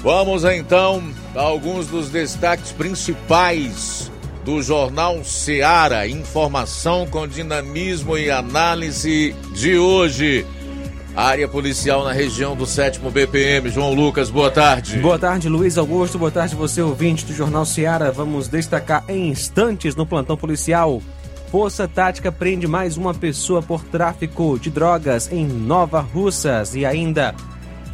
Vamos 0.02 0.43
então 0.43 1.03
a 1.35 1.41
alguns 1.41 1.87
dos 1.87 2.10
destaques 2.10 2.71
principais 2.71 4.12
do 4.43 4.62
jornal 4.62 5.23
Seara. 5.23 6.07
Informação 6.07 7.07
com 7.07 7.27
dinamismo 7.27 8.17
e 8.17 8.29
análise 8.29 9.35
de 9.54 9.77
hoje. 9.77 10.45
Área 11.16 11.48
policial 11.48 12.04
na 12.04 12.12
região 12.12 12.58
do 12.58 12.66
7 12.66 12.99
BPM. 12.99 13.70
João 13.70 13.94
Lucas, 13.94 14.30
boa 14.30 14.52
tarde. 14.52 14.99
Boa 14.99 15.18
tarde, 15.18 15.48
Luiz 15.48 15.77
Augusto. 15.77 16.20
Boa 16.20 16.30
tarde, 16.30 16.55
você 16.55 16.82
ouvinte 16.82 17.24
do 17.26 17.34
Jornal 17.34 17.66
Seara. 17.66 18.12
Vamos 18.12 18.49
destacar 18.49 19.05
em 19.07 19.30
instantes 19.30 19.96
no 19.96 20.05
plantão 20.05 20.35
policial. 20.35 21.02
Força 21.49 21.88
Tática 21.88 22.34
prende 22.34 22.68
mais 22.68 22.98
uma 22.98 23.13
pessoa 23.13 23.62
por 23.62 23.82
tráfico 23.85 24.60
de 24.60 24.70
drogas 24.70 25.32
em 25.32 25.48
Nova 25.48 26.02
Russas. 26.02 26.76
E 26.76 26.85
ainda, 26.85 27.34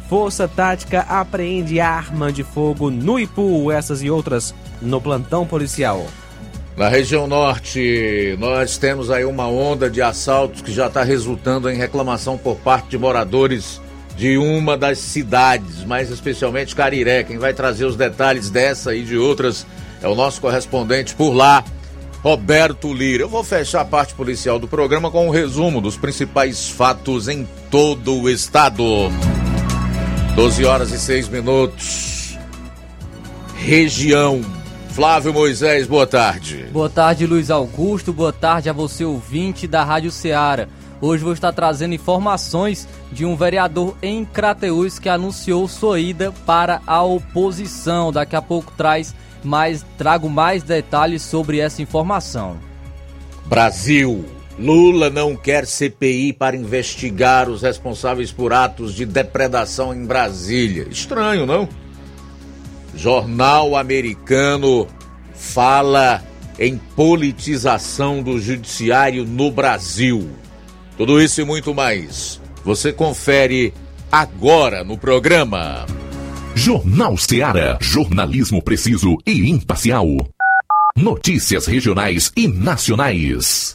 Força 0.08 0.48
Tática 0.48 1.02
apreende 1.02 1.78
arma 1.78 2.32
de 2.32 2.42
fogo 2.42 2.90
no 2.90 3.20
Ipu. 3.20 3.70
Essas 3.70 4.02
e 4.02 4.10
outras 4.10 4.52
no 4.80 5.00
plantão 5.00 5.46
policial. 5.46 6.08
Na 6.76 6.88
região 6.88 7.26
norte, 7.26 8.34
nós 8.38 8.78
temos 8.78 9.10
aí 9.10 9.24
uma 9.24 9.46
onda 9.46 9.90
de 9.90 10.00
assaltos 10.00 10.62
que 10.62 10.72
já 10.72 10.86
está 10.86 11.02
resultando 11.02 11.68
em 11.70 11.76
reclamação 11.76 12.38
por 12.38 12.56
parte 12.56 12.88
de 12.88 12.98
moradores 12.98 13.80
de 14.16 14.38
uma 14.38 14.76
das 14.76 14.98
cidades, 14.98 15.84
mais 15.84 16.10
especialmente 16.10 16.74
Cariré. 16.74 17.24
Quem 17.24 17.38
vai 17.38 17.52
trazer 17.52 17.84
os 17.84 17.94
detalhes 17.94 18.48
dessa 18.48 18.94
e 18.94 19.02
de 19.02 19.18
outras 19.18 19.66
é 20.00 20.08
o 20.08 20.14
nosso 20.14 20.40
correspondente 20.40 21.14
por 21.14 21.34
lá, 21.34 21.62
Roberto 22.22 22.92
Lira. 22.92 23.24
Eu 23.24 23.28
vou 23.28 23.44
fechar 23.44 23.82
a 23.82 23.84
parte 23.84 24.14
policial 24.14 24.58
do 24.58 24.66
programa 24.66 25.10
com 25.10 25.26
um 25.26 25.30
resumo 25.30 25.80
dos 25.80 25.96
principais 25.98 26.70
fatos 26.70 27.28
em 27.28 27.46
todo 27.70 28.14
o 28.14 28.30
estado. 28.30 28.82
12 30.34 30.64
horas 30.64 30.90
e 30.90 30.98
6 30.98 31.28
minutos. 31.28 32.38
Região 33.56 34.40
Flávio 34.92 35.32
Moisés, 35.32 35.86
boa 35.86 36.06
tarde. 36.06 36.66
Boa 36.70 36.90
tarde, 36.90 37.26
Luiz 37.26 37.50
Augusto. 37.50 38.12
Boa 38.12 38.32
tarde 38.32 38.68
a 38.68 38.74
você, 38.74 39.06
ouvinte 39.06 39.66
da 39.66 39.82
Rádio 39.82 40.10
Ceará. 40.10 40.68
Hoje 41.00 41.24
vou 41.24 41.32
estar 41.32 41.50
trazendo 41.50 41.94
informações 41.94 42.86
de 43.10 43.24
um 43.24 43.34
vereador 43.34 43.96
em 44.02 44.22
Crateús 44.22 44.98
que 44.98 45.08
anunciou 45.08 45.66
sua 45.66 45.98
ida 45.98 46.30
para 46.44 46.82
a 46.86 47.02
oposição. 47.02 48.12
Daqui 48.12 48.36
a 48.36 48.42
pouco 48.42 48.70
traz 48.76 49.14
mais, 49.42 49.82
trago 49.96 50.28
mais 50.28 50.62
detalhes 50.62 51.22
sobre 51.22 51.58
essa 51.58 51.80
informação. 51.80 52.58
Brasil. 53.46 54.26
Lula 54.58 55.08
não 55.08 55.34
quer 55.34 55.66
CPI 55.66 56.34
para 56.34 56.54
investigar 56.54 57.48
os 57.48 57.62
responsáveis 57.62 58.30
por 58.30 58.52
atos 58.52 58.94
de 58.94 59.06
depredação 59.06 59.94
em 59.94 60.04
Brasília. 60.04 60.86
Estranho, 60.90 61.46
não? 61.46 61.66
Jornal 62.94 63.76
americano 63.76 64.86
fala 65.34 66.22
em 66.58 66.76
politização 66.94 68.22
do 68.22 68.38
judiciário 68.38 69.24
no 69.24 69.50
Brasil. 69.50 70.30
Tudo 70.96 71.20
isso 71.20 71.40
e 71.40 71.44
muito 71.44 71.74
mais. 71.74 72.40
Você 72.64 72.92
confere 72.92 73.72
agora 74.10 74.84
no 74.84 74.96
programa. 74.96 75.86
Jornal 76.54 77.16
Ceará, 77.16 77.78
jornalismo 77.80 78.62
preciso 78.62 79.16
e 79.26 79.50
imparcial. 79.50 80.06
Notícias 80.96 81.66
regionais 81.66 82.30
e 82.36 82.46
nacionais. 82.46 83.74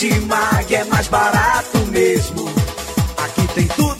Martimag 0.00 0.74
é 0.74 0.84
mais 0.84 1.08
barato 1.08 1.76
mesmo. 1.88 2.48
Aqui 3.18 3.46
tem 3.54 3.68
tudo 3.68 3.99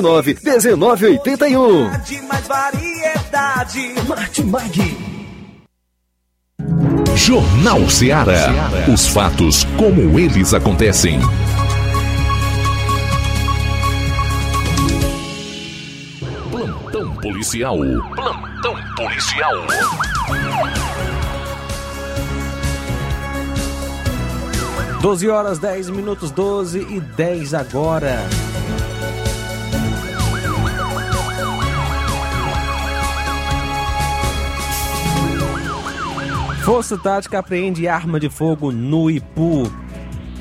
9929 0.00 1.20
1981. 1.20 1.90
De 2.00 2.22
mais 2.22 2.46
variedade. 2.46 3.94
Martimag. 4.08 4.96
Jornal 7.16 7.88
Ceará. 7.88 8.48
Os 8.92 9.06
fatos 9.08 9.64
como 9.76 10.18
eles 10.18 10.54
acontecem. 10.54 11.20
Plantão 16.50 17.14
policial. 17.16 17.78
Plantão 18.14 18.74
policial. 18.96 19.54
Doze 25.00 25.28
horas 25.28 25.58
10 25.58 25.90
minutos 25.90 26.30
12 26.30 26.80
e 26.90 27.00
10 27.00 27.54
agora. 27.54 28.18
Força 36.62 36.96
Tática 36.98 37.38
apreende 37.38 37.88
arma 37.88 38.20
de 38.20 38.28
fogo 38.28 38.70
no 38.70 39.10
Ipu. 39.10 39.72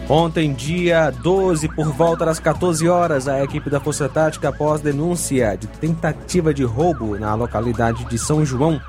Ontem, 0.08 0.54
dia 0.54 1.12
12, 1.12 1.70
por 1.70 1.94
volta 1.94 2.26
das 2.26 2.40
14 2.40 2.88
horas, 2.90 3.28
a 3.28 3.42
equipe 3.42 3.70
da 3.70 3.80
Força 3.80 4.10
Tática, 4.10 4.50
após 4.50 4.82
denúncia 4.82 5.56
de 5.56 5.68
tentativa 5.68 6.54
de 6.54 6.64
roubo 6.64 7.18
na 7.18 7.34
localidade 7.36 8.04
de 8.06 8.18
São 8.18 8.46
João, 8.46 8.82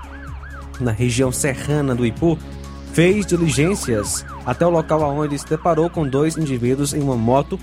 na 0.81 0.91
região 0.91 1.31
serrana 1.31 1.95
do 1.95 2.05
Ipu, 2.05 2.37
fez 2.93 3.25
diligências 3.25 4.25
até 4.45 4.67
o 4.67 4.71
local 4.71 5.01
onde 5.03 5.39
se 5.39 5.47
deparou 5.47 5.89
com 5.89 6.09
dois 6.09 6.37
indivíduos 6.37 6.93
em 6.93 7.01
uma 7.01 7.17
moto 7.17 7.59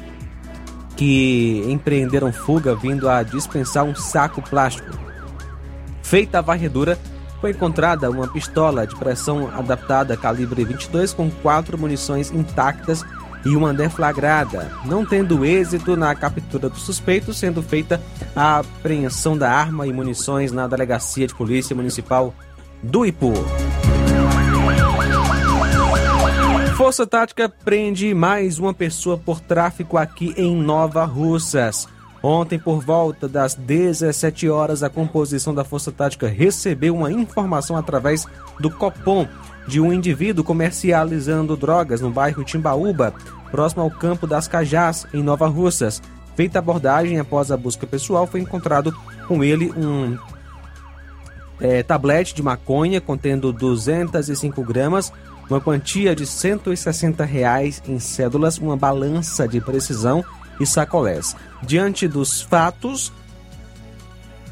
que 0.95 1.63
empreenderam 1.67 2.31
fuga 2.31 2.73
vindo 2.73 3.09
a 3.09 3.21
dispensar 3.21 3.83
um 3.83 3.93
saco 3.93 4.41
plástico. 4.41 4.97
Feita 6.01 6.39
a 6.39 6.41
varredura, 6.41 6.97
foi 7.39 7.51
encontrada 7.51 8.09
uma 8.09 8.27
pistola 8.27 8.85
de 8.85 8.95
pressão 8.95 9.49
adaptada 9.53 10.17
calibre 10.17 10.63
22 10.65 11.13
com 11.13 11.29
quatro 11.29 11.77
munições 11.77 12.31
intactas 12.31 13.05
e 13.45 13.55
uma 13.55 13.73
deflagrada, 13.73 14.71
não 14.85 15.05
tendo 15.05 15.45
êxito 15.45 15.95
na 15.95 16.13
captura 16.15 16.69
do 16.69 16.77
suspeito, 16.77 17.33
sendo 17.33 17.61
feita 17.61 18.01
a 18.35 18.59
apreensão 18.59 19.37
da 19.37 19.49
arma 19.49 19.87
e 19.87 19.93
munições 19.93 20.51
na 20.51 20.67
Delegacia 20.67 21.27
de 21.27 21.35
Polícia 21.35 21.75
Municipal 21.75 22.33
do 22.83 23.05
Ipu. 23.05 23.33
Força 26.75 27.07
Tática 27.07 27.49
prende 27.49 28.13
mais 28.13 28.59
uma 28.59 28.73
pessoa 28.73 29.17
por 29.17 29.39
tráfico 29.39 29.97
aqui 29.97 30.33
em 30.37 30.55
Nova 30.55 31.05
Russas. 31.05 31.87
Ontem, 32.29 32.59
por 32.59 32.81
volta 32.83 33.25
das 33.25 33.55
17 33.55 34.49
horas, 34.49 34.83
a 34.83 34.89
composição 34.89 35.55
da 35.55 35.63
Força 35.63 35.93
Tática 35.93 36.27
recebeu 36.27 36.93
uma 36.93 37.09
informação 37.09 37.77
através 37.77 38.25
do 38.59 38.69
Copom 38.69 39.25
de 39.65 39.79
um 39.79 39.93
indivíduo 39.93 40.43
comercializando 40.43 41.55
drogas 41.55 42.01
no 42.01 42.11
bairro 42.11 42.43
Timbaúba, 42.43 43.13
próximo 43.49 43.81
ao 43.81 43.89
campo 43.89 44.27
das 44.27 44.45
Cajás, 44.45 45.07
em 45.13 45.23
Nova 45.23 45.47
Russas. 45.47 46.01
Feita 46.35 46.57
a 46.57 46.59
abordagem 46.59 47.17
após 47.17 47.49
a 47.49 47.55
busca 47.55 47.87
pessoal, 47.87 48.27
foi 48.27 48.41
encontrado 48.41 48.93
com 49.25 49.41
ele 49.41 49.71
um 49.77 50.17
é, 51.61 51.81
tablete 51.81 52.35
de 52.35 52.43
maconha 52.43 52.99
contendo 52.99 53.53
205 53.53 54.61
gramas, 54.65 55.13
uma 55.49 55.61
quantia 55.61 56.13
de 56.13 56.25
160 56.25 57.23
reais 57.23 57.81
em 57.87 57.99
cédulas, 57.99 58.57
uma 58.57 58.75
balança 58.75 59.47
de 59.47 59.61
precisão 59.61 60.25
e 60.59 60.65
sacolés. 60.65 61.35
Diante 61.61 62.07
dos 62.07 62.41
fatos, 62.41 63.11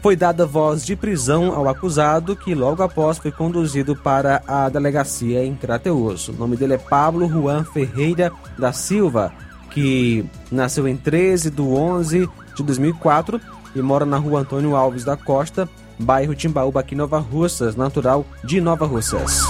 foi 0.05 0.15
dada 0.15 0.45
voz 0.45 0.85
de 0.85 0.95
prisão 0.95 1.51
ao 1.55 1.67
acusado, 1.67 2.35
que 2.35 2.53
logo 2.53 2.83
após 2.83 3.17
foi 3.17 3.31
conduzido 3.31 3.95
para 3.95 4.39
a 4.47 4.69
delegacia 4.69 5.43
em 5.43 5.55
Crateus. 5.55 6.27
O 6.27 6.33
nome 6.33 6.55
dele 6.55 6.75
é 6.75 6.77
Pablo 6.77 7.27
Juan 7.27 7.63
Ferreira 7.63 8.31
da 8.55 8.71
Silva, 8.71 9.33
que 9.71 10.23
nasceu 10.51 10.87
em 10.87 10.95
13 10.95 11.49
de 11.49 11.59
11 11.59 12.29
de 12.55 12.61
2004 12.61 13.41
e 13.75 13.81
mora 13.81 14.05
na 14.05 14.17
rua 14.17 14.41
Antônio 14.41 14.75
Alves 14.75 15.03
da 15.03 15.17
Costa, 15.17 15.67
bairro 15.97 16.35
Timbaúba, 16.35 16.81
aqui 16.81 16.93
Nova 16.93 17.17
Russas, 17.17 17.75
natural 17.75 18.25
de 18.43 18.61
Nova 18.61 18.85
Russas. 18.85 19.41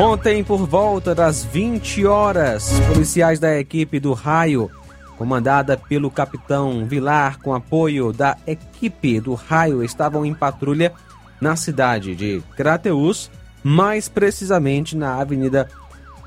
Ontem, 0.00 0.44
por 0.44 0.64
volta 0.64 1.12
das 1.12 1.42
20 1.42 2.06
horas, 2.06 2.70
policiais 2.86 3.40
da 3.40 3.58
equipe 3.58 3.98
do 3.98 4.12
Raio, 4.12 4.70
comandada 5.16 5.76
pelo 5.76 6.08
capitão 6.08 6.86
Vilar, 6.86 7.40
com 7.40 7.52
apoio 7.52 8.12
da 8.12 8.36
equipe 8.46 9.20
do 9.20 9.34
Raio, 9.34 9.82
estavam 9.82 10.24
em 10.24 10.32
patrulha 10.32 10.92
na 11.40 11.56
cidade 11.56 12.14
de 12.14 12.40
Crateus, 12.56 13.28
mais 13.60 14.08
precisamente 14.08 14.96
na 14.96 15.16
Avenida 15.16 15.68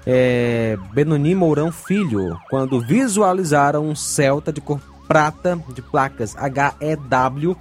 é, 0.06 0.78
Benoni 0.92 1.34
Mourão 1.34 1.72
Filho, 1.72 2.38
quando 2.50 2.82
visualizaram 2.82 3.88
um 3.88 3.96
Celta 3.96 4.52
de 4.52 4.60
cor 4.60 4.82
prata 5.08 5.58
de 5.74 5.82
placas 5.82 6.36
HEW 6.36 7.56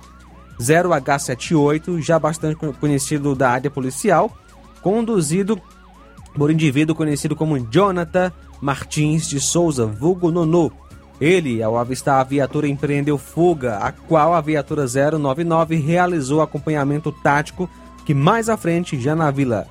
0H78, 0.61 2.03
já 2.03 2.19
bastante 2.19 2.57
conhecido 2.57 3.33
da 3.37 3.51
área 3.51 3.71
policial, 3.71 4.37
conduzido 4.83 5.63
por 6.35 6.51
indivíduo 6.51 6.95
conhecido 6.95 7.35
como 7.35 7.59
Jonathan 7.59 8.33
Martins 8.61 9.29
de 9.29 9.41
Souza, 9.41 9.87
vulgo 9.87 10.31
Nono. 10.31 10.73
Ele, 11.21 11.63
ao 11.63 11.77
avistar 11.77 12.21
a 12.21 12.25
viatura, 12.25 12.67
empreendeu 12.67 13.19
fuga, 13.19 13.77
a 13.77 13.93
qual 13.93 14.35
a 14.35 14.41
viatura 14.41 14.87
099 14.87 15.77
realizou 15.77 16.41
acompanhamento 16.41 17.13
tático 17.13 17.69
que 18.07 18.15
mais 18.15 18.49
à 18.49 18.57
frente, 18.57 18.99
já 18.99 19.15
na 19.15 19.31
vila 19.31 19.67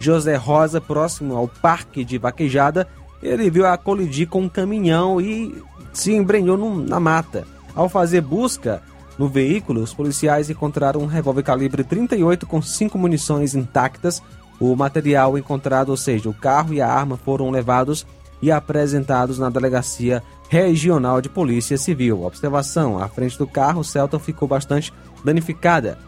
José 0.00 0.36
Rosa, 0.36 0.80
próximo 0.80 1.36
ao 1.36 1.48
Parque 1.48 2.04
de 2.04 2.18
Vaquejada, 2.18 2.86
ele 3.22 3.50
viu 3.50 3.66
a 3.66 3.76
colidir 3.76 4.28
com 4.28 4.42
um 4.42 4.48
caminhão 4.48 5.20
e 5.20 5.62
se 5.92 6.12
embrenhou 6.12 6.56
no, 6.56 6.84
na 6.84 7.00
mata. 7.00 7.46
Ao 7.74 7.88
fazer 7.88 8.20
busca 8.20 8.82
no 9.18 9.28
veículo, 9.28 9.82
os 9.82 9.92
policiais 9.92 10.48
encontraram 10.48 11.00
um 11.00 11.06
revólver 11.06 11.42
calibre 11.42 11.82
38 11.82 12.46
com 12.46 12.62
cinco 12.62 12.96
munições 12.96 13.54
intactas, 13.54 14.22
o 14.60 14.74
material 14.74 15.38
encontrado, 15.38 15.90
ou 15.90 15.96
seja, 15.96 16.28
o 16.28 16.34
carro 16.34 16.74
e 16.74 16.80
a 16.80 16.88
arma, 16.88 17.16
foram 17.16 17.50
levados 17.50 18.06
e 18.40 18.50
apresentados 18.50 19.38
na 19.38 19.50
Delegacia 19.50 20.22
Regional 20.48 21.20
de 21.20 21.28
Polícia 21.28 21.76
Civil. 21.76 22.24
Observação: 22.24 22.98
à 22.98 23.08
frente 23.08 23.36
do 23.38 23.46
carro, 23.46 23.84
Celta 23.84 24.18
ficou 24.18 24.48
bastante 24.48 24.92
danificada. 25.24 25.98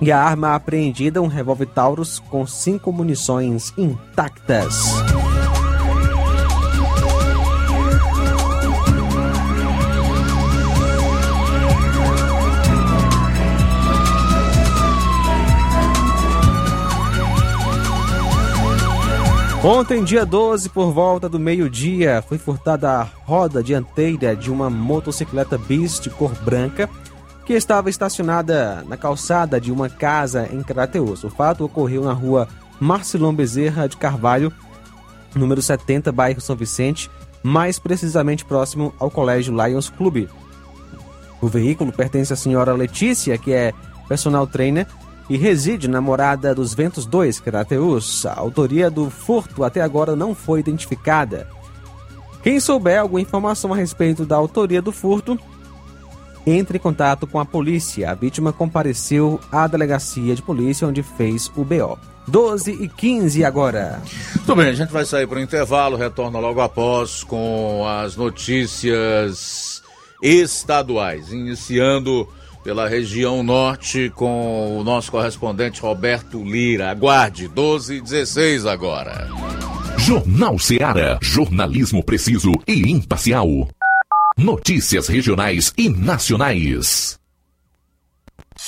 E 0.00 0.10
a 0.10 0.18
arma 0.18 0.54
apreendida, 0.54 1.20
um 1.20 1.26
revólver 1.26 1.66
Taurus 1.66 2.18
com 2.18 2.46
cinco 2.46 2.90
munições 2.90 3.72
intactas. 3.76 4.84
Ontem, 19.62 20.02
dia 20.02 20.24
12, 20.24 20.70
por 20.70 20.90
volta 20.90 21.28
do 21.28 21.38
meio-dia, 21.38 22.24
foi 22.26 22.38
furtada 22.38 22.92
a 22.92 23.02
roda 23.02 23.62
dianteira 23.62 24.34
de 24.34 24.50
uma 24.50 24.70
motocicleta 24.70 25.58
bis 25.58 26.00
de 26.00 26.08
cor 26.08 26.32
branca 26.42 26.88
que 27.44 27.52
estava 27.52 27.90
estacionada 27.90 28.82
na 28.88 28.96
calçada 28.96 29.60
de 29.60 29.70
uma 29.70 29.90
casa 29.90 30.48
em 30.50 30.62
Crateus. 30.62 31.24
O 31.24 31.30
fato 31.30 31.62
ocorreu 31.62 32.02
na 32.02 32.14
rua 32.14 32.48
Marcelão 32.80 33.34
Bezerra 33.34 33.86
de 33.86 33.98
Carvalho, 33.98 34.50
número 35.34 35.60
70, 35.60 36.10
bairro 36.10 36.40
São 36.40 36.56
Vicente, 36.56 37.10
mais 37.42 37.78
precisamente 37.78 38.46
próximo 38.46 38.94
ao 38.98 39.10
Colégio 39.10 39.54
Lions 39.54 39.90
Clube. 39.90 40.26
O 41.38 41.48
veículo 41.48 41.92
pertence 41.92 42.32
à 42.32 42.36
senhora 42.36 42.72
Letícia, 42.72 43.36
que 43.36 43.52
é 43.52 43.74
personal 44.08 44.46
trainer 44.46 44.86
e 45.30 45.36
reside 45.36 45.86
na 45.86 46.00
morada 46.00 46.52
dos 46.52 46.74
Ventos 46.74 47.06
2, 47.06 47.38
Crateus. 47.38 48.26
A 48.26 48.34
autoria 48.36 48.90
do 48.90 49.08
furto 49.08 49.62
até 49.62 49.80
agora 49.80 50.16
não 50.16 50.34
foi 50.34 50.58
identificada. 50.58 51.46
Quem 52.42 52.58
souber 52.58 53.00
alguma 53.00 53.20
informação 53.20 53.72
a 53.72 53.76
respeito 53.76 54.26
da 54.26 54.34
autoria 54.34 54.82
do 54.82 54.90
furto, 54.90 55.38
entre 56.44 56.78
em 56.78 56.80
contato 56.80 57.28
com 57.28 57.38
a 57.38 57.44
polícia. 57.44 58.10
A 58.10 58.14
vítima 58.14 58.52
compareceu 58.52 59.38
à 59.52 59.68
delegacia 59.68 60.34
de 60.34 60.42
polícia 60.42 60.88
onde 60.88 61.00
fez 61.00 61.48
o 61.56 61.64
BO. 61.64 61.96
12 62.26 62.72
e 62.72 62.88
15 62.88 63.44
agora. 63.44 64.02
Tudo 64.32 64.56
bem, 64.56 64.68
a 64.68 64.72
gente 64.72 64.92
vai 64.92 65.04
sair 65.04 65.28
para 65.28 65.38
o 65.38 65.42
intervalo, 65.42 65.96
retorna 65.96 66.40
logo 66.40 66.60
após 66.60 67.22
com 67.22 67.84
as 67.86 68.16
notícias 68.16 69.80
estaduais, 70.20 71.32
iniciando 71.32 72.28
pela 72.62 72.88
região 72.88 73.42
norte 73.42 74.10
com 74.14 74.78
o 74.78 74.84
nosso 74.84 75.10
correspondente 75.10 75.80
Roberto 75.80 76.42
Lira. 76.42 76.90
Aguarde, 76.90 77.48
12 77.48 77.96
e 77.96 78.00
16 78.00 78.66
agora. 78.66 79.28
Jornal 79.98 80.58
Seara. 80.58 81.18
Jornalismo 81.20 82.02
preciso 82.02 82.52
e 82.66 82.90
imparcial. 82.90 83.68
Notícias 84.36 85.08
regionais 85.08 85.72
e 85.76 85.88
nacionais. 85.90 87.19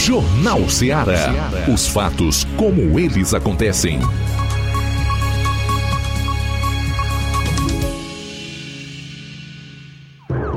Jornal 0.00 0.66
Ceará. 0.70 1.30
Os 1.72 1.86
fatos 1.86 2.44
como 2.56 2.98
eles 2.98 3.34
acontecem. 3.34 4.00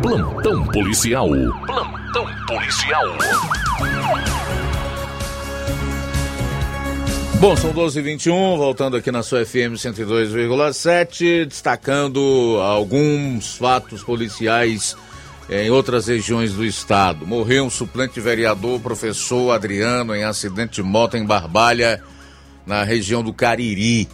Plantão 0.01 0.65
policial. 0.67 1.27
Plantão 1.65 2.25
policial. 2.47 3.05
Bom, 7.41 7.57
são 7.57 7.73
12h21, 7.73 8.57
voltando 8.57 8.95
aqui 8.95 9.11
na 9.11 9.23
sua 9.23 9.45
FM 9.45 9.75
102,7, 9.75 11.45
destacando 11.45 12.57
alguns 12.61 13.57
fatos 13.57 14.01
policiais 14.03 14.95
em 15.49 15.69
outras 15.69 16.07
regiões 16.07 16.53
do 16.53 16.65
estado. 16.65 17.27
Morreu 17.27 17.65
um 17.65 17.69
suplente 17.69 18.19
vereador, 18.19 18.79
professor 18.79 19.51
Adriano, 19.51 20.15
em 20.15 20.23
acidente 20.23 20.75
de 20.75 20.83
moto 20.83 21.17
em 21.17 21.25
Barbalha, 21.25 22.01
na 22.65 22.83
região 22.83 23.23
do 23.23 23.33
Cariri. 23.33 24.07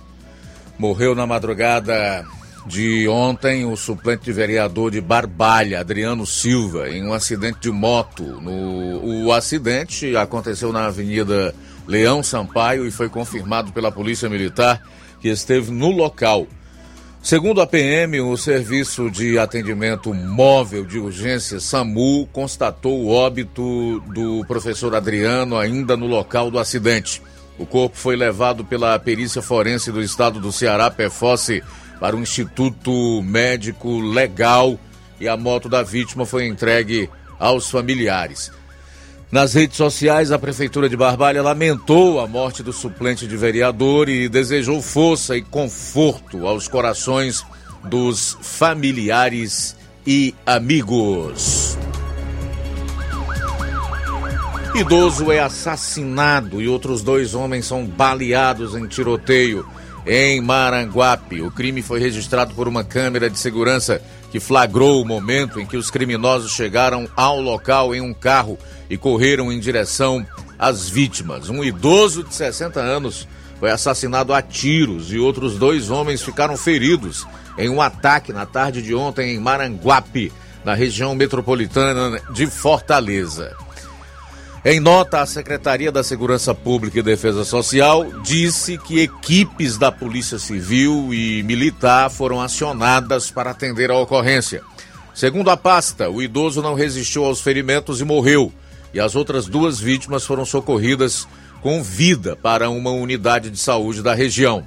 Morreu 0.78 1.14
na 1.14 1.28
madrugada 1.28 2.26
de 2.66 3.08
ontem 3.08 3.66
o 3.66 3.76
suplente 3.76 4.32
vereador 4.32 4.92
de 4.92 5.02
Barbalha, 5.02 5.80
Adriano 5.80 6.26
Silva, 6.26 6.90
em 6.90 7.06
um 7.06 7.14
acidente 7.14 7.60
de 7.62 7.72
moto. 7.72 8.24
No, 8.24 9.26
o 9.26 9.34
acidente 9.34 10.16
aconteceu 10.16 10.72
na 10.72 10.86
Avenida 10.86 11.54
Leão 11.88 12.22
Sampaio 12.22 12.86
e 12.86 12.92
foi 12.92 13.10
confirmado 13.10 13.72
pela 13.72 13.92
Polícia 13.92 14.30
Militar 14.30 14.82
que 15.20 15.28
esteve 15.28 15.72
no 15.72 15.92
local. 15.92 16.48
Segundo 17.22 17.62
a 17.62 17.68
PM, 17.68 18.22
o 18.22 18.36
Serviço 18.38 19.12
de 19.12 19.38
Atendimento 19.38 20.14
Móvel 20.14 20.86
de 20.86 20.98
Urgência 20.98 21.60
SAMU 21.60 22.28
constatou 22.32 23.04
o 23.04 23.10
óbito 23.10 24.00
do 24.08 24.44
professor 24.48 24.96
Adriano 24.96 25.58
ainda 25.58 25.98
no 25.98 26.08
local 26.08 26.50
do 26.50 26.58
acidente. 26.58 27.22
O 27.58 27.66
corpo 27.66 27.98
foi 27.98 28.16
levado 28.16 28.64
pela 28.64 28.98
Perícia 28.98 29.42
Forense 29.42 29.92
do 29.92 30.02
Estado 30.02 30.40
do 30.40 30.52
Ceará, 30.52 30.90
PFOSSE, 30.90 31.62
para 32.00 32.16
o 32.16 32.22
Instituto 32.22 33.22
Médico 33.22 34.00
Legal 34.00 34.80
e 35.20 35.28
a 35.28 35.36
moto 35.36 35.68
da 35.68 35.84
vítima 35.84 36.26
foi 36.26 36.48
entregue 36.48 37.10
aos 37.38 37.70
familiares. 37.70 38.50
Nas 39.32 39.54
redes 39.54 39.78
sociais, 39.78 40.32
a 40.32 40.40
Prefeitura 40.40 40.90
de 40.90 40.98
Barbalha 40.98 41.44
lamentou 41.44 42.20
a 42.20 42.26
morte 42.26 42.64
do 42.64 42.74
suplente 42.74 43.28
de 43.28 43.38
vereador 43.38 44.10
e 44.10 44.28
desejou 44.28 44.82
força 44.82 45.38
e 45.38 45.42
conforto 45.44 46.48
aos 46.48 46.68
corações 46.68 47.46
dos 47.84 48.36
familiares 48.42 49.76
e 50.06 50.34
amigos. 50.44 51.78
Idoso 54.74 55.32
é 55.32 55.40
assassinado 55.40 56.60
e 56.60 56.68
outros 56.68 57.04
dois 57.04 57.36
homens 57.36 57.68
são 57.68 57.86
baleados 57.86 58.74
em 58.74 58.88
tiroteio 58.88 59.64
em 60.08 60.42
Maranguape. 60.42 61.42
O 61.44 61.52
crime 61.52 61.84
foi 61.84 62.00
registrado 62.00 62.56
por 62.56 62.68
uma 62.68 62.84
câmera 62.84 63.30
de 63.30 63.38
segurança 63.38 64.02
que 64.32 64.40
flagrou 64.40 65.02
o 65.02 65.06
momento 65.06 65.60
em 65.60 65.68
que 65.68 65.78
os 65.78 65.92
criminosos 65.92 66.52
chegaram 66.52 67.08
ao 67.16 67.40
local 67.40 67.94
em 67.94 68.02
um 68.02 68.14
carro 68.14 68.58
e 68.90 68.98
correram 68.98 69.52
em 69.52 69.60
direção 69.60 70.26
às 70.58 70.90
vítimas. 70.90 71.50
Um 71.50 71.64
idoso 71.64 72.24
de 72.24 72.34
60 72.34 72.80
anos 72.80 73.28
foi 73.60 73.70
assassinado 73.70 74.34
a 74.34 74.42
tiros 74.42 75.12
e 75.12 75.20
outros 75.20 75.58
dois 75.58 75.90
homens 75.90 76.22
ficaram 76.22 76.56
feridos 76.58 77.28
em 77.58 77.70
um 77.70 77.82
ataque 77.82 78.32
na 78.32 78.46
tarde 78.46 78.82
de 78.82 78.96
ontem 78.96 79.36
em 79.36 79.40
Maranguape, 79.40 80.32
na 80.64 80.74
região 80.74 81.14
metropolitana 81.14 82.22
de 82.32 82.48
Fortaleza. 82.48 83.56
Em 84.64 84.80
nota, 84.80 85.22
a 85.22 85.26
Secretaria 85.26 85.92
da 85.92 86.04
Segurança 86.04 86.54
Pública 86.54 87.00
e 87.00 87.04
Defesa 87.04 87.46
Social 87.46 88.06
disse 88.22 88.78
que 88.78 89.00
equipes 89.00 89.78
da 89.78 89.90
Polícia 89.90 90.38
Civil 90.38 91.14
e 91.14 91.44
Militar 91.44 92.10
foram 92.10 92.42
acionadas 92.42 93.32
para 93.32 93.52
atender 93.52 93.90
a 93.90 93.98
ocorrência. 93.98 94.62
Segundo 95.14 95.50
a 95.50 95.56
pasta, 95.56 96.10
o 96.10 96.22
idoso 96.22 96.62
não 96.62 96.74
resistiu 96.74 97.24
aos 97.24 97.40
ferimentos 97.40 98.02
e 98.02 98.06
morreu 98.06 98.52
e 98.94 99.00
as 99.00 99.16
outras 99.16 99.48
duas 99.48 99.80
vítimas 99.80 100.26
foram 100.26 100.46
socorridas 100.46 101.28
com 101.62 101.84
vida 101.84 102.36
para 102.36 102.70
uma 102.70 102.92
unidade 102.92 103.50
de 103.50 103.58
saúde 103.58 104.02
da 104.02 104.14
região. 104.14 104.66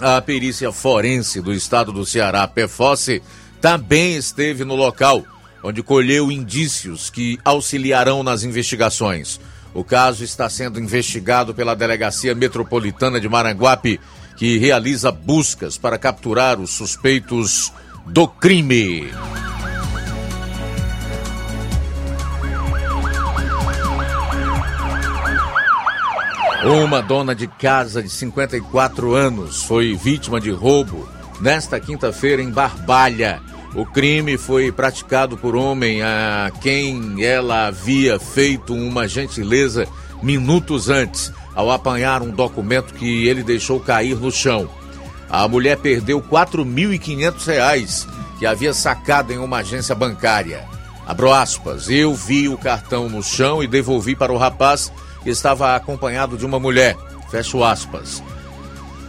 A 0.00 0.20
perícia 0.20 0.72
forense 0.72 1.40
do 1.40 1.52
estado 1.52 1.92
do 1.92 2.04
Ceará, 2.04 2.46
PFOSSE, 2.48 3.22
também 3.60 4.16
esteve 4.16 4.64
no 4.64 4.74
local, 4.74 5.24
onde 5.62 5.82
colheu 5.82 6.30
indícios 6.30 7.08
que 7.10 7.38
auxiliarão 7.44 8.22
nas 8.22 8.42
investigações. 8.42 9.40
O 9.72 9.82
caso 9.82 10.22
está 10.22 10.48
sendo 10.48 10.80
investigado 10.80 11.54
pela 11.54 11.74
Delegacia 11.74 12.34
Metropolitana 12.34 13.20
de 13.20 13.28
Maranguape, 13.28 14.00
que 14.36 14.58
realiza 14.58 15.10
buscas 15.10 15.78
para 15.78 15.98
capturar 15.98 16.60
os 16.60 16.70
suspeitos 16.70 17.72
do 18.06 18.26
crime. 18.28 19.08
Uma 26.66 27.02
dona 27.02 27.34
de 27.34 27.46
casa 27.46 28.02
de 28.02 28.08
54 28.08 29.14
anos 29.14 29.64
foi 29.64 29.94
vítima 29.94 30.40
de 30.40 30.50
roubo 30.50 31.06
nesta 31.38 31.78
quinta-feira 31.78 32.40
em 32.40 32.50
Barbalha. 32.50 33.42
O 33.74 33.84
crime 33.84 34.38
foi 34.38 34.72
praticado 34.72 35.36
por 35.36 35.54
homem 35.54 36.00
a 36.02 36.50
quem 36.62 37.22
ela 37.22 37.66
havia 37.66 38.18
feito 38.18 38.72
uma 38.72 39.06
gentileza 39.06 39.86
minutos 40.22 40.88
antes, 40.88 41.30
ao 41.54 41.70
apanhar 41.70 42.22
um 42.22 42.30
documento 42.30 42.94
que 42.94 43.28
ele 43.28 43.42
deixou 43.42 43.78
cair 43.78 44.16
no 44.16 44.32
chão. 44.32 44.66
A 45.28 45.46
mulher 45.46 45.76
perdeu 45.76 46.18
R$ 46.18 46.24
4.500 46.30 48.08
que 48.38 48.46
havia 48.46 48.72
sacado 48.72 49.34
em 49.34 49.38
uma 49.38 49.58
agência 49.58 49.94
bancária. 49.94 50.64
Abro 51.06 51.30
aspas, 51.30 51.90
eu 51.90 52.14
vi 52.14 52.48
o 52.48 52.56
cartão 52.56 53.10
no 53.10 53.22
chão 53.22 53.62
e 53.62 53.66
devolvi 53.66 54.16
para 54.16 54.32
o 54.32 54.38
rapaz 54.38 54.90
estava 55.24 55.74
acompanhado 55.74 56.36
de 56.36 56.44
uma 56.44 56.58
mulher. 56.58 56.96
Fecho 57.30 57.64
aspas. 57.64 58.22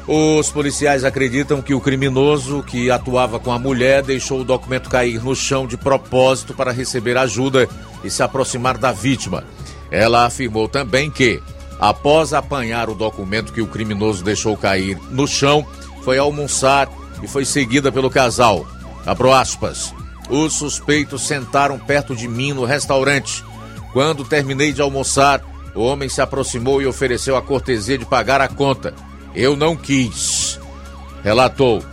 Os 0.08 0.52
policiais 0.52 1.04
acreditam 1.04 1.64
que 1.64 1.74
o 1.74 1.82
criminoso 1.82 2.62
que 2.62 2.92
atuava 2.92 3.40
com 3.40 3.52
a 3.52 3.58
mulher 3.58 4.04
deixou 4.04 4.42
o 4.42 4.46
documento 4.46 4.90
cair 4.90 5.24
no 5.24 5.36
chão 5.36 5.66
de 5.66 5.78
propósito 5.78 6.54
para 6.54 6.72
receber 6.72 7.18
ajuda 7.18 7.68
e 8.04 8.10
se 8.10 8.22
aproximar 8.22 8.78
da 8.78 8.92
vítima. 8.92 9.44
Ela 9.90 10.26
afirmou 10.26 10.68
também 10.68 11.10
que, 11.10 11.42
após 11.80 12.34
apanhar 12.34 12.88
o 12.88 12.94
documento 12.94 13.52
que 13.52 13.62
o 13.62 13.68
criminoso 13.68 14.24
deixou 14.24 14.56
cair 14.56 15.00
no 15.10 15.28
chão, 15.28 15.66
foi 16.04 16.20
almoçar 16.20 16.88
e 17.24 17.28
foi 17.28 17.44
seguida 17.44 17.92
pelo 17.92 18.10
casal. 18.10 18.68
Abro 19.08 19.34
aspas. 19.34 19.92
Os 20.30 20.54
suspeitos 20.54 21.26
sentaram 21.26 21.80
perto 21.80 22.16
de 22.16 22.28
mim 22.28 22.54
no 22.54 22.64
restaurante. 22.64 23.44
Quando 23.92 24.24
terminei 24.24 24.72
de 24.72 24.82
almoçar, 24.82 25.42
o 25.76 25.84
homem 25.84 26.08
se 26.08 26.22
aproximou 26.22 26.82
e 26.82 26.88
ofereceu 26.88 27.36
a 27.36 27.42
cortesia 27.42 27.98
de 27.98 28.06
pagar 28.06 28.40
a 28.40 28.48
conta. 28.48 28.94
Eu 29.36 29.56
não 29.56 29.76
quis. 29.76 30.60
Relatou. 31.24 31.84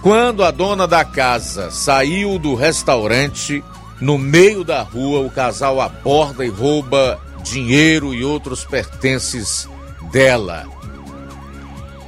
Quando 0.00 0.42
a 0.42 0.50
dona 0.50 0.86
da 0.86 1.04
casa 1.04 1.70
saiu 1.70 2.38
do 2.38 2.54
restaurante, 2.54 3.62
no 4.00 4.16
meio 4.16 4.64
da 4.64 4.82
rua, 4.82 5.20
o 5.20 5.30
casal 5.30 5.80
aborda 5.80 6.44
e 6.44 6.48
rouba 6.48 7.20
dinheiro 7.42 8.14
e 8.14 8.24
outros 8.24 8.64
pertences 8.64 9.68
dela. 10.10 10.66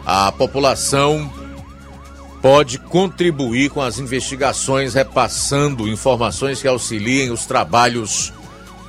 A 0.07 0.33
população 0.33 1.31
pode 2.40 2.79
contribuir 2.79 3.70
com 3.70 3.83
as 3.83 3.98
investigações, 3.98 4.94
repassando 4.94 5.88
informações 5.88 6.62
que 6.62 6.68
auxiliem 6.68 7.31
os 7.31 7.46
trabalhos 7.46 8.33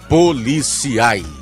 policiais. 0.07 1.38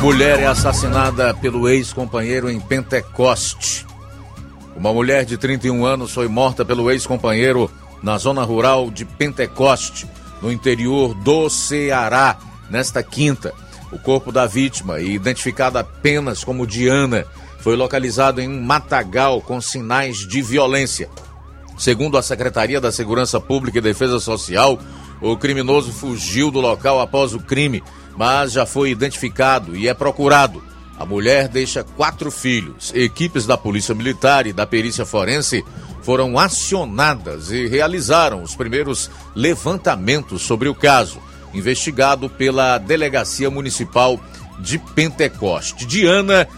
Mulher 0.00 0.38
é 0.40 0.46
assassinada 0.46 1.34
pelo 1.34 1.68
ex-companheiro 1.68 2.50
em 2.50 2.60
Pentecoste. 2.60 3.84
Uma 4.76 4.92
mulher 4.92 5.24
de 5.24 5.36
31 5.36 5.84
anos 5.84 6.12
foi 6.12 6.28
morta 6.28 6.64
pelo 6.64 6.90
ex-companheiro 6.90 7.70
na 8.02 8.18
zona 8.18 8.44
rural 8.44 8.90
de 8.90 9.04
Pentecoste, 9.04 10.08
no 10.40 10.52
interior 10.52 11.14
do 11.14 11.48
Ceará, 11.48 12.38
nesta 12.70 13.02
quinta. 13.02 13.52
O 13.96 13.98
corpo 13.98 14.30
da 14.30 14.44
vítima, 14.44 15.00
identificado 15.00 15.78
apenas 15.78 16.44
como 16.44 16.66
Diana, 16.66 17.24
foi 17.60 17.74
localizado 17.76 18.42
em 18.42 18.46
um 18.46 18.60
matagal 18.60 19.40
com 19.40 19.58
sinais 19.58 20.18
de 20.18 20.42
violência. 20.42 21.08
Segundo 21.78 22.18
a 22.18 22.22
Secretaria 22.22 22.78
da 22.78 22.92
Segurança 22.92 23.40
Pública 23.40 23.78
e 23.78 23.80
Defesa 23.80 24.20
Social, 24.20 24.78
o 25.18 25.34
criminoso 25.34 25.92
fugiu 25.92 26.50
do 26.50 26.60
local 26.60 27.00
após 27.00 27.32
o 27.32 27.40
crime 27.40 27.82
mas 28.18 28.52
já 28.52 28.64
foi 28.66 28.90
identificado 28.90 29.74
e 29.74 29.88
é 29.88 29.94
procurado. 29.94 30.62
A 30.98 31.04
mulher 31.04 31.48
deixa 31.48 31.82
quatro 31.82 32.30
filhos. 32.30 32.92
Equipes 32.94 33.46
da 33.46 33.56
Polícia 33.56 33.94
Militar 33.94 34.46
e 34.46 34.52
da 34.52 34.66
Perícia 34.66 35.04
Forense 35.04 35.64
foram 36.02 36.38
acionadas 36.38 37.50
e 37.50 37.66
realizaram 37.66 38.42
os 38.42 38.54
primeiros 38.54 39.10
levantamentos 39.34 40.42
sobre 40.42 40.68
o 40.68 40.74
caso, 40.74 41.18
investigado 41.56 42.28
pela 42.28 42.78
Delegacia 42.78 43.50
Municipal 43.50 44.20
de 44.58 44.78
Pentecoste. 44.78 45.86
Diana 45.86 46.48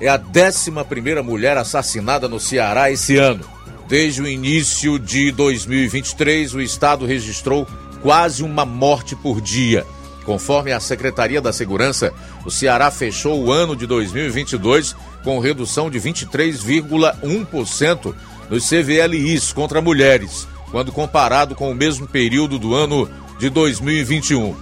é 0.00 0.08
a 0.08 0.20
11 0.20 0.72
primeira 0.88 1.22
mulher 1.22 1.56
assassinada 1.56 2.28
no 2.28 2.40
Ceará 2.40 2.90
esse 2.90 3.16
ano. 3.16 3.44
Desde 3.88 4.20
o 4.22 4.28
início 4.28 4.98
de 4.98 5.30
2023, 5.32 6.54
o 6.54 6.60
estado 6.60 7.06
registrou 7.06 7.66
quase 8.02 8.42
uma 8.42 8.64
morte 8.64 9.14
por 9.14 9.40
dia. 9.40 9.86
Conforme 10.24 10.72
a 10.72 10.80
Secretaria 10.80 11.40
da 11.40 11.52
Segurança, 11.52 12.12
o 12.44 12.50
Ceará 12.50 12.90
fechou 12.90 13.44
o 13.44 13.52
ano 13.52 13.76
de 13.76 13.86
2022 13.86 14.96
com 15.22 15.38
redução 15.38 15.88
de 15.90 16.00
23,1% 16.00 18.14
nos 18.48 18.66
CVLIs 18.68 19.52
contra 19.52 19.82
mulheres, 19.82 20.48
quando 20.70 20.92
comparado 20.92 21.54
com 21.54 21.70
o 21.70 21.74
mesmo 21.74 22.06
período 22.06 22.58
do 22.58 22.74
ano 22.74 23.06
de 23.38 23.50
2021. 23.50 24.54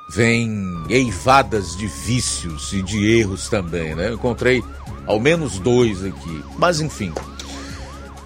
vêm 0.09 0.85
eivadas 0.89 1.75
de 1.75 1.87
vícios 1.87 2.71
e 2.71 2.81
de 2.81 3.19
erros 3.19 3.49
também, 3.49 3.95
né? 3.95 4.09
Eu 4.09 4.13
encontrei 4.13 4.63
ao 5.05 5.19
menos 5.19 5.59
dois 5.59 6.03
aqui. 6.03 6.43
Mas 6.57 6.79
enfim. 6.79 7.13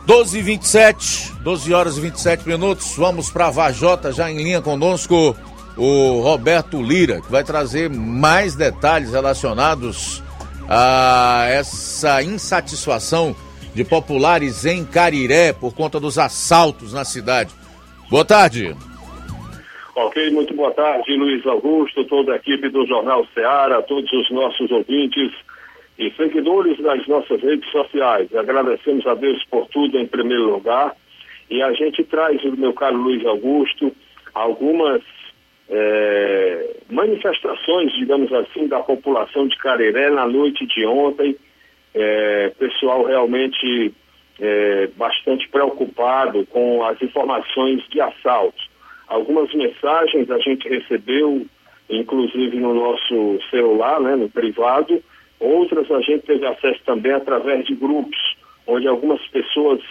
12 0.08 0.40
e 0.40 0.42
27, 0.42 1.34
12 1.44 1.74
horas 1.74 1.98
e 1.98 2.02
27 2.02 2.48
minutos. 2.48 2.96
Vamos 2.96 3.30
para 3.30 3.48
a 3.48 3.52
Vajota, 3.52 4.14
já 4.14 4.32
em 4.32 4.38
linha 4.38 4.62
conosco, 4.62 5.36
o 5.76 6.22
Roberto 6.22 6.82
Lira, 6.82 7.20
que 7.20 7.30
vai 7.30 7.44
trazer 7.44 7.90
mais 7.90 8.56
detalhes 8.56 9.12
relacionados 9.12 10.24
a 10.70 11.44
essa 11.50 12.24
insatisfação 12.24 13.36
de 13.76 13.84
populares 13.84 14.66
em 14.66 14.86
Cariré 14.86 15.52
por 15.52 15.76
conta 15.76 16.00
dos 16.00 16.18
assaltos 16.18 16.94
na 16.94 17.04
cidade. 17.04 17.54
Boa 18.10 18.24
tarde. 18.24 18.74
Ok, 19.94 20.32
muito 20.32 20.54
boa 20.54 20.72
tarde, 20.72 21.18
Luiz 21.18 21.46
Augusto, 21.46 22.06
toda 22.06 22.32
a 22.32 22.38
equipe 22.38 22.70
do 22.70 22.88
Jornal 22.88 23.28
Ceará, 23.34 23.82
todos 23.82 24.10
os 24.14 24.32
nossos 24.32 24.72
ouvintes 24.72 25.34
e 25.98 26.12
seguidores 26.12 26.78
das 26.80 27.06
nossas 27.08 27.42
redes 27.42 27.70
sociais. 27.72 28.34
Agradecemos 28.36 29.06
a 29.08 29.16
Deus 29.16 29.44
por 29.46 29.68
tudo 29.68 29.98
em 29.98 30.06
primeiro 30.06 30.52
lugar. 30.52 30.96
E 31.50 31.62
a 31.62 31.72
gente 31.74 32.04
traz, 32.04 32.44
meu 32.44 32.74
caro 32.74 32.98
Luiz 32.98 33.26
Augusto, 33.26 33.96
algumas 34.34 35.02
é, 35.70 36.76
manifestações, 36.90 37.94
digamos 37.94 38.32
assim, 38.32 38.68
da 38.68 38.80
população 38.80 39.48
de 39.48 39.58
Careré 39.58 40.10
na 40.10 40.28
noite 40.28 40.66
de 40.68 40.86
ontem. 40.86 41.36
É, 41.94 42.52
pessoal 42.60 43.04
realmente 43.06 43.94
é, 44.40 44.88
bastante 44.96 45.48
preocupado 45.50 46.46
com 46.48 46.84
as 46.86 47.02
informações 47.02 47.82
de 47.90 48.00
assalto. 48.00 48.62
Algumas 49.08 49.52
mensagens 49.54 50.30
a 50.30 50.38
gente 50.40 50.68
recebeu, 50.68 51.46
inclusive 51.90 52.58
no 52.58 52.74
nosso 52.74 53.40
celular, 53.50 54.00
né, 54.00 54.16
no 54.16 54.30
privado, 54.30 55.02
outras 55.40 55.90
a 55.92 56.02
gente 56.02 56.26
teve 56.26 56.46
acesso 56.46 56.80
também 56.86 57.12
através 57.12 57.66
de 57.66 57.76
grupos, 57.76 58.18
onde 58.66 58.88
algumas 58.88 59.22
pessoas 59.28 59.82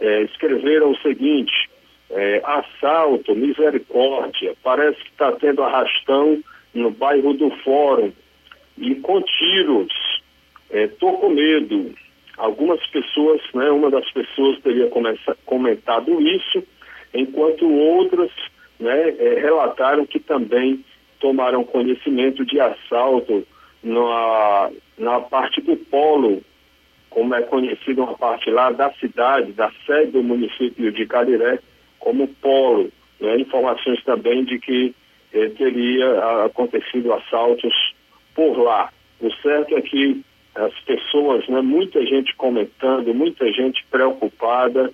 é, 0.00 0.22
escreveram 0.22 0.92
o 0.92 0.98
seguinte: 0.98 1.70
é, 2.10 2.42
assalto, 2.44 3.34
misericórdia, 3.34 4.54
parece 4.62 4.98
que 5.02 5.10
está 5.10 5.32
tendo 5.32 5.62
arrastão 5.62 6.42
no 6.74 6.90
bairro 6.90 7.34
do 7.34 7.50
Fórum. 7.62 8.12
E 8.78 8.94
com 8.94 9.20
tiros, 9.20 9.92
estou 10.70 11.18
com 11.18 11.28
medo, 11.28 11.92
Algumas 12.40 12.84
pessoas, 12.86 13.42
né, 13.52 13.70
uma 13.70 13.90
das 13.90 14.10
pessoas 14.12 14.58
teria 14.62 14.90
comentado 15.44 16.22
isso, 16.22 16.64
enquanto 17.12 17.70
outras 17.70 18.30
né, 18.78 19.10
é, 19.10 19.40
relataram 19.40 20.06
que 20.06 20.18
também 20.18 20.82
tomaram 21.20 21.62
conhecimento 21.62 22.42
de 22.46 22.58
assalto 22.58 23.46
na, 23.82 24.70
na 25.00 25.18
parte 25.18 25.60
do 25.62 25.76
polo, 25.76 26.42
como 27.08 27.34
é 27.34 27.42
conhecida 27.42 28.02
uma 28.02 28.16
parte 28.16 28.50
lá 28.50 28.70
da 28.70 28.92
cidade, 28.92 29.52
da 29.52 29.72
sede 29.86 30.12
do 30.12 30.22
município 30.22 30.92
de 30.92 31.06
Cariré, 31.06 31.58
como 31.98 32.28
polo. 32.28 32.92
Né, 33.18 33.38
informações 33.38 34.02
também 34.04 34.44
de 34.44 34.58
que 34.58 34.94
eh, 35.32 35.48
teria 35.50 36.44
acontecido 36.44 37.12
assaltos 37.12 37.74
por 38.34 38.56
lá. 38.58 38.90
O 39.20 39.30
certo 39.42 39.76
é 39.76 39.82
que 39.82 40.22
as 40.54 40.72
pessoas, 40.80 41.46
né, 41.48 41.60
muita 41.60 42.04
gente 42.06 42.34
comentando, 42.36 43.12
muita 43.12 43.50
gente 43.52 43.84
preocupada, 43.90 44.90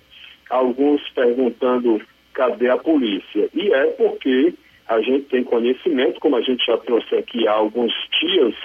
alguns 0.49 1.01
perguntando 1.11 2.01
cadê 2.33 2.69
a 2.69 2.77
polícia. 2.77 3.49
E 3.53 3.73
é 3.73 3.85
porque 3.87 4.53
a 4.87 5.01
gente 5.01 5.25
tem 5.25 5.43
conhecimento, 5.43 6.19
como 6.19 6.35
a 6.35 6.41
gente 6.41 6.65
já 6.65 6.77
trouxe 6.77 7.15
aqui 7.15 7.47
há 7.47 7.53
alguns 7.53 7.93
dias, 8.19 8.55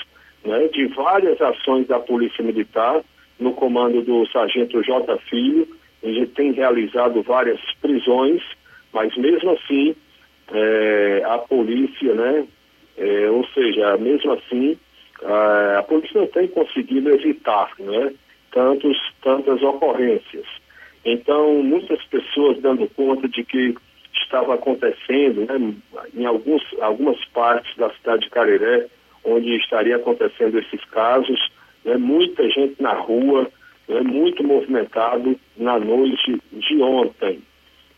né, 0.44 0.68
de 0.68 0.86
várias 0.86 1.40
ações 1.40 1.86
da 1.86 1.98
Polícia 1.98 2.44
Militar, 2.44 3.02
no 3.38 3.52
comando 3.52 4.02
do 4.02 4.26
Sargento 4.28 4.82
J. 4.82 5.16
Filho, 5.28 5.66
gente 6.10 6.32
tem 6.32 6.52
realizado 6.52 7.22
várias 7.22 7.60
prisões 7.80 8.42
Mas 8.92 9.16
mesmo 9.16 9.52
assim, 9.52 9.94
é, 10.52 11.22
a 11.24 11.38
polícia, 11.38 12.14
né, 12.14 12.46
é, 12.98 13.30
ou 13.30 13.46
seja, 13.48 13.96
mesmo 13.96 14.32
assim, 14.32 14.76
a, 15.22 15.78
a, 15.78 15.82
polícia 15.82 16.20
não 16.20 16.26
tem 16.26 16.46
conseguido 16.48 17.10
evitar 17.10 17.70
né, 17.78 18.12
tantos, 18.50 18.98
tantas 19.22 19.62
ocorrências. 19.62 20.44
Então, 21.04 21.62
muitas 21.62 22.04
pessoas 22.04 22.60
dando 22.60 22.86
conta 22.94 23.26
de 23.28 23.42
que 23.44 23.74
estava 24.12 24.54
acontecendo 24.54 25.46
né, 25.46 25.74
em 26.14 26.26
alguns, 26.26 26.62
algumas 26.80 27.24
partes 27.26 27.74
da 27.76 27.90
cidade 27.94 28.24
de 28.24 28.30
Cariré, 28.30 28.88
onde 29.24 29.56
estaria 29.56 29.96
acontecendo 29.96 30.58
esses 30.58 30.84
casos, 30.86 31.40
né, 31.84 31.96
muita 31.96 32.48
gente 32.50 32.80
na 32.80 32.92
rua, 32.92 33.50
né, 33.88 34.00
muito 34.00 34.42
movimentado 34.44 35.38
na 35.56 35.78
noite 35.78 36.40
de 36.52 36.82
ontem. 36.82 37.42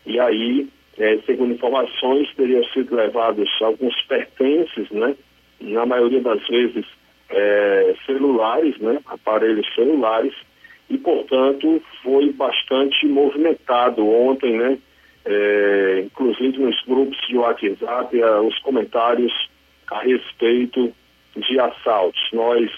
E 0.05 0.19
aí, 0.19 0.67
é, 0.97 1.17
segundo 1.25 1.53
informações, 1.53 2.33
teriam 2.35 2.63
sido 2.65 2.95
levados 2.95 3.49
alguns 3.61 3.99
pertences, 4.03 4.89
né, 4.91 5.15
na 5.59 5.85
maioria 5.85 6.21
das 6.21 6.45
vezes 6.47 6.85
é, 7.29 7.95
celulares, 8.05 8.77
né, 8.77 8.99
aparelhos 9.05 9.67
celulares, 9.73 10.33
e, 10.89 10.97
portanto, 10.97 11.81
foi 12.03 12.31
bastante 12.31 13.07
movimentado 13.07 14.07
ontem, 14.07 14.55
né, 14.55 14.77
é, 15.25 16.03
inclusive 16.05 16.59
nos 16.59 16.79
grupos 16.83 17.17
de 17.27 17.35
WhatsApp, 17.35 18.15
os 18.45 18.59
comentários 18.59 19.33
a 19.89 19.99
respeito 20.01 20.93
de 21.35 21.59
assaltos. 21.59 22.21
Nós 22.33 22.69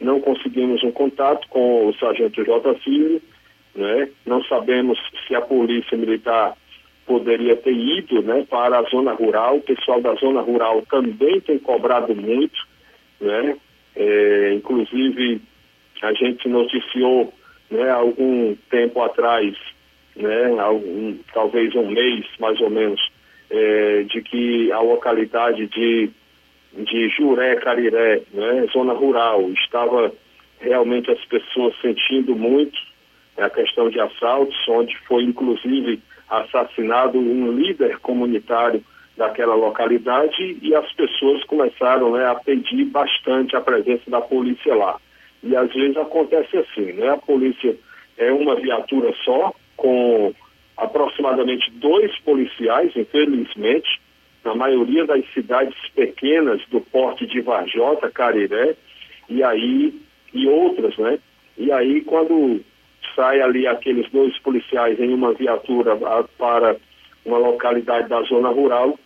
não 0.00 0.20
conseguimos 0.20 0.82
um 0.82 0.90
contato 0.90 1.46
com 1.48 1.88
o 1.88 1.94
sargento 1.94 2.44
J. 2.44 2.74
Filho, 2.80 3.22
né? 3.74 4.08
não 4.24 4.42
sabemos 4.44 4.98
se 5.26 5.34
a 5.34 5.40
polícia 5.40 5.96
militar 5.96 6.54
poderia 7.06 7.56
ter 7.56 7.72
ido 7.72 8.20
né, 8.22 8.44
para 8.50 8.78
a 8.78 8.82
zona 8.84 9.12
rural, 9.12 9.56
o 9.56 9.62
pessoal 9.62 10.00
da 10.00 10.14
zona 10.14 10.40
rural 10.40 10.82
também 10.90 11.40
tem 11.40 11.58
cobrado 11.58 12.14
muito, 12.14 12.66
né? 13.20 13.56
É, 13.94 14.52
inclusive 14.54 15.40
a 16.02 16.12
gente 16.12 16.48
noticiou 16.48 17.32
né, 17.70 17.88
algum 17.90 18.54
tempo 18.68 19.00
atrás, 19.02 19.56
né, 20.14 20.58
algum, 20.58 21.16
talvez 21.32 21.74
um 21.74 21.88
mês 21.90 22.26
mais 22.38 22.60
ou 22.60 22.68
menos, 22.68 23.00
é, 23.48 24.02
de 24.02 24.20
que 24.20 24.70
a 24.72 24.80
localidade 24.80 25.66
de 25.68 26.10
de 26.76 27.08
Juré, 27.08 27.56
Cariré, 27.56 28.22
né, 28.32 28.66
zona 28.72 28.92
rural, 28.92 29.50
estava 29.50 30.12
realmente 30.60 31.10
as 31.10 31.24
pessoas 31.24 31.74
sentindo 31.80 32.34
muito 32.34 32.78
a 33.36 33.50
questão 33.50 33.90
de 33.90 34.00
assaltos, 34.00 34.56
onde 34.68 34.96
foi 35.06 35.24
inclusive 35.24 36.00
assassinado 36.28 37.18
um 37.18 37.52
líder 37.52 37.98
comunitário 37.98 38.82
daquela 39.16 39.54
localidade 39.54 40.58
e 40.60 40.74
as 40.74 40.90
pessoas 40.92 41.42
começaram 41.44 42.12
né, 42.12 42.26
a 42.26 42.34
pedir 42.34 42.84
bastante 42.84 43.56
a 43.56 43.60
presença 43.60 44.10
da 44.10 44.20
polícia 44.20 44.74
lá. 44.74 44.98
E 45.42 45.54
às 45.56 45.72
vezes 45.72 45.96
acontece 45.96 46.56
assim, 46.56 46.92
né? 46.92 47.08
A 47.10 47.16
polícia 47.16 47.76
é 48.18 48.32
uma 48.32 48.56
viatura 48.56 49.12
só, 49.24 49.54
com 49.76 50.34
aproximadamente 50.76 51.70
dois 51.72 52.16
policiais, 52.20 52.94
infelizmente, 52.96 54.00
na 54.46 54.54
maioria 54.54 55.04
das 55.04 55.24
cidades 55.34 55.76
pequenas 55.94 56.62
do 56.70 56.80
porte 56.80 57.26
de 57.26 57.40
Varjota, 57.40 58.10
Cariré, 58.10 58.76
e 59.28 59.42
aí, 59.42 59.92
e 60.32 60.46
outras, 60.46 60.96
né? 60.96 61.18
E 61.58 61.72
aí, 61.72 62.00
quando 62.02 62.64
sai 63.14 63.40
ali 63.40 63.66
aqueles 63.66 64.08
dois 64.10 64.38
policiais 64.38 65.00
em 65.00 65.12
uma 65.12 65.32
viatura 65.32 65.96
para 66.38 66.76
uma 67.24 67.38
localidade 67.38 68.08
da 68.08 68.22
zona 68.22 68.50
rural, 68.50 68.96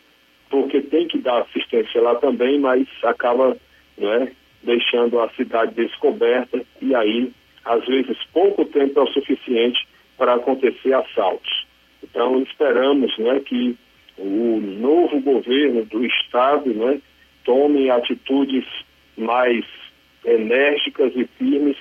porque 0.50 0.83
tem 0.83 1.09
que 1.09 1.18
dar 1.18 1.42
assistência 1.42 2.03
lá 2.03 2.16
também, 2.16 2.59
mas 2.59 2.87
acaba 3.03 3.57
né, 3.96 4.33
deixando 4.62 5.20
a 5.20 5.31
cidade 5.31 5.74
descoberta 5.74 6.61
e 6.83 6.94
aí, 6.94 7.33
às 7.64 7.87
vezes, 7.87 8.18
pouco 8.33 8.64
tempo 8.66 9.00
é 9.00 9.03
o 9.03 9.12
suficiente 9.12 9.87
para 10.18 10.35
acontecer 10.35 10.92
assaltos. 10.92 11.66
Então, 12.03 12.42
esperamos 12.42 13.16
né, 13.16 13.40
que 13.40 13.76
o 14.21 14.61
novo 14.61 15.21
governo 15.21 15.85
do 15.87 16.05
Estado 16.05 16.73
né, 16.75 17.01
tome 17.45 17.91
atitudes 17.91 18.65
mais 19.17 19.65
enérgicas 20.25 21.13
e 21.17 21.25
firmes 21.39 21.77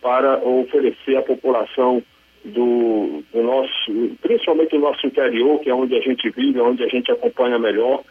para 0.00 0.38
oferecer 0.38 1.16
à 1.16 1.22
população 1.22 2.02
do, 2.44 3.22
do, 3.32 3.42
nosso, 3.42 4.16
principalmente 4.20 4.70
do 4.70 4.80
nosso 4.80 5.06
interior, 5.06 5.60
que 5.60 5.70
é 5.70 5.74
onde 5.74 5.94
a 5.94 6.00
gente 6.00 6.28
vive, 6.30 6.60
onde 6.60 6.82
a 6.82 6.88
gente 6.88 7.10
acompanha 7.12 7.58
melhor, 7.58 8.02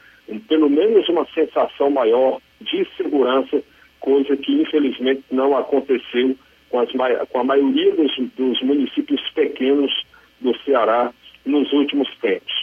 pelo 0.48 0.70
menos 0.70 1.10
uma 1.10 1.26
sensação 1.34 1.90
maior 1.90 2.40
de 2.62 2.88
segurança, 2.96 3.62
coisa 4.00 4.38
que 4.38 4.54
infelizmente 4.54 5.24
não 5.32 5.58
aconteceu 5.58 6.36
com, 6.70 6.80
as, 6.80 6.90
com 7.30 7.40
a 7.40 7.44
maioria 7.44 7.94
dos, 7.96 8.16
dos 8.38 8.62
municípios 8.62 9.22
pequenos 9.32 9.92
do 10.40 10.56
Ceará 10.60 11.12
nos 11.46 11.72
últimos 11.74 12.08
tempos. 12.22 12.61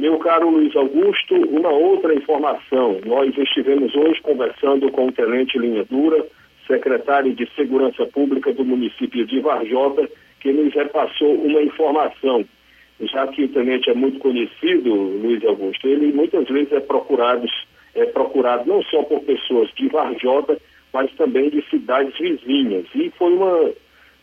Meu 0.00 0.16
caro 0.16 0.48
Luiz 0.48 0.74
Augusto, 0.74 1.34
uma 1.34 1.68
outra 1.68 2.14
informação. 2.14 2.98
Nós 3.04 3.36
estivemos 3.36 3.94
hoje 3.94 4.18
conversando 4.22 4.90
com 4.90 5.08
o 5.08 5.12
Tenente 5.12 5.58
Linha 5.58 5.84
Dura, 5.84 6.24
secretário 6.66 7.34
de 7.34 7.46
Segurança 7.54 8.06
Pública 8.06 8.50
do 8.50 8.64
município 8.64 9.26
de 9.26 9.40
Varjota, 9.40 10.08
que 10.40 10.50
nos 10.52 10.72
repassou 10.72 11.34
uma 11.34 11.60
informação. 11.60 12.46
Já 13.12 13.26
que 13.26 13.44
o 13.44 13.48
tenente 13.48 13.90
é 13.90 13.94
muito 13.94 14.18
conhecido, 14.20 14.90
Luiz 14.90 15.44
Augusto, 15.44 15.86
ele 15.86 16.14
muitas 16.14 16.48
vezes 16.48 16.72
é 16.72 16.80
procurado, 16.80 17.46
é 17.94 18.06
procurado 18.06 18.66
não 18.66 18.82
só 18.84 19.02
por 19.02 19.20
pessoas 19.20 19.68
de 19.74 19.86
Varjota, 19.88 20.56
mas 20.94 21.12
também 21.12 21.50
de 21.50 21.62
cidades 21.68 22.18
vizinhas. 22.18 22.86
E 22.94 23.10
foi 23.18 23.34
uma 23.34 23.70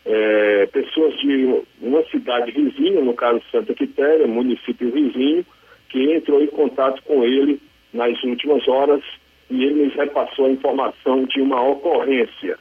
é, 0.04 0.66
pessoas 0.72 1.16
de 1.20 1.62
uma 1.80 2.02
cidade 2.06 2.50
vizinha, 2.50 3.00
no 3.00 3.14
caso 3.14 3.40
Santa 3.52 3.72
Quitéria, 3.74 4.26
município 4.26 4.90
vizinho, 4.90 5.46
que 5.88 6.12
entrou 6.12 6.42
em 6.42 6.46
contato 6.48 7.02
com 7.04 7.24
ele 7.24 7.60
nas 7.92 8.22
últimas 8.22 8.66
horas 8.68 9.02
e 9.50 9.64
ele 9.64 9.84
nos 9.86 9.94
repassou 9.94 10.46
a 10.46 10.50
informação 10.50 11.24
de 11.24 11.40
uma 11.40 11.60
ocorrência. 11.62 12.58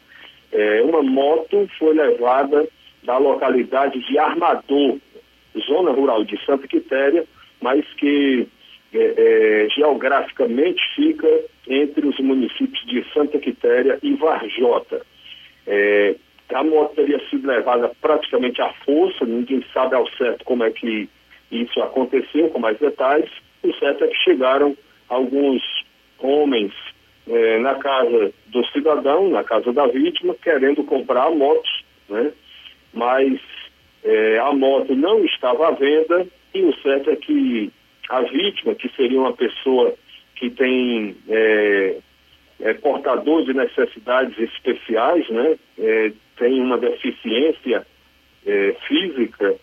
É, 0.52 0.82
uma 0.82 1.04
moto 1.04 1.70
foi 1.78 1.94
levada 1.94 2.68
da 3.04 3.18
localidade 3.18 4.00
de 4.08 4.18
Armador, 4.18 4.98
zona 5.68 5.92
rural 5.92 6.24
de 6.24 6.38
Santa 6.46 6.68
Quitéria, 6.68 7.26
mas 7.62 7.86
que 7.96 8.48
é, 8.94 9.14
é, 9.66 9.70
geograficamente 9.70 10.82
fica 10.96 11.28
entre 11.68 12.08
os 12.08 12.18
municípios 12.20 12.86
de 12.86 13.04
Santa 13.14 13.38
Quitéria 13.40 14.00
e 14.02 14.14
Varjota. 14.14 15.06
É, 15.66 16.16
a 16.54 16.64
moto 16.64 16.96
teria 16.96 17.20
sido 17.30 17.46
levada 17.46 17.92
praticamente 18.02 18.62
à 18.62 18.72
força, 18.86 19.26
ninguém 19.26 19.64
sabe 19.74 19.96
ao 19.96 20.08
certo 20.12 20.46
como 20.46 20.64
é 20.64 20.72
que 20.72 21.10
isso 21.52 21.82
aconteceu 21.82 22.50
com 22.50 22.60
mais 22.60 22.78
detalhes. 22.80 23.30
O 23.64 23.74
certo 23.76 24.04
é 24.04 24.08
que 24.08 24.18
chegaram 24.18 24.78
alguns 25.10 25.62
homens 26.20 26.74
eh, 27.28 27.60
na 27.60 27.76
casa 27.76 28.34
do 28.48 28.66
cidadão, 28.68 29.30
na 29.30 29.44
casa 29.44 29.72
da 29.74 29.88
vítima, 29.88 30.36
querendo 30.42 30.84
comprar 30.84 31.28
a 31.28 31.32
moto, 31.32 31.70
né? 32.10 32.32
mas 32.94 33.40
eh, 34.04 34.40
a 34.40 34.54
moto 34.54 34.96
não 34.96 35.24
estava 35.26 35.70
à 35.70 35.72
venda 35.72 36.28
e 36.54 36.62
o 36.62 36.76
certo 36.82 37.10
é 37.10 37.16
que 37.16 37.72
a 38.10 38.22
vítima, 38.22 38.76
que 38.76 38.90
seria 38.96 39.20
uma 39.20 39.34
pessoa 39.34 39.94
que 40.36 40.50
tem 40.50 41.16
é, 41.28 41.98
é, 42.62 42.74
portador 42.76 43.44
de 43.44 43.54
necessidades 43.54 44.38
especiais, 44.40 45.28
né? 45.30 45.58
É, 45.78 46.12
tem 46.38 46.62
uma 46.62 46.78
deficiência 46.78 47.86
é, 48.46 48.76
física, 48.88 49.56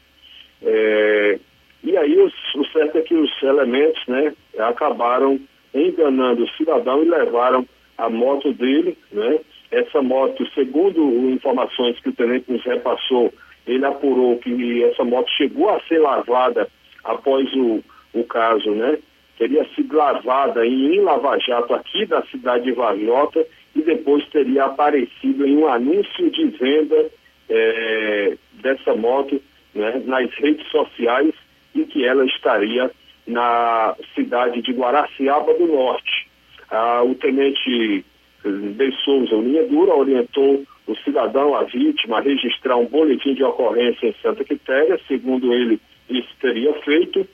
e 1.84 1.96
aí 1.98 2.18
os, 2.18 2.32
o 2.54 2.64
certo 2.72 2.96
é 2.96 3.02
que 3.02 3.14
os 3.14 3.30
elementos 3.42 4.02
né, 4.08 4.32
acabaram 4.58 5.38
enganando 5.74 6.44
o 6.44 6.50
cidadão 6.56 7.02
e 7.02 7.08
levaram 7.08 7.66
a 7.98 8.08
moto 8.08 8.52
dele, 8.54 8.96
né? 9.12 9.38
Essa 9.70 10.00
moto, 10.00 10.46
segundo 10.54 11.30
informações 11.30 11.98
que 12.00 12.08
o 12.08 12.12
tenente 12.12 12.50
nos 12.50 12.64
repassou, 12.64 13.32
ele 13.66 13.84
apurou 13.84 14.38
que 14.38 14.84
essa 14.84 15.04
moto 15.04 15.30
chegou 15.30 15.68
a 15.68 15.80
ser 15.82 15.98
lavada 15.98 16.68
após 17.02 17.52
o, 17.54 17.82
o 18.14 18.24
caso, 18.24 18.70
né? 18.70 18.98
Teria 19.36 19.66
sido 19.74 19.96
lavada 19.96 20.64
em, 20.64 21.00
Lava 21.00 21.38
Jato 21.38 21.74
aqui 21.74 22.06
da 22.06 22.22
cidade 22.26 22.64
de 22.64 22.72
Varjota 22.72 23.44
e 23.74 23.82
depois 23.82 24.26
teria 24.28 24.64
aparecido 24.66 25.46
em 25.46 25.56
um 25.56 25.66
anúncio 25.66 26.30
de 26.30 26.46
venda 26.46 27.10
é, 27.48 28.36
dessa 28.52 28.94
moto 28.94 29.42
né, 29.74 30.02
nas 30.06 30.32
redes 30.34 30.66
sociais 30.70 31.34
e 31.74 31.84
que 31.84 32.04
ela 32.04 32.24
estaria 32.24 32.90
na 33.26 33.96
cidade 34.14 34.62
de 34.62 34.72
Guaraciaba 34.72 35.54
do 35.54 35.66
Norte. 35.66 36.28
Ah, 36.70 37.02
o 37.02 37.14
tenente 37.14 38.04
eh, 38.44 38.48
de 38.48 38.92
Souza 39.02 39.36
Dura 39.68 39.94
orientou 39.94 40.64
o 40.86 40.96
cidadão, 40.96 41.54
a 41.54 41.62
vítima, 41.64 42.18
a 42.18 42.22
registrar 42.22 42.76
um 42.76 42.86
boletim 42.86 43.34
de 43.34 43.42
ocorrência 43.42 44.06
em 44.06 44.14
Santa 44.20 44.44
Quitéria, 44.44 45.00
segundo 45.08 45.52
ele, 45.54 45.80
isso 46.10 46.28
teria 46.40 46.72
feito, 46.82 47.26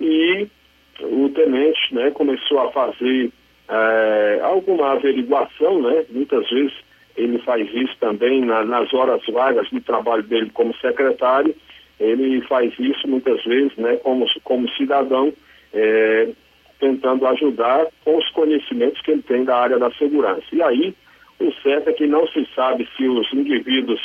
e 0.00 0.48
o 1.00 1.28
tenente 1.28 1.94
né, 1.94 2.10
começou 2.10 2.60
a 2.60 2.72
fazer 2.72 3.30
é, 3.68 4.40
alguma 4.42 4.92
averiguação, 4.92 5.80
né? 5.82 6.04
Muitas 6.10 6.48
vezes 6.50 6.72
ele 7.16 7.38
faz 7.38 7.68
isso 7.72 7.96
também 7.98 8.40
na, 8.40 8.64
nas 8.64 8.92
horas 8.92 9.22
vagas 9.26 9.68
do 9.70 9.80
trabalho 9.80 10.22
dele 10.22 10.50
como 10.52 10.74
secretário, 10.76 11.54
ele 11.98 12.40
faz 12.42 12.72
isso 12.78 13.08
muitas 13.08 13.42
vezes, 13.44 13.74
né, 13.76 13.96
como, 13.96 14.26
como 14.44 14.68
cidadão, 14.70 15.32
é, 15.72 16.28
tentando 16.78 17.26
ajudar 17.26 17.86
com 18.04 18.16
os 18.16 18.28
conhecimentos 18.30 19.00
que 19.02 19.10
ele 19.10 19.22
tem 19.22 19.44
da 19.44 19.56
área 19.56 19.78
da 19.78 19.90
segurança. 19.92 20.44
E 20.52 20.62
aí, 20.62 20.94
o 21.40 21.52
certo 21.62 21.88
é 21.88 21.92
que 21.92 22.06
não 22.06 22.26
se 22.28 22.46
sabe 22.54 22.88
se 22.96 23.08
os 23.08 23.32
indivíduos 23.32 24.00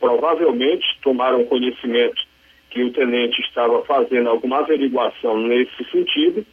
provavelmente 0.00 0.86
tomaram 1.02 1.44
conhecimento 1.44 2.22
que 2.70 2.82
o 2.82 2.92
tenente 2.92 3.40
estava 3.42 3.82
fazendo 3.84 4.28
alguma 4.28 4.58
averiguação 4.58 5.38
nesse 5.38 5.84
sentido, 5.90 6.44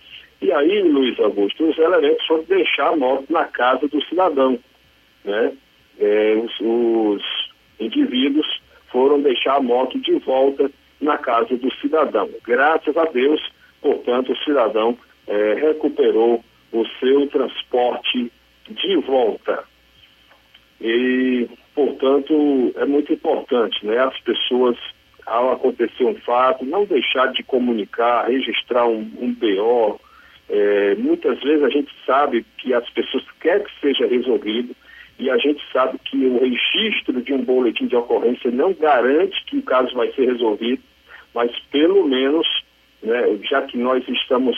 e 0.42 0.52
aí, 0.52 0.82
Luiz 0.82 1.18
Augusto, 1.22 1.70
os 1.70 1.78
elementos 1.78 2.26
foram 2.28 2.44
deixar 2.44 2.90
a 2.90 2.96
moto 2.98 3.26
na 3.30 3.46
casa 3.46 3.88
do 3.88 4.04
cidadão, 4.04 4.60
né? 5.24 5.54
É, 5.98 6.36
os, 6.36 6.52
os 6.60 7.24
indivíduos 7.80 8.46
foram 8.94 9.20
deixar 9.20 9.56
a 9.56 9.62
moto 9.62 10.00
de 10.00 10.14
volta 10.20 10.72
na 11.02 11.18
casa 11.18 11.58
do 11.58 11.74
cidadão. 11.82 12.30
Graças 12.46 12.96
a 12.96 13.06
Deus, 13.06 13.42
portanto, 13.82 14.32
o 14.32 14.38
cidadão 14.38 14.98
é, 15.28 15.56
recuperou 15.56 16.42
o 16.72 16.86
seu 17.00 17.28
transporte 17.28 18.32
de 18.70 18.96
volta. 18.98 19.64
E, 20.80 21.50
portanto, 21.76 22.74
é 22.78 22.86
muito 22.86 23.12
importante, 23.12 23.86
né? 23.86 23.98
As 23.98 24.18
pessoas, 24.20 24.78
ao 25.26 25.52
acontecer 25.52 26.06
um 26.06 26.16
fato, 26.16 26.64
não 26.64 26.86
deixar 26.86 27.32
de 27.34 27.44
comunicar, 27.44 28.28
registrar 28.28 28.86
um, 28.86 29.12
um 29.20 29.34
BO. 29.34 30.00
É, 30.50 30.96
muitas 30.96 31.42
vezes 31.42 31.64
a 31.64 31.70
gente 31.70 31.92
sabe 32.06 32.46
que 32.58 32.74
as 32.74 32.88
pessoas 32.92 33.24
querem 33.42 33.64
que 33.64 33.72
seja 33.82 34.06
resolvido 34.08 34.76
e 35.20 35.30
a 35.30 35.38
gente 35.38 35.62
sabe 35.72 36.00
que 36.06 36.18
o 36.26 36.40
registro 36.40 37.22
de 37.22 37.34
um 37.34 37.44
boletim 37.44 37.88
de 37.88 37.96
ocorrência 37.96 38.50
não 38.52 38.74
garante 38.74 39.44
que 39.46 39.58
o 39.58 39.64
caso 39.64 39.94
vai 39.96 40.12
ser 40.14 40.26
resolvido, 40.26 40.82
mas 41.34 41.52
pelo 41.72 42.08
menos, 42.08 42.48
né, 43.02 43.38
já 43.44 43.62
que 43.64 43.78
nós 43.78 44.08
estamos 44.08 44.58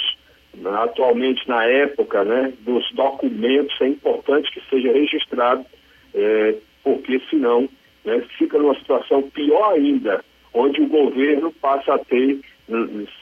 atualmente 0.82 1.48
na 1.48 1.66
época 1.66 2.24
né, 2.24 2.54
dos 2.62 2.90
documentos, 2.94 3.76
é 3.82 3.88
importante 3.88 4.52
que 4.52 4.62
seja 4.70 4.92
registrado, 4.92 5.66
é, 6.14 6.56
porque 6.84 7.22
senão 7.30 7.68
né, 8.06 8.24
fica 8.38 8.58
numa 8.58 8.76
situação 8.76 9.24
pior 9.24 9.74
ainda, 9.74 10.24
onde 10.54 10.82
o 10.82 10.88
governo 10.88 11.52
passa 11.62 11.96
a 11.96 12.00
ter, 12.00 12.40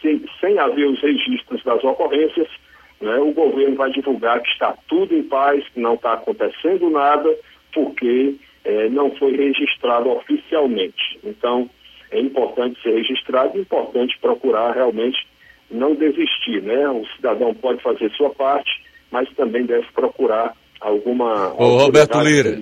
sem, 0.01 0.23
sem 0.39 0.59
haver 0.59 0.87
os 0.87 1.01
registros 1.01 1.63
das 1.63 1.83
ocorrências, 1.83 2.47
né, 3.03 3.17
o 3.17 3.33
governo 3.33 3.75
vai 3.75 3.91
divulgar 3.91 4.41
que 4.41 4.49
está 4.49 4.73
tudo 4.87 5.13
em 5.13 5.23
paz, 5.23 5.63
que 5.73 5.79
não 5.79 5.95
está 5.95 6.13
acontecendo 6.13 6.89
nada, 6.89 7.29
porque 7.73 8.35
é, 8.63 8.87
não 8.89 9.13
foi 9.15 9.35
registrado 9.35 10.09
oficialmente. 10.09 11.19
Então, 11.23 11.69
é 12.11 12.19
importante 12.19 12.81
ser 12.81 12.95
registrado, 12.95 13.57
é 13.57 13.61
importante 13.61 14.17
procurar 14.21 14.71
realmente 14.71 15.17
não 15.69 15.95
desistir, 15.95 16.61
né? 16.61 16.87
O 16.89 17.05
cidadão 17.15 17.53
pode 17.53 17.81
fazer 17.81 18.09
sua 18.11 18.29
parte, 18.29 18.71
mas 19.11 19.27
também 19.35 19.65
deve 19.65 19.87
procurar 19.93 20.55
alguma. 20.79 21.53
Ô, 21.55 21.77
Roberto 21.77 22.19
Lira, 22.21 22.59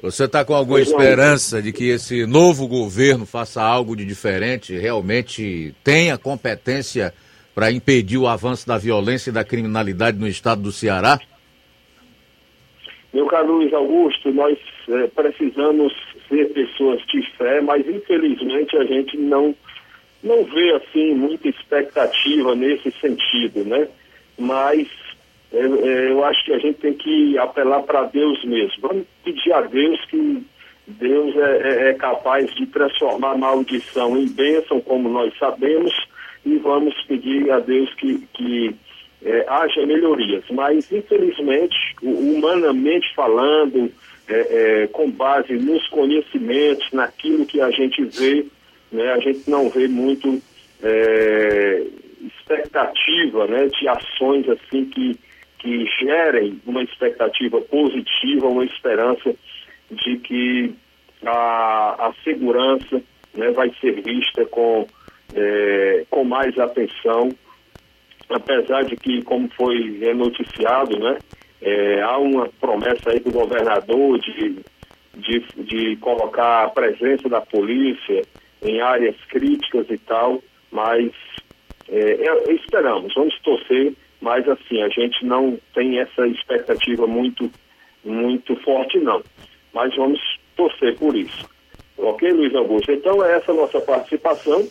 você 0.00 0.24
está 0.24 0.44
com 0.44 0.54
alguma 0.54 0.80
esperança 0.80 1.60
de 1.60 1.72
que 1.72 1.90
esse 1.90 2.24
novo 2.26 2.68
governo 2.68 3.26
faça 3.26 3.62
algo 3.62 3.96
de 3.96 4.04
diferente, 4.04 4.78
realmente 4.78 5.74
tenha 5.82 6.16
competência 6.16 7.12
para 7.54 7.70
impedir 7.70 8.18
o 8.18 8.26
avanço 8.26 8.66
da 8.66 8.76
violência 8.76 9.30
e 9.30 9.32
da 9.32 9.44
criminalidade 9.44 10.18
no 10.18 10.26
estado 10.26 10.62
do 10.62 10.72
Ceará? 10.72 11.18
Meu 13.12 13.26
caro 13.26 13.58
Luiz 13.58 13.72
Augusto, 13.72 14.32
nós 14.32 14.58
é, 14.88 15.06
precisamos 15.06 15.92
ser 16.28 16.52
pessoas 16.52 17.00
de 17.06 17.22
fé, 17.36 17.60
mas 17.60 17.86
infelizmente 17.88 18.76
a 18.76 18.84
gente 18.84 19.16
não 19.16 19.54
não 20.22 20.42
vê 20.44 20.72
assim 20.72 21.14
muita 21.14 21.48
expectativa 21.48 22.54
nesse 22.54 22.90
sentido, 22.92 23.62
né? 23.64 23.86
Mas 24.38 24.88
é, 25.52 25.58
é, 25.58 26.10
eu 26.10 26.24
acho 26.24 26.44
que 26.44 26.52
a 26.52 26.58
gente 26.58 26.78
tem 26.78 26.94
que 26.94 27.38
apelar 27.38 27.82
para 27.82 28.04
Deus 28.04 28.42
mesmo. 28.44 28.80
Vamos 28.80 29.06
pedir 29.22 29.52
a 29.52 29.60
Deus 29.60 30.02
que 30.06 30.42
Deus 30.86 31.36
é, 31.36 31.58
é, 31.62 31.90
é 31.90 31.94
capaz 31.94 32.52
de 32.54 32.66
transformar 32.66 33.36
maldição 33.36 34.16
em 34.16 34.26
bênção, 34.26 34.80
como 34.80 35.08
nós 35.08 35.32
sabemos, 35.38 35.92
e 36.44 36.56
vamos 36.58 36.94
pedir 37.04 37.50
a 37.50 37.60
Deus 37.60 37.92
que, 37.94 38.18
que 38.34 38.74
é, 39.24 39.44
haja 39.48 39.86
melhorias. 39.86 40.44
Mas, 40.50 40.90
infelizmente, 40.92 41.76
humanamente 42.02 43.12
falando, 43.14 43.90
é, 44.28 44.82
é, 44.82 44.86
com 44.88 45.10
base 45.10 45.54
nos 45.54 45.86
conhecimentos, 45.88 46.90
naquilo 46.92 47.46
que 47.46 47.60
a 47.60 47.70
gente 47.70 48.04
vê, 48.04 48.46
né, 48.92 49.12
a 49.12 49.18
gente 49.18 49.48
não 49.48 49.68
vê 49.70 49.88
muito 49.88 50.40
é, 50.82 51.82
expectativa 52.22 53.46
né, 53.46 53.68
de 53.68 53.88
ações 53.88 54.48
assim 54.48 54.84
que, 54.86 55.18
que 55.58 55.86
gerem 56.00 56.60
uma 56.66 56.82
expectativa 56.82 57.60
positiva, 57.60 58.46
uma 58.46 58.64
esperança 58.64 59.34
de 59.90 60.16
que 60.18 60.74
a, 61.24 62.08
a 62.08 62.14
segurança 62.22 63.02
né, 63.34 63.50
vai 63.50 63.72
ser 63.80 64.02
vista 64.02 64.44
com, 64.46 64.86
é, 65.34 66.04
com 66.10 66.24
mais 66.24 66.58
atenção, 66.58 67.30
apesar 68.28 68.84
de 68.84 68.96
que, 68.96 69.22
como 69.22 69.48
foi 69.50 70.00
noticiado, 70.14 70.98
né, 70.98 71.18
é, 71.62 72.02
há 72.02 72.18
uma 72.18 72.48
promessa 72.60 73.10
aí 73.10 73.20
do 73.20 73.30
governador 73.30 74.18
de, 74.18 74.58
de, 75.14 75.44
de 75.56 75.96
colocar 75.96 76.64
a 76.64 76.68
presença 76.68 77.28
da 77.28 77.40
polícia 77.40 78.22
em 78.62 78.80
áreas 78.80 79.16
críticas 79.28 79.86
e 79.90 79.98
tal, 79.98 80.42
mas 80.70 81.10
é, 81.88 81.98
é, 81.98 82.52
esperamos, 82.52 83.14
vamos 83.14 83.38
torcer, 83.40 83.92
mas 84.20 84.48
assim, 84.48 84.82
a 84.82 84.88
gente 84.88 85.24
não 85.24 85.58
tem 85.74 85.98
essa 85.98 86.26
expectativa 86.26 87.06
muito, 87.06 87.50
muito 88.02 88.56
forte 88.56 88.98
não. 88.98 89.22
Mas 89.72 89.94
vamos 89.96 90.20
torcer 90.56 90.96
por 90.96 91.14
isso. 91.14 91.48
Ok, 91.98 92.30
Luiz 92.32 92.54
Augusto? 92.54 92.90
Então 92.92 93.24
é 93.24 93.36
essa 93.36 93.52
nossa 93.52 93.80
participação. 93.80 94.66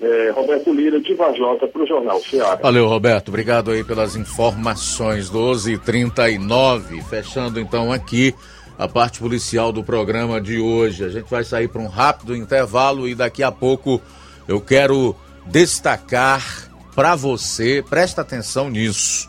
É, 0.00 0.30
Roberto 0.30 0.72
Lira, 0.72 1.00
de 1.00 1.14
Vajota, 1.14 1.66
para 1.66 1.82
o 1.82 1.86
Jornal 1.86 2.20
Ceará. 2.20 2.60
Valeu, 2.62 2.86
Roberto. 2.86 3.28
Obrigado 3.28 3.70
aí 3.70 3.84
pelas 3.84 4.16
informações. 4.16 5.30
12h39. 5.30 7.02
Fechando 7.04 7.60
então 7.60 7.92
aqui 7.92 8.34
a 8.78 8.88
parte 8.88 9.20
policial 9.20 9.72
do 9.72 9.84
programa 9.84 10.40
de 10.40 10.58
hoje. 10.58 11.04
A 11.04 11.08
gente 11.08 11.30
vai 11.30 11.44
sair 11.44 11.68
para 11.68 11.80
um 11.80 11.86
rápido 11.86 12.36
intervalo 12.36 13.08
e 13.08 13.14
daqui 13.14 13.42
a 13.42 13.52
pouco 13.52 14.00
eu 14.48 14.60
quero 14.60 15.14
destacar 15.46 16.70
para 16.94 17.16
você, 17.16 17.84
presta 17.88 18.20
atenção 18.20 18.70
nisso, 18.70 19.28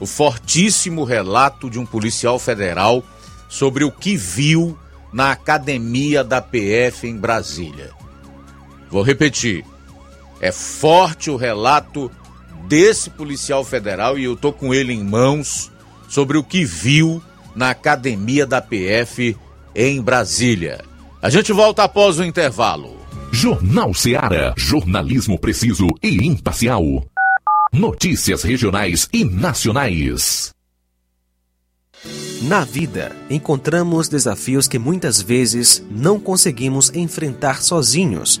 o 0.00 0.06
fortíssimo 0.06 1.04
relato 1.04 1.70
de 1.70 1.78
um 1.78 1.86
policial 1.86 2.38
federal 2.38 3.04
sobre 3.48 3.84
o 3.84 3.90
que 3.90 4.16
viu 4.16 4.76
na 5.12 5.30
academia 5.30 6.24
da 6.24 6.42
PF 6.42 7.06
em 7.06 7.16
Brasília. 7.16 7.92
Vou 8.90 9.02
repetir. 9.02 9.64
É 10.40 10.52
forte 10.52 11.30
o 11.30 11.36
relato 11.36 12.10
desse 12.68 13.10
policial 13.10 13.64
federal 13.64 14.18
e 14.18 14.24
eu 14.24 14.36
tô 14.36 14.52
com 14.52 14.72
ele 14.72 14.92
em 14.92 15.02
mãos 15.02 15.70
sobre 16.08 16.38
o 16.38 16.44
que 16.44 16.64
viu 16.64 17.22
na 17.54 17.70
academia 17.70 18.46
da 18.46 18.60
PF 18.60 19.36
em 19.74 20.00
Brasília. 20.00 20.80
A 21.22 21.30
gente 21.30 21.52
volta 21.52 21.84
após 21.84 22.18
o 22.18 22.24
intervalo. 22.24 22.98
Jornal 23.32 23.92
Ceará, 23.94 24.54
jornalismo 24.56 25.38
preciso 25.38 25.88
e 26.02 26.26
imparcial. 26.26 27.04
Notícias 27.72 28.42
regionais 28.42 29.08
e 29.12 29.24
nacionais. 29.24 30.52
Na 32.42 32.62
vida, 32.62 33.16
encontramos 33.30 34.06
desafios 34.06 34.68
que 34.68 34.78
muitas 34.78 35.20
vezes 35.20 35.84
não 35.90 36.20
conseguimos 36.20 36.92
enfrentar 36.94 37.62
sozinhos 37.62 38.40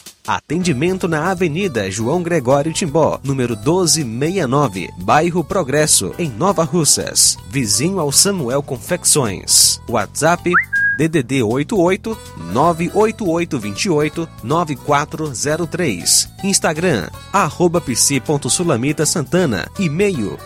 Atendimento 0.25 1.07
na 1.07 1.31
Avenida 1.31 1.89
João 1.89 2.21
Gregório 2.21 2.71
Timbó, 2.71 3.19
número 3.23 3.55
1269, 3.55 4.89
bairro 4.99 5.43
Progresso, 5.43 6.13
em 6.19 6.29
Nova 6.29 6.63
Russas, 6.63 7.37
vizinho 7.49 7.99
ao 7.99 8.11
Samuel 8.11 8.61
Confecções. 8.61 9.81
WhatsApp 9.89 10.53
DDD 10.97 11.41
88 11.41 12.17
98828 12.53 14.29
9403. 14.43 16.29
Instagram, 16.43 17.09
arroba 17.33 17.81
psi.sulamita 17.81 19.05
Santana. 19.05 19.67
E-mail, 19.79 20.37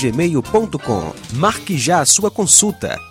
gmail.com. 0.00 1.12
Marque 1.34 1.78
já 1.78 2.00
a 2.00 2.06
sua 2.06 2.30
consulta. 2.30 2.98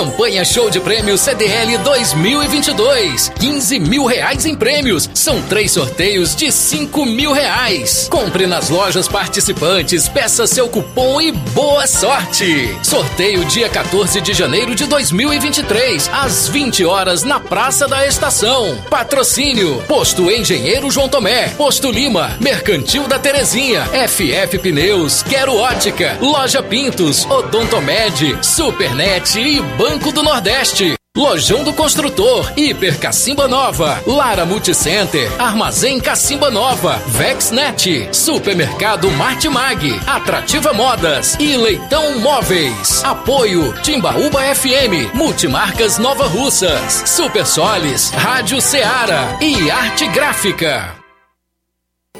Campanha 0.00 0.42
Show 0.46 0.70
de 0.70 0.80
Prêmios 0.80 1.20
CDL 1.20 1.76
2022. 1.76 3.30
15 3.38 3.78
mil 3.80 4.06
reais 4.06 4.46
em 4.46 4.54
prêmios. 4.54 5.10
São 5.12 5.42
três 5.42 5.72
sorteios 5.72 6.34
de 6.34 6.50
5 6.50 7.04
mil 7.04 7.32
reais. 7.32 8.08
Compre 8.08 8.46
nas 8.46 8.70
lojas 8.70 9.06
participantes, 9.06 10.08
peça 10.08 10.46
seu 10.46 10.70
cupom 10.70 11.20
e 11.20 11.30
boa 11.32 11.86
sorte. 11.86 12.74
Sorteio 12.82 13.44
dia 13.44 13.68
14 13.68 14.22
de 14.22 14.32
janeiro 14.32 14.74
de 14.74 14.86
2023, 14.86 16.08
às 16.10 16.48
20 16.48 16.82
horas 16.86 17.22
na 17.22 17.38
Praça 17.38 17.86
da 17.86 18.06
Estação. 18.06 18.78
Patrocínio: 18.88 19.82
Posto 19.86 20.30
Engenheiro 20.30 20.90
João 20.90 21.10
Tomé, 21.10 21.48
Posto 21.58 21.90
Lima, 21.90 22.38
Mercantil 22.40 23.06
da 23.06 23.18
Terezinha, 23.18 23.84
FF 24.08 24.58
Pneus, 24.60 25.22
Quero 25.22 25.54
Ótica, 25.56 26.16
Loja 26.22 26.62
Pintos, 26.62 27.26
Odontomed, 27.26 28.38
Supernet 28.40 29.38
e 29.38 29.60
Banco 29.60 29.89
do 29.98 30.22
Nordeste. 30.22 30.94
Lojão 31.16 31.64
do 31.64 31.72
Construtor, 31.72 32.52
Hiper 32.56 32.98
Cacimba 32.98 33.48
Nova, 33.48 34.00
Lara 34.06 34.46
Multicenter, 34.46 35.28
Armazém 35.40 35.98
Cacimba 35.98 36.50
Nova, 36.50 37.02
Vexnet, 37.08 38.08
Supermercado 38.12 39.10
Martimag, 39.10 40.00
Atrativa 40.06 40.72
Modas 40.72 41.36
e 41.40 41.56
Leitão 41.56 42.20
Móveis. 42.20 43.02
Apoio 43.04 43.74
Timbaúba 43.82 44.40
FM, 44.54 45.12
Multimarcas 45.12 45.98
Nova 45.98 46.26
Russas, 46.28 47.02
Super 47.06 47.44
Solis, 47.44 48.10
Rádio 48.10 48.60
Ceará 48.60 49.36
e 49.40 49.70
Arte 49.70 50.06
Gráfica. 50.06 50.99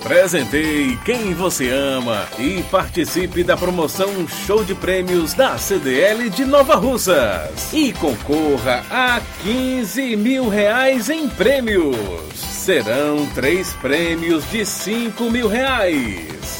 Presenteie 0.02 0.96
quem 1.04 1.34
você 1.34 1.68
ama 1.68 2.26
e 2.38 2.62
participe 2.64 3.44
da 3.44 3.56
promoção 3.56 4.26
Show 4.26 4.64
de 4.64 4.74
Prêmios 4.74 5.34
da 5.34 5.58
CDL 5.58 6.30
de 6.30 6.44
Nova 6.44 6.74
Russas. 6.76 7.72
E 7.72 7.92
concorra 7.92 8.82
a 8.90 9.20
15 9.42 10.16
mil 10.16 10.48
reais 10.48 11.10
em 11.10 11.28
prêmios. 11.28 12.34
Serão 12.34 13.26
três 13.34 13.74
prêmios 13.74 14.50
de 14.50 14.64
5 14.64 15.30
mil 15.30 15.48
reais. 15.48 16.59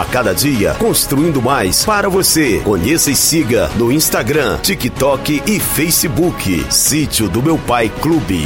A 0.00 0.04
cada 0.06 0.34
dia, 0.34 0.74
construindo 0.78 1.42
mais 1.42 1.84
para 1.84 2.08
você. 2.08 2.62
Conheça 2.64 3.10
e 3.10 3.14
siga 3.14 3.68
no 3.76 3.92
Instagram, 3.92 4.58
TikTok 4.62 5.42
e 5.46 5.60
Facebook. 5.60 6.72
Sítio 6.72 7.28
do 7.28 7.42
Meu 7.42 7.58
Pai 7.58 7.90
Clube. 8.00 8.40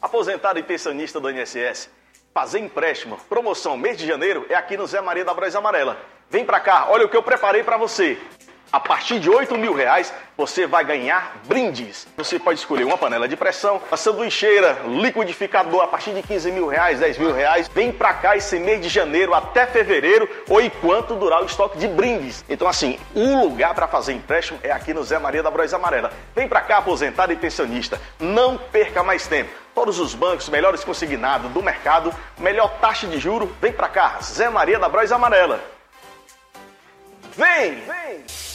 Aposentado 0.00 0.60
e 0.60 0.62
pensionista 0.62 1.18
do 1.18 1.28
INSS. 1.30 1.90
Fazer 2.32 2.60
empréstimo, 2.60 3.18
promoção 3.28 3.76
mês 3.76 3.98
de 3.98 4.06
janeiro 4.06 4.46
é 4.48 4.54
aqui 4.54 4.76
no 4.76 4.86
Zé 4.86 5.00
Maria 5.00 5.24
da 5.24 5.34
Braz 5.34 5.56
Amarela. 5.56 5.98
Vem 6.30 6.44
pra 6.44 6.60
cá, 6.60 6.86
olha 6.88 7.06
o 7.06 7.08
que 7.08 7.16
eu 7.16 7.24
preparei 7.24 7.64
para 7.64 7.76
você. 7.76 8.16
A 8.72 8.80
partir 8.80 9.20
de 9.20 9.28
8 9.28 9.58
mil 9.58 9.74
reais, 9.74 10.14
você 10.34 10.66
vai 10.66 10.82
ganhar 10.82 11.36
brindes. 11.44 12.08
Você 12.16 12.38
pode 12.38 12.58
escolher 12.58 12.84
uma 12.84 12.96
panela 12.96 13.28
de 13.28 13.36
pressão, 13.36 13.82
uma 13.86 13.98
sanduicheira, 13.98 14.78
liquidificador 14.86 15.82
a 15.82 15.86
partir 15.86 16.14
de 16.14 16.22
15 16.22 16.50
mil 16.50 16.66
reais, 16.66 16.98
10 16.98 17.18
mil 17.18 17.34
reais. 17.34 17.68
Vem 17.68 17.92
pra 17.92 18.14
cá 18.14 18.34
esse 18.34 18.58
mês 18.58 18.80
de 18.80 18.88
janeiro 18.88 19.34
até 19.34 19.66
fevereiro 19.66 20.26
ou 20.48 20.58
enquanto 20.58 21.14
durar 21.14 21.42
o 21.42 21.44
estoque 21.44 21.76
de 21.76 21.86
brindes. 21.86 22.42
Então, 22.48 22.66
assim, 22.66 22.98
o 23.14 23.42
lugar 23.42 23.74
para 23.74 23.86
fazer 23.86 24.14
empréstimo 24.14 24.58
é 24.62 24.72
aqui 24.72 24.94
no 24.94 25.04
Zé 25.04 25.18
Maria 25.18 25.42
da 25.42 25.50
Braz 25.50 25.74
Amarela. 25.74 26.10
Vem 26.34 26.48
pra 26.48 26.62
cá, 26.62 26.78
aposentado 26.78 27.30
e 27.30 27.36
pensionista. 27.36 28.00
Não 28.18 28.56
perca 28.56 29.02
mais 29.02 29.26
tempo. 29.26 29.50
Todos 29.74 29.98
os 29.98 30.14
bancos 30.14 30.48
melhores 30.48 30.82
consignados 30.82 31.50
do 31.50 31.62
mercado, 31.62 32.10
melhor 32.38 32.70
taxa 32.80 33.06
de 33.06 33.18
juro. 33.18 33.54
Vem 33.60 33.72
pra 33.72 33.90
cá, 33.90 34.18
Zé 34.22 34.48
Maria 34.48 34.78
da 34.78 34.88
Braz 34.88 35.12
Amarela. 35.12 35.60
Vem! 37.36 37.74
Vem! 37.74 38.51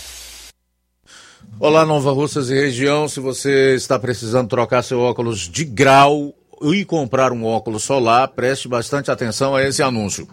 Olá, 1.59 1.83
Nova 1.87 2.11
Russas 2.11 2.51
e 2.51 2.53
região. 2.53 3.09
Se 3.09 3.19
você 3.19 3.73
está 3.73 3.97
precisando 3.97 4.47
trocar 4.47 4.83
seu 4.83 4.99
óculos 4.99 5.49
de 5.49 5.65
grau 5.65 6.31
e 6.61 6.85
comprar 6.85 7.31
um 7.31 7.43
óculos 7.43 7.81
solar, 7.81 8.27
preste 8.27 8.67
bastante 8.67 9.09
atenção 9.09 9.55
a 9.55 9.63
esse 9.63 9.81
anúncio. 9.81 10.27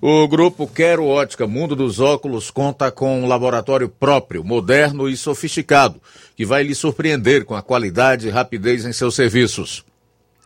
O 0.00 0.28
grupo 0.28 0.68
Quero 0.68 1.04
Ótica 1.04 1.48
Mundo 1.48 1.74
dos 1.74 1.98
Óculos 1.98 2.52
conta 2.52 2.92
com 2.92 3.22
um 3.22 3.26
laboratório 3.26 3.88
próprio, 3.88 4.44
moderno 4.44 5.08
e 5.08 5.16
sofisticado, 5.16 6.00
que 6.36 6.46
vai 6.46 6.62
lhe 6.62 6.76
surpreender 6.76 7.44
com 7.44 7.56
a 7.56 7.62
qualidade 7.62 8.28
e 8.28 8.30
rapidez 8.30 8.84
em 8.86 8.92
seus 8.92 9.16
serviços. 9.16 9.84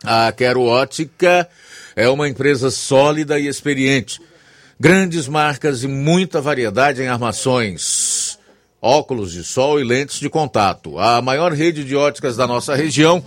A 0.03 0.31
Quero 0.31 0.63
Ótica 0.63 1.47
é 1.95 2.09
uma 2.09 2.27
empresa 2.27 2.71
sólida 2.71 3.39
e 3.39 3.45
experiente. 3.45 4.19
Grandes 4.79 5.27
marcas 5.27 5.83
e 5.83 5.87
muita 5.87 6.41
variedade 6.41 7.03
em 7.03 7.07
armações 7.07 8.12
óculos 8.83 9.31
de 9.31 9.45
sol 9.45 9.79
e 9.79 9.83
lentes 9.83 10.19
de 10.19 10.29
contato. 10.29 10.99
A 10.99 11.21
maior 11.21 11.53
rede 11.53 11.85
de 11.85 11.95
óticas 11.95 12.35
da 12.35 12.45
nossa 12.45 12.75
região 12.75 13.23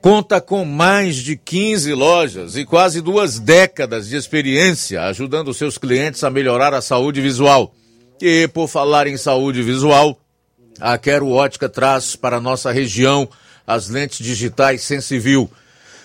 conta 0.00 0.40
com 0.40 0.64
mais 0.64 1.16
de 1.16 1.36
15 1.36 1.92
lojas 1.92 2.56
e 2.56 2.64
quase 2.64 3.02
duas 3.02 3.38
décadas 3.38 4.08
de 4.08 4.16
experiência, 4.16 5.02
ajudando 5.04 5.52
seus 5.52 5.76
clientes 5.76 6.24
a 6.24 6.30
melhorar 6.30 6.72
a 6.72 6.80
saúde 6.80 7.20
visual. 7.20 7.74
E 8.20 8.48
por 8.48 8.66
falar 8.66 9.06
em 9.06 9.18
saúde 9.18 9.62
visual, 9.62 10.18
a 10.80 10.96
Quero 10.96 11.28
Ótica 11.30 11.68
traz 11.68 12.16
para 12.16 12.38
a 12.38 12.40
nossa 12.40 12.72
região 12.72 13.28
as 13.66 13.90
lentes 13.90 14.24
digitais 14.24 14.82
Sensivil 14.82 15.50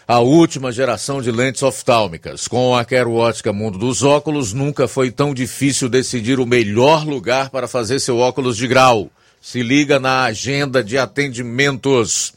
a 0.08 0.20
última 0.20 0.72
geração 0.72 1.22
de 1.22 1.32
lentes 1.32 1.64
oftálmicas. 1.64 2.48
Com 2.48 2.76
a 2.76 2.84
Quero 2.84 3.14
Ótica 3.14 3.54
Mundo 3.54 3.78
dos 3.78 4.04
Óculos, 4.04 4.54
nunca 4.54 4.88
foi 4.88 5.12
tão 5.12 5.34
difícil 5.34 5.88
decidir 5.88 6.40
o 6.40 6.46
melhor 6.46 7.06
lugar 7.06 7.50
para 7.50 7.68
fazer 7.68 8.00
seu 8.00 8.18
óculos 8.18 8.58
de 8.58 8.68
grau. 8.68 9.10
Se 9.42 9.62
liga 9.64 10.00
na 10.00 10.24
agenda 10.24 10.84
de 10.84 10.98
atendimentos. 10.98 12.34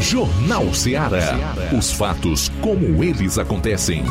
Jornal 0.00 0.74
Ceará. 0.74 1.38
Os 1.78 1.92
fatos 1.92 2.48
como 2.60 3.04
eles 3.04 3.38
acontecem. 3.38 4.02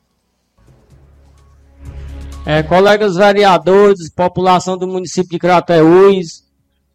É, 2.46 2.64
colegas 2.64 3.16
vereadores, 3.16 4.10
população 4.10 4.78
do 4.78 4.88
município 4.88 5.32
de 5.32 5.40
Crateús, 5.40 6.44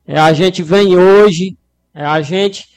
é, 0.06 0.18
a 0.18 0.32
gente 0.32 0.62
vem 0.62 0.96
hoje, 0.96 1.56
é, 1.94 2.04
a 2.04 2.20
gente 2.22 2.68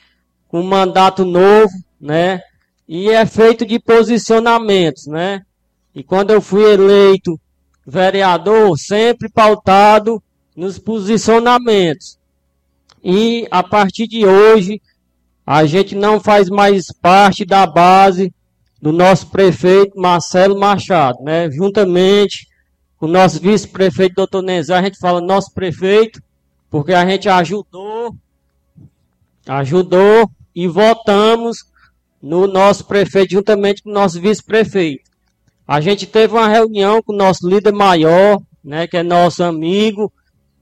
com 0.48 0.60
um 0.60 0.68
mandato 0.68 1.26
novo, 1.26 1.72
né? 2.00 2.42
E 2.88 3.10
é 3.10 3.26
feito 3.26 3.66
de 3.66 3.80
posicionamentos, 3.80 5.08
né? 5.08 5.42
E 5.94 6.04
quando 6.04 6.32
eu 6.32 6.42
fui 6.42 6.64
eleito 6.64 7.40
vereador, 7.86 8.78
sempre 8.78 9.30
pautado 9.30 10.22
nos 10.56 10.78
posicionamentos. 10.78 12.18
E 13.04 13.48
a 13.52 13.62
partir 13.64 14.08
de 14.08 14.26
hoje, 14.26 14.82
a 15.46 15.66
gente 15.66 15.96
não 15.96 16.20
faz 16.20 16.50
mais 16.50 16.88
parte 17.02 17.46
da 17.46 17.66
base 17.66 18.34
do 18.82 18.92
nosso 18.92 19.28
prefeito 19.28 20.00
Marcelo 20.00 20.60
Machado, 20.60 21.24
né? 21.24 21.50
Juntamente 21.52 22.48
com 22.98 23.06
o 23.06 23.10
nosso 23.10 23.40
vice-prefeito 23.40 24.16
doutor 24.16 24.42
Nezar, 24.42 24.80
a 24.80 24.86
gente 24.86 24.98
fala 24.98 25.20
nosso 25.20 25.54
prefeito, 25.54 26.22
porque 26.70 26.94
a 26.94 27.06
gente 27.06 27.28
ajudou, 27.28 28.16
ajudou 29.48 30.30
e 30.56 30.68
votamos 30.68 31.66
no 32.26 32.48
nosso 32.48 32.86
prefeito, 32.86 33.34
juntamente 33.34 33.84
com 33.84 33.92
o 33.92 33.94
nosso 33.94 34.20
vice-prefeito. 34.20 35.04
A 35.68 35.80
gente 35.80 36.08
teve 36.08 36.34
uma 36.34 36.48
reunião 36.48 37.00
com 37.00 37.14
o 37.14 37.16
nosso 37.16 37.48
líder 37.48 37.72
maior, 37.72 38.42
né, 38.64 38.88
que 38.88 38.98
é 38.98 39.04
nosso 39.04 39.44
amigo 39.44 40.12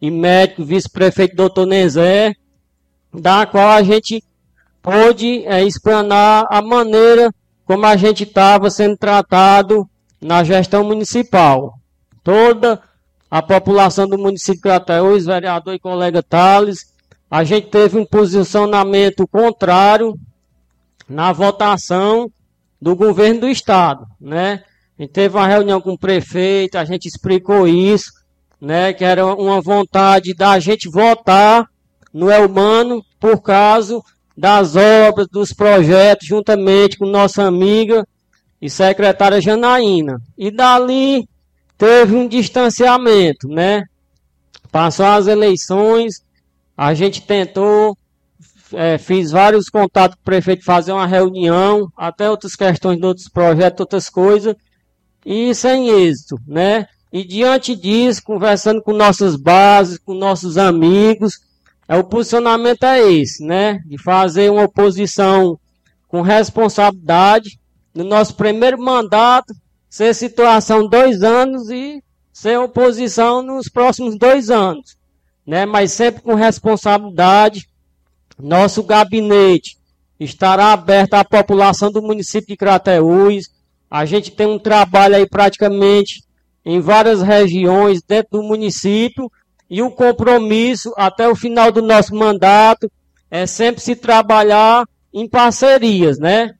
e 0.01 0.11
médico, 0.11 0.66
vice-prefeito 0.66 1.38
doutor 1.38 1.66
Nezé, 1.66 2.34
da 3.14 3.45
qual 3.45 3.70
a 3.70 3.82
gente 3.82 4.22
pôde 4.82 5.45
é, 5.45 5.64
explanar 5.64 6.45
a 6.49 6.61
maneira 6.61 7.34
como 7.64 7.86
a 7.86 7.95
gente 7.95 8.24
estava 8.24 8.70
sendo 8.70 8.97
tratado 8.97 9.88
na 10.20 10.43
gestão 10.43 10.84
municipal. 10.84 11.76
Toda 12.22 12.82
a 13.32 13.41
população 13.41 14.05
do 14.05 14.18
município 14.18 14.55
de 14.55 14.61
Crateús, 14.64 15.26
vereador 15.26 15.74
e 15.74 15.80
colega 15.80 16.22
Thales, 16.22 16.93
a 17.32 17.45
gente 17.45 17.68
teve 17.68 17.97
um 17.97 18.05
posicionamento 18.05 19.26
contrário 19.26 20.20
na 21.08 21.32
votação 21.32 22.32
do 22.82 22.95
governo 22.95 23.41
do 23.41 23.49
estado, 23.49 24.06
né? 24.20 24.64
A 24.97 25.01
gente 25.01 25.12
teve 25.12 25.36
uma 25.36 25.47
reunião 25.47 25.82
com 25.82 25.93
o 25.93 25.97
prefeito, 25.97 26.78
a 26.78 26.86
gente 26.86 27.08
explicou 27.08 27.68
isso, 27.68 28.12
né? 28.60 28.93
Que 28.93 29.04
era 29.04 29.26
uma 29.26 29.62
vontade 29.62 30.34
da 30.34 30.60
gente 30.60 30.89
votar 30.89 31.66
no 32.14 32.30
Elmano 32.30 33.04
por 33.20 33.41
causa 33.41 33.99
das 34.38 34.76
obras, 34.76 35.28
dos 35.32 35.54
projetos, 35.54 36.28
juntamente 36.28 36.97
com 36.97 37.06
nossa 37.06 37.43
amiga 37.43 38.06
e 38.62 38.70
secretária 38.70 39.41
Janaína. 39.41 40.22
E 40.38 40.51
dali 40.51 41.28
teve 41.78 42.16
um 42.16 42.28
distanciamento, 42.28 43.47
né? 43.47 43.84
Passou 44.72 45.06
as 45.06 45.28
eleições, 45.28 46.24
a 46.76 46.93
gente 46.93 47.22
tentou 47.22 47.97
é, 48.74 48.97
fiz 48.97 49.32
vários 49.32 49.69
contatos 49.69 50.15
com 50.15 50.21
o 50.21 50.26
prefeito 50.26 50.63
fazer 50.63 50.91
uma 50.91 51.07
reunião, 51.07 51.91
até 51.97 52.30
outras 52.30 52.55
questões 52.55 52.97
de 52.97 53.05
outros 53.05 53.30
projetos, 53.30 53.80
outras 53.82 54.09
coisas, 54.09 54.55
e 55.26 55.53
sem 55.55 55.89
êxito, 55.89 56.38
né? 56.47 56.88
E 57.11 57.24
diante 57.24 57.76
disso, 57.76 58.24
conversando 58.24 58.82
com 58.82 58.91
nossas 58.91 59.36
bases, 59.36 59.99
com 59.99 60.13
nossos 60.13 60.57
amigos, 60.57 61.39
é 61.88 61.95
o 61.95 62.03
posicionamento 62.03 62.84
é 62.84 63.11
esse, 63.11 63.45
né? 63.45 63.80
De 63.86 64.01
fazer 64.01 64.49
uma 64.49 64.63
oposição 64.63 65.59
com 66.07 66.21
responsabilidade. 66.21 67.59
No 67.93 68.03
nosso 68.03 68.36
primeiro 68.36 68.82
mandato, 68.82 69.53
ser 69.88 70.13
situação 70.15 70.88
dois 70.88 71.21
anos 71.21 71.69
e 71.69 72.03
ser 72.32 72.57
oposição 72.57 73.43
nos 73.43 73.69
próximos 73.69 74.17
dois 74.17 74.49
anos, 74.49 74.97
né? 75.45 75.67
Mas 75.67 75.91
sempre 75.91 76.24
com 76.24 76.34
responsabilidade. 76.34 77.69
Nosso 78.43 78.83
gabinete 78.83 79.77
estará 80.19 80.73
aberto 80.73 81.13
à 81.13 81.23
população 81.23 81.89
do 81.89 82.01
município 82.01 82.49
de 82.49 82.57
Crateús. 82.57 83.45
A 83.89 84.03
gente 84.03 84.31
tem 84.31 84.45
um 84.45 84.59
trabalho 84.59 85.15
aí 85.15 85.25
praticamente 85.25 86.21
em 86.65 86.81
várias 86.81 87.21
regiões 87.21 88.01
dentro 88.01 88.41
do 88.41 88.43
município 88.43 89.31
e 89.69 89.81
o 89.81 89.89
compromisso 89.89 90.93
até 90.97 91.25
o 91.25 91.37
final 91.37 91.71
do 91.71 91.81
nosso 91.81 92.13
mandato 92.13 92.91
é 93.31 93.45
sempre 93.45 93.81
se 93.81 93.95
trabalhar 93.95 94.85
em 95.13 95.25
parcerias, 95.25 96.19
né? 96.19 96.53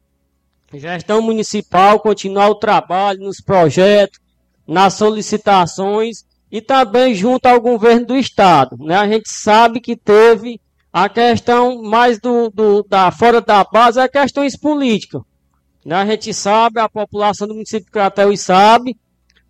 Gestão 0.74 1.22
municipal, 1.22 2.00
continuar 2.00 2.48
o 2.48 2.56
trabalho 2.56 3.20
nos 3.20 3.42
projetos, 3.42 4.20
nas 4.66 4.94
solicitações 4.94 6.24
e 6.50 6.62
também 6.62 7.14
junto 7.14 7.46
ao 7.46 7.60
governo 7.60 8.06
do 8.06 8.16
estado, 8.16 8.78
né? 8.80 8.96
A 8.96 9.08
gente 9.08 9.30
sabe 9.30 9.82
que 9.82 9.98
teve 9.98 10.62
a 10.94 11.10
questão 11.10 11.82
mais 11.82 12.20
do, 12.20 12.52
do 12.52 12.84
da 12.84 13.10
fora 13.10 13.42
da 13.42 13.64
base 13.64 14.00
é 14.00 14.08
questões 14.08 14.56
políticas. 14.56 15.24
Né? 15.84 15.96
A 15.96 16.06
gente 16.06 16.32
sabe, 16.32 16.80
a 16.80 16.88
população 16.88 17.48
do 17.48 17.56
município 17.56 17.86
de 17.86 17.92
Crateus 17.92 18.42
sabe 18.42 18.96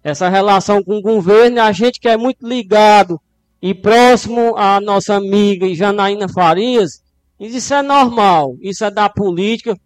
essa 0.02 0.30
relação 0.30 0.82
com 0.82 0.98
o 0.98 1.02
governo, 1.02 1.62
a 1.62 1.72
gente 1.74 2.00
que 2.00 2.08
é 2.08 2.16
muito 2.16 2.48
ligado 2.48 3.20
e 3.62 3.74
próximo 3.74 4.56
à 4.58 4.80
nossa 4.80 5.16
amiga 5.16 5.74
Janaína 5.74 6.30
Farias, 6.30 7.02
isso 7.40 7.74
é 7.74 7.82
normal, 7.82 8.56
isso 8.62 8.86
é 8.86 8.92
da 8.92 9.10
política. 9.10 9.78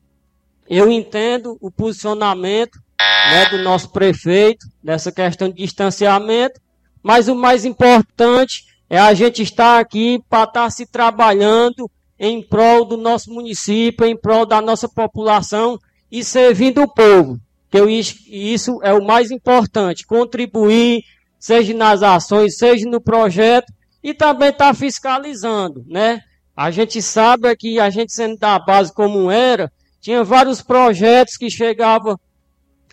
Eu 0.69 0.91
entendo 0.91 1.57
o 1.59 1.71
posicionamento 1.71 2.79
né, 2.99 3.49
do 3.49 3.59
nosso 3.59 3.89
prefeito 3.91 4.67
nessa 4.83 5.11
questão 5.11 5.49
de 5.49 5.55
distanciamento, 5.55 6.59
mas 7.01 7.27
o 7.27 7.35
mais 7.35 7.65
importante 7.65 8.63
é 8.89 8.97
a 8.97 9.13
gente 9.13 9.41
estar 9.41 9.79
aqui 9.79 10.21
para 10.29 10.43
estar 10.43 10.63
tá 10.63 10.69
se 10.69 10.85
trabalhando 10.85 11.89
em 12.19 12.41
prol 12.41 12.85
do 12.85 12.97
nosso 12.97 13.31
município, 13.31 14.05
em 14.05 14.17
prol 14.17 14.45
da 14.45 14.61
nossa 14.61 14.87
população 14.87 15.77
e 16.11 16.23
servindo 16.23 16.81
o 16.81 16.87
povo. 16.87 17.39
Que 17.69 17.77
eu, 17.77 17.89
isso 17.89 18.79
é 18.81 18.93
o 18.93 19.03
mais 19.03 19.29
importante, 19.29 20.05
contribuir, 20.05 21.03
seja 21.37 21.73
nas 21.73 22.01
ações, 22.01 22.57
seja 22.57 22.89
no 22.89 23.01
projeto, 23.01 23.71
e 24.01 24.13
também 24.13 24.49
estar 24.49 24.67
tá 24.67 24.73
fiscalizando, 24.73 25.83
né? 25.87 26.21
A 26.55 26.71
gente 26.71 27.01
sabe 27.01 27.53
que 27.55 27.79
a 27.79 27.89
gente 27.89 28.13
sendo 28.13 28.37
da 28.37 28.57
base 28.57 28.91
como 28.93 29.29
era, 29.29 29.71
tinha 29.99 30.23
vários 30.23 30.61
projetos 30.61 31.35
que 31.35 31.51
chegavam 31.51 32.17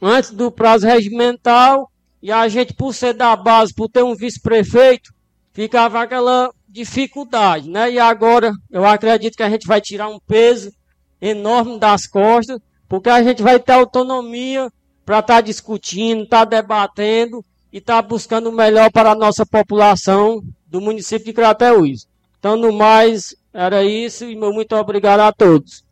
antes 0.03 0.32
do 0.32 0.51
prazo 0.51 0.86
regimental, 0.86 1.90
e 2.20 2.32
a 2.32 2.49
gente, 2.49 2.74
por 2.74 2.92
ser 2.92 3.14
da 3.14 3.36
base, 3.36 3.72
por 3.72 3.88
ter 3.88 4.03
um 4.03 4.16
vice-prefeito, 4.16 5.14
ficava 5.55 6.02
aquela 6.02 6.52
dificuldade, 6.68 7.70
né? 7.70 7.92
E 7.92 7.98
agora 7.98 8.52
eu 8.70 8.84
acredito 8.84 9.36
que 9.36 9.42
a 9.42 9.48
gente 9.48 9.66
vai 9.66 9.80
tirar 9.80 10.09
um 10.09 10.18
peso 10.18 10.72
enorme 11.20 11.78
das 11.78 12.07
costas, 12.07 12.61
porque 12.88 13.09
a 13.09 13.22
gente 13.22 13.42
vai 13.42 13.59
ter 13.59 13.72
autonomia 13.72 14.70
para 15.07 15.20
estar 15.20 15.34
tá 15.34 15.40
discutindo, 15.40 16.24
estar 16.24 16.40
tá 16.40 16.57
debatendo 16.61 17.42
e 17.72 17.78
estar 17.78 18.02
tá 18.02 18.09
buscando 18.09 18.50
o 18.50 18.52
melhor 18.52 18.90
para 18.90 19.12
a 19.12 19.14
nossa 19.14 19.46
população 19.46 20.42
do 20.66 20.80
município 20.80 21.26
de 21.26 21.32
Crateús. 21.32 22.09
Então, 22.38 22.57
no 22.57 22.72
mais, 22.72 23.34
era 23.52 23.84
isso 23.84 24.24
e 24.24 24.34
meu 24.34 24.52
muito 24.52 24.74
obrigado 24.74 25.20
a 25.20 25.32
todos. 25.32 25.84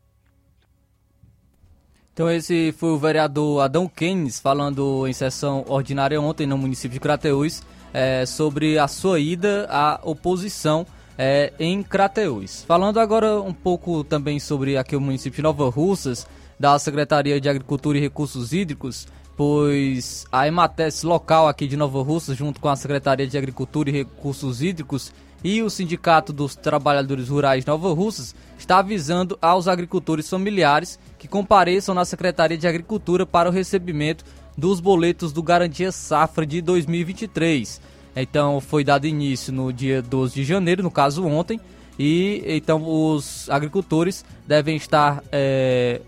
Então 2.13 2.31
esse 2.31 2.73
foi 2.73 2.91
o 2.91 2.99
vereador 2.99 3.63
Adão 3.63 3.89
Keynes 3.89 4.39
falando 4.39 5.07
em 5.07 5.15
sessão 5.15 5.65
ordinária 5.67 6.21
ontem 6.21 6.47
no 6.47 6.59
município 6.59 6.91
de 6.91 7.01
Crateús 7.01 7.63
é, 7.93 8.25
sobre 8.27 8.79
a 8.79 8.89
sua 8.89 9.21
ida 9.21 9.67
à 9.71 10.01
oposição 10.03 10.87
é, 11.19 11.53
em 11.59 11.83
Crateús. 11.83 12.65
Falando 12.67 12.99
agora 12.99 13.41
um 13.41 13.53
pouco 13.53 14.03
também 14.05 14.41
sobre 14.41 14.77
aqui 14.77 14.97
o 14.97 15.01
município 15.01 15.37
de 15.37 15.43
Nova 15.43 15.69
Russas, 15.69 16.27
da 16.59 16.79
Secretaria 16.79 17.41
de 17.41 17.49
Agricultura 17.49 17.99
e 17.99 18.01
Recursos 18.01 18.53
Hídricos, 18.53 19.07
pois 19.37 20.25
a 20.31 20.47
Emates 20.47 21.03
local 21.03 21.49
aqui 21.49 21.67
de 21.67 21.77
Nova 21.77 22.03
Russas, 22.03 22.37
junto 22.37 22.61
com 22.61 22.69
a 22.69 22.77
Secretaria 22.77 23.27
de 23.27 23.37
Agricultura 23.37 23.91
e 23.91 23.93
Recursos 23.93 24.63
Hídricos 24.63 25.13
e 25.45 25.61
o 25.61 25.69
Sindicato 25.69 26.33
dos 26.33 26.55
Trabalhadores 26.55 27.29
Rurais 27.29 27.67
Nova 27.67 27.93
Russas, 27.93 28.35
está 28.57 28.79
avisando 28.79 29.37
aos 29.43 29.67
agricultores 29.67 30.29
familiares 30.29 30.99
que 31.19 31.27
compareçam 31.27 31.95
na 31.95 32.05
Secretaria 32.05 32.57
de 32.57 32.69
Agricultura 32.69 33.27
para 33.27 33.49
o 33.49 33.53
recebimento 33.53 34.25
dos 34.57 34.81
boletos 34.81 35.33
do 35.33 35.43
Garantia 35.43 35.93
Safra 35.93 36.45
de 36.45 36.61
2023. 36.61 37.81
Então 38.15 38.61
foi 38.61 38.85
dado 38.85 39.07
início 39.07 39.53
no 39.53 39.73
dia 39.73 40.03
12 40.03 40.35
de 40.35 40.45
janeiro, 40.45 40.83
no 40.83 40.91
caso 40.91 41.25
ontem, 41.27 41.59
e 41.99 42.43
então 42.47 42.83
os 42.87 43.49
agricultores 43.49 44.25
devem 44.47 44.77
estar 44.77 45.23
é, 45.33 46.01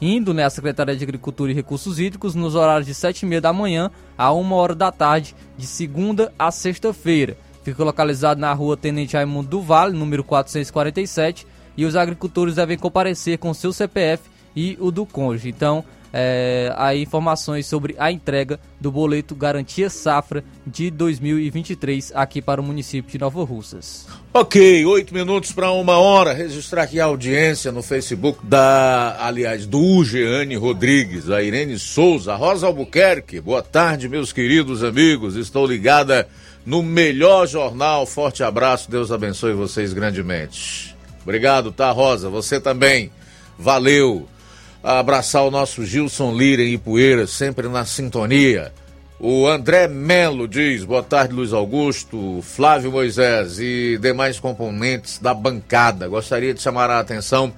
indo 0.00 0.32
né, 0.32 0.44
à 0.44 0.50
Secretaria 0.50 0.96
de 0.96 1.04
Agricultura 1.04 1.50
e 1.50 1.54
Recursos 1.54 1.98
Hídricos 1.98 2.34
nos 2.34 2.54
horários 2.54 2.86
de 2.86 2.94
7 2.94 3.22
e 3.22 3.26
meia 3.26 3.40
da 3.40 3.52
manhã 3.52 3.90
a 4.16 4.32
1 4.32 4.52
hora 4.52 4.74
da 4.74 4.90
tarde, 4.90 5.34
de 5.56 5.66
segunda 5.66 6.32
a 6.38 6.50
sexta-feira. 6.50 7.36
Fica 7.62 7.82
localizado 7.82 8.40
na 8.40 8.52
rua 8.52 8.76
Tenente 8.76 9.16
Raimundo 9.16 9.48
do 9.48 9.62
Vale, 9.62 9.96
número 9.96 10.22
447, 10.22 11.46
e 11.76 11.84
os 11.84 11.96
agricultores 11.96 12.56
devem 12.56 12.76
comparecer 12.76 13.38
com 13.38 13.54
seu 13.54 13.72
CPF 13.72 14.22
e 14.54 14.76
o 14.80 14.90
do 14.90 15.06
cônjuge. 15.06 15.48
Então, 15.48 15.84
é, 16.16 16.72
aí 16.76 17.02
informações 17.02 17.66
sobre 17.66 17.96
a 17.98 18.12
entrega 18.12 18.60
do 18.80 18.92
boleto 18.92 19.34
Garantia 19.34 19.90
Safra 19.90 20.44
de 20.64 20.88
2023 20.88 22.12
aqui 22.14 22.40
para 22.40 22.60
o 22.60 22.64
município 22.64 23.10
de 23.10 23.18
Nova 23.18 23.42
Russas. 23.42 24.06
Ok, 24.32 24.86
oito 24.86 25.12
minutos 25.12 25.50
para 25.50 25.72
uma 25.72 25.98
hora. 25.98 26.32
Registrar 26.32 26.84
aqui 26.84 27.00
a 27.00 27.06
audiência 27.06 27.72
no 27.72 27.82
Facebook 27.82 28.46
da, 28.46 29.16
aliás, 29.26 29.66
do 29.66 30.04
Jeane 30.04 30.54
Rodrigues, 30.54 31.30
a 31.30 31.42
Irene 31.42 31.80
Souza, 31.80 32.34
a 32.34 32.36
Rosa 32.36 32.68
Albuquerque. 32.68 33.40
Boa 33.40 33.62
tarde, 33.62 34.08
meus 34.08 34.32
queridos 34.32 34.84
amigos. 34.84 35.34
Estou 35.34 35.66
ligada 35.66 36.28
no 36.64 36.80
melhor 36.80 37.48
jornal. 37.48 38.06
Forte 38.06 38.44
abraço, 38.44 38.88
Deus 38.88 39.10
abençoe 39.10 39.52
vocês 39.52 39.92
grandemente. 39.92 40.94
Obrigado, 41.24 41.72
tá, 41.72 41.90
Rosa? 41.90 42.30
Você 42.30 42.60
também. 42.60 43.10
Valeu 43.58 44.28
abraçar 44.84 45.42
o 45.44 45.50
nosso 45.50 45.84
Gilson 45.86 46.36
Lira 46.36 46.62
em 46.62 46.74
Ipueiras, 46.74 47.30
sempre 47.30 47.66
na 47.68 47.86
sintonia. 47.86 48.70
O 49.18 49.48
André 49.48 49.88
Melo 49.88 50.46
diz: 50.46 50.84
boa 50.84 51.02
tarde, 51.02 51.32
Luiz 51.32 51.54
Augusto, 51.54 52.40
Flávio 52.42 52.92
Moisés 52.92 53.58
e 53.58 53.98
demais 53.98 54.38
componentes 54.38 55.18
da 55.18 55.32
bancada. 55.32 56.06
Gostaria 56.06 56.52
de 56.52 56.60
chamar 56.60 56.90
a 56.90 57.00
atenção 57.00 57.52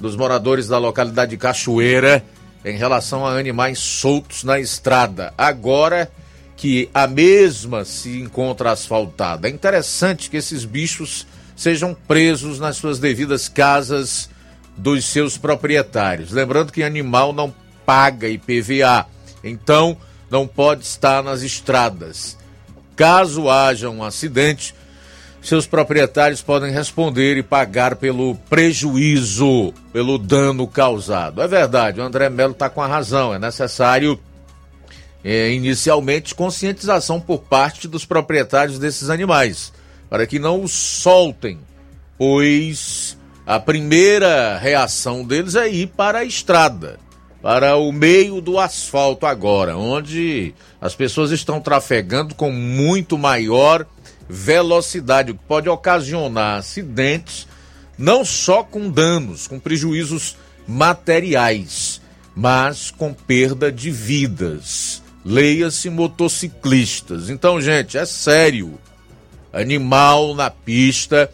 dos 0.00 0.16
moradores 0.16 0.66
da 0.66 0.76
localidade 0.76 1.30
de 1.30 1.36
Cachoeira 1.36 2.24
em 2.64 2.76
relação 2.76 3.24
a 3.24 3.38
animais 3.38 3.78
soltos 3.78 4.42
na 4.42 4.58
estrada. 4.58 5.32
Agora 5.38 6.10
que 6.56 6.88
a 6.92 7.06
mesma 7.06 7.84
se 7.84 8.20
encontra 8.20 8.72
asfaltada. 8.72 9.48
É 9.48 9.50
interessante 9.50 10.30
que 10.30 10.36
esses 10.36 10.64
bichos 10.64 11.26
sejam 11.54 11.94
presos 11.94 12.58
nas 12.58 12.76
suas 12.76 12.98
devidas 12.98 13.48
casas 13.48 14.30
dos 14.76 15.04
seus 15.04 15.38
proprietários. 15.38 16.30
Lembrando 16.30 16.72
que 16.72 16.82
animal 16.82 17.32
não 17.32 17.54
paga 17.86 18.28
IPVA, 18.28 19.06
então 19.42 19.96
não 20.30 20.46
pode 20.46 20.84
estar 20.84 21.22
nas 21.22 21.42
estradas. 21.42 22.36
Caso 22.96 23.48
haja 23.48 23.90
um 23.90 24.02
acidente, 24.02 24.74
seus 25.42 25.66
proprietários 25.66 26.40
podem 26.40 26.72
responder 26.72 27.36
e 27.36 27.42
pagar 27.42 27.96
pelo 27.96 28.34
prejuízo, 28.48 29.74
pelo 29.92 30.16
dano 30.16 30.66
causado. 30.66 31.42
É 31.42 31.46
verdade, 31.46 32.00
o 32.00 32.04
André 32.04 32.28
Melo 32.30 32.52
está 32.52 32.70
com 32.70 32.80
a 32.80 32.86
razão, 32.86 33.34
é 33.34 33.38
necessário 33.38 34.18
é, 35.22 35.50
inicialmente 35.52 36.34
conscientização 36.34 37.20
por 37.20 37.40
parte 37.40 37.86
dos 37.88 38.04
proprietários 38.04 38.78
desses 38.78 39.10
animais, 39.10 39.72
para 40.08 40.26
que 40.26 40.38
não 40.38 40.62
os 40.62 40.72
soltem, 40.72 41.58
pois 42.16 43.18
a 43.46 43.60
primeira 43.60 44.56
reação 44.58 45.24
deles 45.24 45.54
é 45.54 45.68
ir 45.68 45.88
para 45.88 46.20
a 46.20 46.24
estrada, 46.24 46.98
para 47.42 47.76
o 47.76 47.92
meio 47.92 48.40
do 48.40 48.58
asfalto 48.58 49.26
agora, 49.26 49.76
onde 49.76 50.54
as 50.80 50.94
pessoas 50.94 51.30
estão 51.30 51.60
trafegando 51.60 52.34
com 52.34 52.50
muito 52.50 53.18
maior 53.18 53.86
velocidade, 54.26 55.32
o 55.32 55.34
que 55.34 55.44
pode 55.46 55.68
ocasionar 55.68 56.58
acidentes, 56.58 57.46
não 57.98 58.24
só 58.24 58.62
com 58.62 58.88
danos, 58.88 59.46
com 59.46 59.58
prejuízos 59.58 60.36
materiais, 60.66 62.00
mas 62.34 62.90
com 62.90 63.12
perda 63.12 63.70
de 63.70 63.90
vidas. 63.90 65.02
Leia-se 65.22 65.88
motociclistas. 65.90 67.30
Então, 67.30 67.60
gente, 67.60 67.96
é 67.96 68.04
sério. 68.04 68.78
Animal 69.52 70.34
na 70.34 70.50
pista 70.50 71.30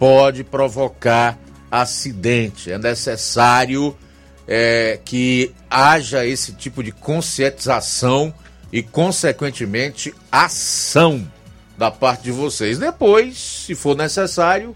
pode 0.00 0.42
provocar 0.42 1.38
acidente. 1.70 2.72
É 2.72 2.78
necessário 2.78 3.94
é, 4.48 4.98
que 5.04 5.54
haja 5.68 6.24
esse 6.24 6.54
tipo 6.54 6.82
de 6.82 6.90
conscientização 6.90 8.32
e, 8.72 8.82
consequentemente, 8.82 10.14
ação 10.32 11.30
da 11.76 11.90
parte 11.90 12.24
de 12.24 12.32
vocês. 12.32 12.78
Depois, 12.78 13.36
se 13.66 13.74
for 13.74 13.94
necessário, 13.94 14.74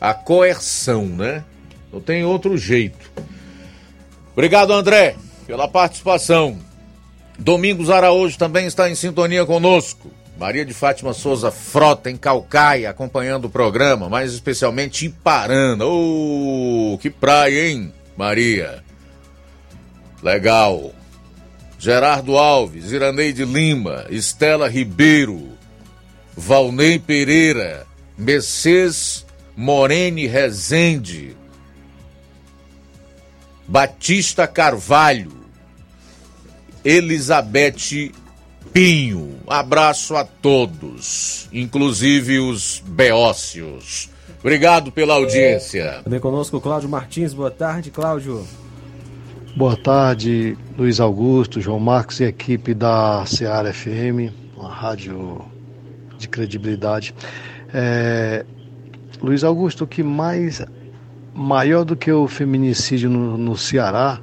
a 0.00 0.14
coerção, 0.14 1.06
né? 1.06 1.44
Não 1.92 2.00
tem 2.00 2.24
outro 2.24 2.56
jeito. 2.56 3.10
Obrigado, 4.32 4.72
André, 4.72 5.16
pela 5.44 5.66
participação. 5.66 6.56
Domingos 7.36 7.90
Araújo 7.90 8.38
também 8.38 8.66
está 8.66 8.88
em 8.88 8.94
sintonia 8.94 9.44
conosco. 9.44 10.10
Maria 10.38 10.64
de 10.64 10.74
Fátima 10.74 11.12
Souza 11.12 11.50
Frota, 11.50 12.10
em 12.10 12.16
Calcaia, 12.16 12.90
acompanhando 12.90 13.44
o 13.46 13.50
programa, 13.50 14.08
mais 14.08 14.32
especialmente 14.32 15.06
em 15.06 15.10
Parana. 15.10 15.84
Ô, 15.84 16.94
oh, 16.94 16.98
que 16.98 17.10
praia, 17.10 17.68
hein, 17.68 17.92
Maria? 18.16 18.82
Legal. 20.22 20.92
Gerardo 21.78 22.38
Alves, 22.38 22.92
Iraneide 22.92 23.44
Lima, 23.44 24.06
Estela 24.08 24.68
Ribeiro, 24.68 25.48
Valnei 26.36 26.98
Pereira, 26.98 27.86
Mercedes 28.16 29.26
Morene 29.56 30.26
Rezende, 30.28 31.36
Batista 33.66 34.46
Carvalho, 34.46 35.32
Elizabeth 36.84 38.12
Pinho. 38.72 39.36
Abraço 39.46 40.16
a 40.16 40.24
todos, 40.24 41.46
inclusive 41.52 42.38
os 42.38 42.82
beócios. 42.86 44.08
Obrigado 44.40 44.90
pela 44.90 45.14
audiência. 45.14 46.00
Também 46.02 46.18
conosco 46.18 46.60
Cláudio 46.60 46.88
Martins. 46.88 47.34
Boa 47.34 47.50
tarde, 47.50 47.90
Cláudio. 47.90 48.46
Boa 49.54 49.76
tarde, 49.76 50.56
Luiz 50.78 50.98
Augusto, 51.00 51.60
João 51.60 51.78
Marcos 51.78 52.18
e 52.20 52.24
equipe 52.24 52.72
da 52.72 53.24
Seara 53.26 53.74
FM, 53.74 54.32
uma 54.56 54.72
rádio 54.72 55.44
de 56.18 56.26
credibilidade. 56.26 57.14
É, 57.74 58.46
Luiz 59.20 59.44
Augusto, 59.44 59.84
o 59.84 59.86
que 59.86 60.02
mais 60.02 60.64
maior 61.34 61.84
do 61.84 61.94
que 61.94 62.10
o 62.10 62.26
feminicídio 62.26 63.10
no, 63.10 63.36
no 63.36 63.56
Ceará 63.56 64.18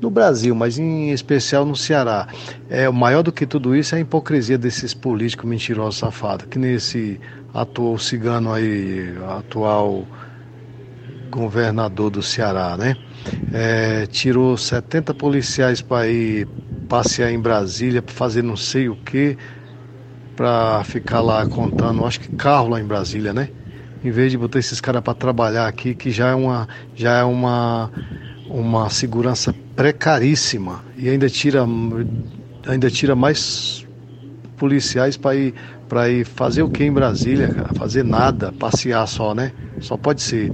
no 0.00 0.10
Brasil, 0.10 0.54
mas 0.54 0.78
em 0.78 1.10
especial 1.10 1.64
no 1.64 1.76
Ceará. 1.76 2.28
É, 2.68 2.88
o 2.88 2.92
maior 2.92 3.22
do 3.22 3.32
que 3.32 3.46
tudo 3.46 3.74
isso 3.74 3.94
é 3.94 3.98
a 3.98 4.00
hipocrisia 4.00 4.58
desses 4.58 4.94
políticos 4.94 5.48
mentirosos 5.48 5.98
safados, 5.98 6.46
que 6.46 6.58
nesse 6.58 7.20
atual 7.52 7.98
cigano 7.98 8.52
aí, 8.52 9.14
atual 9.38 10.08
governador 11.30 12.10
do 12.10 12.22
Ceará, 12.22 12.76
né? 12.76 12.96
É, 13.50 14.06
tirou 14.06 14.56
70 14.56 15.14
policiais 15.14 15.82
para 15.82 16.08
ir 16.08 16.48
passear 16.88 17.30
em 17.30 17.40
Brasília, 17.40 18.02
para 18.02 18.14
fazer 18.14 18.42
não 18.42 18.56
sei 18.56 18.88
o 18.88 18.96
que, 18.96 19.36
para 20.36 20.82
ficar 20.84 21.20
lá 21.20 21.46
contando, 21.46 22.04
acho 22.04 22.20
que 22.20 22.28
carro 22.30 22.68
lá 22.68 22.80
em 22.80 22.86
Brasília, 22.86 23.32
né? 23.34 23.50
Em 24.02 24.10
vez 24.10 24.30
de 24.30 24.38
botar 24.38 24.58
esses 24.60 24.80
caras 24.80 25.02
para 25.02 25.14
trabalhar 25.14 25.66
aqui, 25.66 25.94
que 25.94 26.10
já 26.10 26.28
é 26.28 26.34
uma, 26.34 26.68
já 26.94 27.18
é 27.18 27.24
uma 27.24 27.92
uma 28.48 28.88
segurança 28.90 29.54
precaríssima 29.78 30.82
e 30.96 31.08
ainda 31.08 31.30
tira, 31.30 31.64
ainda 32.66 32.90
tira 32.90 33.14
mais 33.14 33.86
policiais 34.56 35.16
para 35.16 35.36
ir, 35.36 35.54
para 35.88 36.10
ir 36.10 36.24
fazer 36.24 36.64
o 36.64 36.68
que 36.68 36.82
em 36.82 36.92
Brasília, 36.92 37.46
cara? 37.46 37.72
Fazer 37.74 38.02
nada, 38.02 38.50
passear 38.50 39.06
só, 39.06 39.36
né? 39.36 39.52
Só 39.80 39.96
pode 39.96 40.20
ser. 40.20 40.52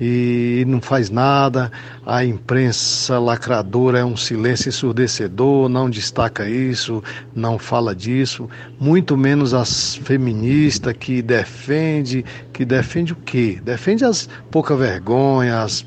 E 0.00 0.64
não 0.66 0.80
faz 0.80 1.08
nada, 1.08 1.70
a 2.04 2.24
imprensa 2.24 3.20
lacradora 3.20 4.00
é 4.00 4.04
um 4.04 4.16
silêncio 4.16 4.70
ensurdecedor, 4.70 5.68
não 5.68 5.88
destaca 5.88 6.48
isso, 6.48 7.00
não 7.32 7.60
fala 7.60 7.94
disso, 7.94 8.50
muito 8.78 9.16
menos 9.16 9.54
as 9.54 9.94
feministas 9.94 10.94
que 10.98 11.22
defende, 11.22 12.24
que 12.52 12.64
defende 12.64 13.12
o 13.12 13.16
quê? 13.16 13.60
Defende 13.62 14.04
as 14.04 14.28
pouca 14.50 14.76
vergonha, 14.76 15.62
as 15.62 15.86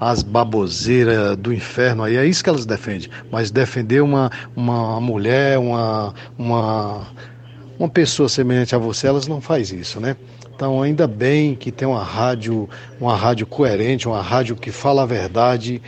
as 0.00 0.22
baboseiras 0.22 1.36
do 1.36 1.52
inferno 1.52 2.02
aí, 2.02 2.16
é 2.16 2.26
isso 2.26 2.42
que 2.42 2.50
elas 2.50 2.66
defendem. 2.66 3.08
Mas 3.30 3.50
defender 3.50 4.02
uma, 4.02 4.30
uma 4.56 5.00
mulher, 5.00 5.58
uma, 5.58 6.14
uma, 6.38 7.06
uma 7.78 7.88
pessoa 7.88 8.28
semelhante 8.28 8.74
a 8.74 8.78
você, 8.78 9.06
elas 9.06 9.26
não 9.26 9.40
faz 9.40 9.72
isso, 9.72 10.00
né? 10.00 10.16
Então 10.54 10.82
ainda 10.82 11.06
bem 11.06 11.54
que 11.54 11.72
tem 11.72 11.86
uma 11.86 12.02
rádio, 12.02 12.68
uma 13.00 13.16
rádio 13.16 13.46
coerente, 13.46 14.06
uma 14.06 14.22
rádio 14.22 14.54
que 14.54 14.70
fala 14.70 15.02
a 15.02 15.06
verdade, 15.06 15.82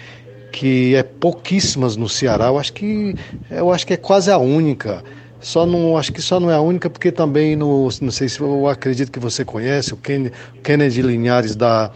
que 0.51 0.95
é 0.95 1.03
pouquíssimas 1.03 1.97
no 1.97 2.09
Ceará. 2.09 2.47
Eu 2.47 2.59
acho 2.59 2.73
que 2.73 3.15
eu 3.51 3.73
acho 3.73 3.87
que 3.87 3.93
é 3.93 3.97
quase 3.97 4.31
a 4.31 4.39
única. 4.39 5.05
Só 5.47 5.65
não, 5.65 5.97
acho 5.97 6.13
que 6.13 6.21
só 6.21 6.41
não 6.41 6.51
é 6.51 6.57
a 6.57 6.61
única, 6.61 6.91
porque 6.91 7.13
também 7.13 7.55
no, 7.55 7.89
não 8.01 8.11
sei 8.11 8.29
se 8.29 8.41
eu 8.41 8.67
acredito 8.67 9.13
que 9.13 9.21
você 9.21 9.45
conhece, 9.45 9.95
o 9.95 9.97
Kennedy, 9.97 11.03
Linhares 11.03 11.55
da, 11.55 11.93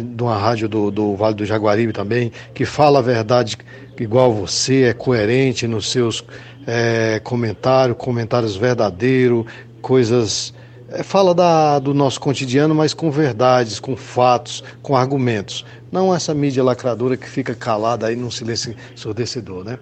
de 0.00 0.22
uma 0.22 0.38
rádio 0.38 0.68
do, 0.68 0.88
do 0.88 1.16
Vale 1.16 1.34
do 1.34 1.44
Jaguaribe 1.44 1.92
também, 1.92 2.30
que 2.54 2.64
fala 2.64 3.00
a 3.00 3.02
verdade 3.02 3.58
igual 3.98 4.32
você, 4.32 4.84
é 4.84 4.92
coerente 4.92 5.66
nos 5.66 5.90
seus 5.90 6.24
é, 6.64 7.20
comentários, 7.24 7.96
comentários 7.98 8.54
verdadeiros, 8.54 9.46
coisas. 9.80 10.54
É, 10.88 11.02
fala 11.02 11.34
da, 11.34 11.80
do 11.80 11.92
nosso 11.92 12.20
cotidiano, 12.20 12.72
mas 12.72 12.94
com 12.94 13.10
verdades, 13.10 13.80
com 13.80 13.96
fatos, 13.96 14.62
com 14.80 14.96
argumentos. 14.96 15.64
Não 15.90 16.14
essa 16.14 16.32
mídia 16.32 16.62
lacradora 16.62 17.16
que 17.16 17.28
fica 17.28 17.52
calada 17.52 18.06
aí 18.06 18.14
num 18.14 18.30
silêncio 18.30 18.76
ensurdecedor, 18.94 19.64
né? 19.64 19.76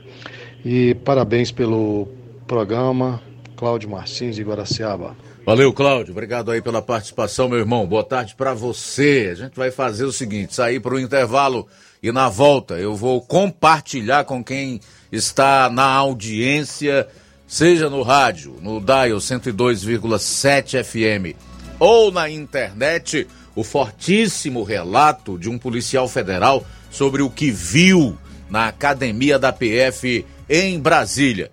E 0.64 0.94
parabéns 1.04 1.50
pelo 1.52 2.08
programa. 2.50 3.22
Cláudio 3.56 3.88
Martins 3.88 4.34
de 4.34 4.42
Guaraciaba. 4.42 5.16
Valeu, 5.46 5.72
Cláudio. 5.72 6.10
Obrigado 6.10 6.50
aí 6.50 6.60
pela 6.60 6.82
participação, 6.82 7.48
meu 7.48 7.60
irmão. 7.60 7.86
Boa 7.86 8.02
tarde 8.02 8.34
para 8.34 8.52
você. 8.52 9.28
A 9.30 9.34
gente 9.36 9.54
vai 9.54 9.70
fazer 9.70 10.04
o 10.04 10.10
seguinte: 10.10 10.56
sair 10.56 10.80
para 10.80 10.94
o 10.94 10.98
intervalo 10.98 11.68
e 12.02 12.10
na 12.10 12.28
volta 12.28 12.74
eu 12.74 12.96
vou 12.96 13.20
compartilhar 13.20 14.24
com 14.24 14.42
quem 14.42 14.80
está 15.12 15.70
na 15.70 15.84
audiência, 15.84 17.06
seja 17.46 17.88
no 17.88 18.02
rádio, 18.02 18.56
no 18.60 18.80
Dial 18.80 19.18
102,7 19.18 20.82
FM 20.82 21.36
ou 21.78 22.10
na 22.10 22.28
internet, 22.28 23.28
o 23.54 23.62
fortíssimo 23.62 24.64
relato 24.64 25.38
de 25.38 25.48
um 25.48 25.56
policial 25.56 26.08
federal 26.08 26.66
sobre 26.90 27.22
o 27.22 27.30
que 27.30 27.52
viu 27.52 28.18
na 28.50 28.66
academia 28.66 29.38
da 29.38 29.52
PF 29.52 30.26
em 30.48 30.80
Brasília. 30.80 31.52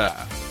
Yeah. 0.01 0.50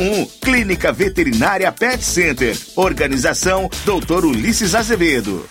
1. 0.00 0.26
Clínica 0.40 0.92
Veterinária 0.92 1.70
Pet 1.70 2.02
Center. 2.02 2.56
Organização 2.74 3.68
Dr. 3.84 4.24
Ulisses 4.24 4.74
Azevedo. 4.74 5.46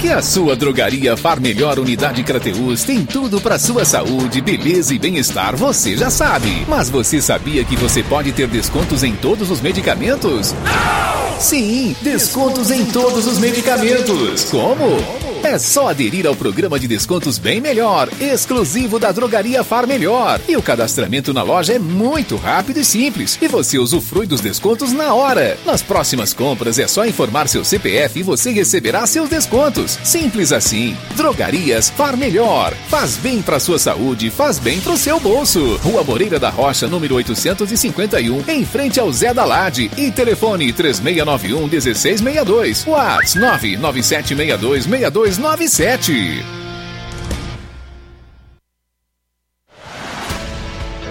Que 0.00 0.08
a 0.08 0.22
sua 0.22 0.56
drogaria 0.56 1.14
Far 1.14 1.38
Melhor 1.38 1.78
Unidade 1.78 2.22
Crateus 2.24 2.84
tem 2.84 3.04
tudo 3.04 3.38
para 3.38 3.58
sua 3.58 3.84
saúde, 3.84 4.40
beleza 4.40 4.94
e 4.94 4.98
bem-estar, 4.98 5.54
você 5.54 5.94
já 5.94 6.08
sabe. 6.08 6.64
Mas 6.66 6.88
você 6.88 7.20
sabia 7.20 7.62
que 7.64 7.76
você 7.76 8.02
pode 8.02 8.32
ter 8.32 8.48
descontos 8.48 9.02
em 9.02 9.14
todos 9.14 9.50
os 9.50 9.60
medicamentos? 9.60 10.54
Não! 10.54 11.20
Sim, 11.38 11.94
descontos 12.02 12.70
em 12.70 12.84
todos 12.86 13.26
os 13.26 13.38
medicamentos. 13.38 14.44
Como? 14.44 15.30
É 15.42 15.58
só 15.58 15.88
aderir 15.88 16.26
ao 16.26 16.36
programa 16.36 16.78
de 16.78 16.86
descontos 16.86 17.38
Bem 17.38 17.62
Melhor, 17.62 18.10
exclusivo 18.20 18.98
da 18.98 19.10
Drogaria 19.10 19.64
Far 19.64 19.86
Melhor. 19.86 20.38
E 20.46 20.54
o 20.54 20.62
cadastramento 20.62 21.32
na 21.32 21.42
loja 21.42 21.72
é 21.72 21.78
muito 21.78 22.36
rápido 22.36 22.78
e 22.78 22.84
simples. 22.84 23.38
E 23.40 23.48
você 23.48 23.78
usufrui 23.78 24.26
dos 24.26 24.42
descontos 24.42 24.92
na 24.92 25.14
hora. 25.14 25.56
Nas 25.64 25.80
próximas 25.80 26.34
compras 26.34 26.78
é 26.78 26.86
só 26.86 27.06
informar 27.06 27.48
seu 27.48 27.64
CPF 27.64 28.20
e 28.20 28.22
você 28.22 28.50
receberá 28.50 29.06
seus 29.06 29.30
descontos. 29.30 29.89
Simples 30.04 30.52
assim. 30.52 30.96
Drogarias 31.16 31.90
Far 31.90 32.16
Melhor. 32.16 32.74
Faz 32.88 33.16
bem 33.16 33.42
para 33.42 33.58
sua 33.58 33.78
saúde, 33.78 34.30
faz 34.30 34.58
bem 34.58 34.80
para 34.80 34.92
o 34.92 34.98
seu 34.98 35.18
bolso. 35.18 35.76
Rua 35.76 36.04
Moreira 36.04 36.38
da 36.38 36.50
Rocha, 36.50 36.86
número 36.86 37.14
851, 37.16 38.44
em 38.48 38.64
frente 38.64 39.00
ao 39.00 39.12
Zé 39.12 39.32
da 39.32 39.44
Lade. 39.44 39.90
E 39.96 40.10
telefone 40.10 40.72
3691 40.72 41.66
1662. 41.66 42.86
WhatsApp 42.86 43.76
99762 43.76 44.84
6297. 44.84 46.44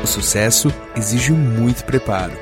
O 0.04 0.08
sucesso 0.08 0.74
exige 0.96 1.32
muito 1.32 1.84
preparo. 1.84 2.34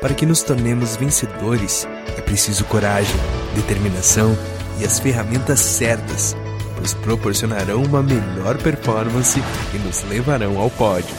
Para 0.00 0.14
que 0.14 0.24
nos 0.24 0.42
tornemos 0.42 0.96
vencedores, 0.96 1.86
é 2.16 2.20
preciso 2.20 2.64
coragem, 2.64 3.16
determinação 3.54 4.36
e 4.80 4.84
as 4.84 4.98
ferramentas 4.98 5.60
certas, 5.60 6.36
pois 6.76 6.94
proporcionarão 6.94 7.82
uma 7.82 8.02
melhor 8.02 8.56
performance 8.58 9.42
e 9.74 9.78
nos 9.78 10.02
levarão 10.04 10.58
ao 10.58 10.70
pódio. 10.70 11.14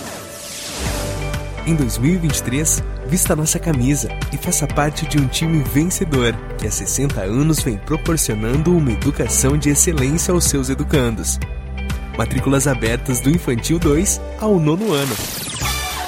Em 1.66 1.76
2023, 1.76 2.84
vista 3.08 3.36
nossa 3.36 3.60
camisa 3.60 4.10
e 4.34 4.38
faça 4.38 4.66
parte 4.66 5.06
de 5.06 5.20
um 5.20 5.28
time 5.28 5.62
vencedor 5.64 6.34
que 6.58 6.68
há 6.68 6.72
60 6.72 7.22
anos 7.22 7.60
vem 7.60 7.78
proporcionando 7.78 8.76
uma 8.76 8.92
educação 8.92 9.58
de 9.58 9.70
excelência 9.70 10.34
aos 10.34 10.46
seus 10.46 10.70
educandos. 10.70 11.40
Matrículas 12.18 12.68
abertas 12.68 13.20
do 13.20 13.30
Infantil 13.30 13.80
2 13.80 14.20
ao 14.40 14.60
nono 14.60 14.94
ano. 14.94 15.16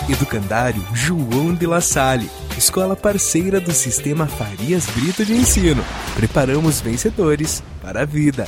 Educandário 0.10 0.84
João 0.93 1.54
de 1.54 1.68
La 1.68 1.80
Salle, 1.80 2.30
escola 2.58 2.95
parceira 2.95 3.60
do 3.60 3.72
Sistema 3.72 4.26
Farias 4.26 4.86
Brito 4.88 5.24
de 5.24 5.34
Ensino. 5.34 5.84
Preparamos 6.16 6.82
vencedores 6.82 7.64
para 7.82 8.02
a 8.02 8.06
vida. 8.06 8.47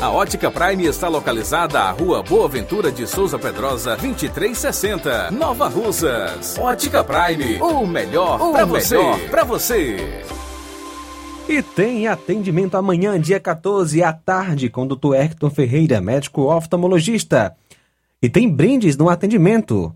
A 0.00 0.10
Ótica 0.10 0.48
Prime 0.48 0.86
está 0.86 1.08
localizada 1.08 1.80
à 1.80 1.90
Rua 1.90 2.22
Boa 2.22 2.48
Ventura 2.48 2.92
de 2.92 3.04
Souza 3.04 3.36
Pedrosa, 3.36 3.96
2360, 3.96 5.32
Nova 5.32 5.66
Russas. 5.66 6.56
Ótica 6.56 7.02
Prime, 7.02 7.60
o 7.60 7.84
melhor 7.84 8.38
para 8.52 8.64
você. 8.64 8.96
Pra 9.28 9.42
você. 9.42 10.22
E 11.48 11.60
tem 11.62 12.06
atendimento 12.06 12.76
amanhã, 12.76 13.20
dia 13.20 13.40
14, 13.40 14.04
à 14.04 14.12
tarde, 14.12 14.68
com 14.68 14.84
o 14.84 14.86
Dr. 14.86 15.14
Hector 15.14 15.50
Ferreira, 15.50 16.00
médico 16.00 16.42
oftalmologista. 16.42 17.56
E 18.22 18.28
tem 18.28 18.48
brindes 18.48 18.96
no 18.96 19.08
atendimento. 19.08 19.92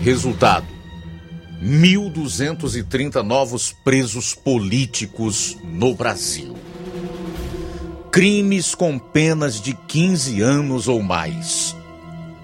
Resultado: 0.00 0.66
1.230 1.62 3.22
novos 3.22 3.72
presos 3.84 4.34
políticos 4.34 5.56
no 5.62 5.94
Brasil. 5.94 6.56
Crimes 8.10 8.74
com 8.74 8.98
penas 8.98 9.60
de 9.60 9.74
15 9.74 10.42
anos 10.42 10.88
ou 10.88 11.02
mais. 11.02 11.74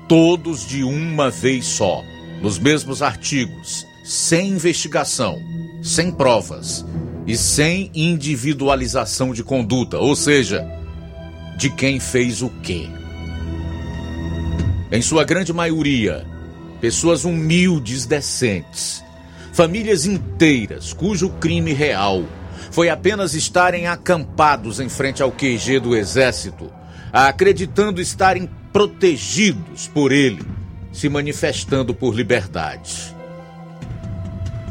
Todos 0.09 0.67
de 0.67 0.83
uma 0.83 1.29
vez 1.29 1.67
só, 1.67 2.03
nos 2.41 2.59
mesmos 2.59 3.03
artigos, 3.03 3.85
sem 4.03 4.53
investigação, 4.53 5.39
sem 5.83 6.11
provas 6.11 6.87
e 7.29 7.37
sem 7.37 7.91
individualização 7.95 9.35
de 9.35 9.45
conduta, 9.45 9.99
ou 9.99 10.17
seja, 10.17 10.67
de 11.59 11.69
quem 11.69 12.01
fez 12.01 12.41
o 12.41 12.49
quê. 12.63 12.89
em 14.91 15.03
sua 15.03 15.23
grande 15.23 15.53
maioria, 15.53 16.27
pessoas 16.81 17.27
humildes, 17.27 18.07
decentes, 18.07 19.05
famílias 19.53 20.07
inteiras 20.07 20.95
cujo 20.95 21.29
crime 21.29 21.75
real 21.75 22.25
foi 22.71 22.89
apenas 22.89 23.35
estarem 23.35 23.87
acampados 23.87 24.81
em 24.81 24.89
frente 24.89 25.23
ao 25.23 25.31
QG 25.31 25.81
do 25.81 25.95
exército, 25.95 26.73
acreditando 27.13 28.01
estarem 28.01 28.49
protegidos 28.73 29.87
por 29.87 30.13
ele, 30.13 30.43
se 30.91 31.11
manifestando 31.11 31.93
por 31.93 32.15
liberdade. 32.15 33.15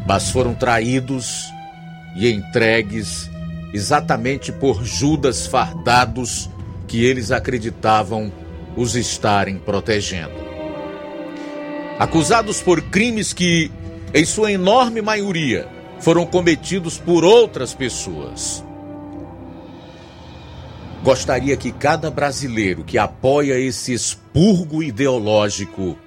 Mas 0.07 0.31
foram 0.31 0.55
traídos 0.55 1.51
e 2.17 2.31
entregues 2.31 3.29
exatamente 3.73 4.51
por 4.51 4.83
Judas 4.83 5.45
fardados 5.45 6.49
que 6.87 7.05
eles 7.05 7.31
acreditavam 7.31 8.31
os 8.75 8.95
estarem 8.95 9.57
protegendo. 9.57 10.47
Acusados 11.99 12.61
por 12.61 12.81
crimes 12.81 13.33
que, 13.33 13.71
em 14.13 14.25
sua 14.25 14.51
enorme 14.51 15.01
maioria, 15.01 15.67
foram 15.99 16.25
cometidos 16.25 16.97
por 16.97 17.23
outras 17.23 17.73
pessoas. 17.73 18.63
Gostaria 21.03 21.55
que 21.55 21.71
cada 21.71 22.09
brasileiro 22.09 22.83
que 22.83 22.97
apoia 22.97 23.59
esse 23.59 23.93
expurgo 23.93 24.81
ideológico 24.81 25.97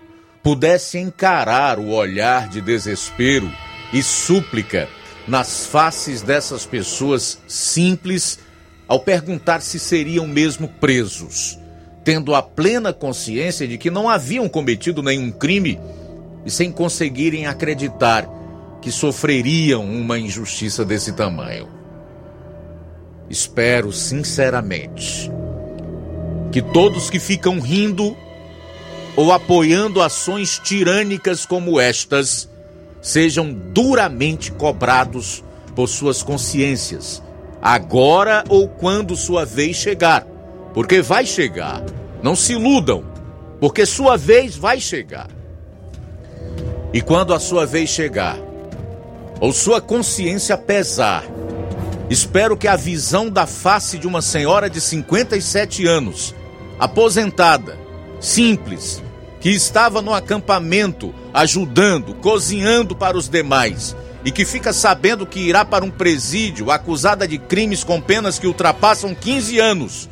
pudesse 0.43 0.99
encarar 0.99 1.79
o 1.79 1.91
olhar 1.91 2.49
de 2.49 2.61
desespero 2.61 3.51
e 3.93 4.03
súplica 4.03 4.89
nas 5.27 5.67
faces 5.67 6.23
dessas 6.23 6.67
pessoas 6.67 7.39
simples 7.47 8.39
ao 8.89 8.99
perguntar 8.99 9.61
se 9.61 9.79
seriam 9.79 10.27
mesmo 10.27 10.67
presos, 10.67 11.59
tendo 12.03 12.35
a 12.35 12.43
plena 12.43 12.93
consciência 12.93 13.69
de 13.69 13.79
que 13.79 13.91
não 13.91 14.09
haviam 14.09 14.49
cometido 14.49 15.03
nenhum 15.03 15.31
crime 15.31 15.79
e 16.45 16.51
sem 16.51 16.73
conseguirem 16.73 17.47
acreditar 17.47 18.29
que 18.83 18.91
sofreriam 18.91 19.85
uma 19.85 20.19
injustiça 20.19 20.85
desse 20.85 21.13
tamanho. 21.13 21.69
Espero 23.29 23.93
sinceramente 23.93 25.31
que 26.51 26.61
todos 26.61 27.09
que 27.09 27.21
ficam 27.21 27.61
rindo 27.61 28.17
ou 29.15 29.33
apoiando 29.33 30.03
ações 30.03 30.59
tirânicas 30.59 31.47
como 31.47 31.79
estas 31.79 32.50
sejam 33.01 33.53
duramente 33.53 34.53
cobrados 34.53 35.43
por 35.75 35.89
suas 35.89 36.23
consciências, 36.23 37.23
agora 37.63 38.45
ou 38.49 38.69
quando 38.69 39.17
sua 39.17 39.45
vez 39.45 39.77
chegar, 39.77 40.27
porque 40.75 41.01
vai 41.01 41.25
chegar. 41.25 41.83
Não 42.23 42.37
se 42.37 42.53
iludam, 42.53 43.05
porque 43.59 43.87
sua 43.87 44.17
vez 44.17 44.57
vai 44.57 44.81
chegar. 44.81 45.29
E 46.93 47.01
quando 47.01 47.33
a 47.33 47.41
sua 47.41 47.65
vez 47.65 47.89
chegar, 47.89 48.37
ou 49.41 49.53
sua 49.53 49.81
consciência 49.81 50.57
pesar, 50.59 51.25
espero 52.11 52.57
que 52.57 52.69
a 52.69 52.77
visão 52.77 53.31
da 53.31 53.47
face 53.47 53.97
de 53.97 54.07
uma 54.07 54.21
senhora 54.21 54.69
de 54.69 54.81
57 54.81 55.87
anos, 55.87 56.35
aposentada, 56.79 57.79
simples, 58.21 59.03
que 59.41 59.51
estava 59.51 60.03
no 60.03 60.13
acampamento 60.13 61.15
ajudando, 61.33 62.15
cozinhando 62.15 62.95
para 62.95 63.17
os 63.17 63.29
demais 63.29 63.97
e 64.25 64.31
que 64.31 64.45
fica 64.45 64.73
sabendo 64.73 65.27
que 65.27 65.41
irá 65.41 65.65
para 65.65 65.85
um 65.85 65.91
presídio 65.91 66.71
acusada 66.71 67.27
de 67.27 67.39
crimes 67.39 67.83
com 67.83 68.01
penas 68.01 68.39
que 68.39 68.47
ultrapassam 68.47 69.15
15 69.15 69.59
anos, 69.59 70.09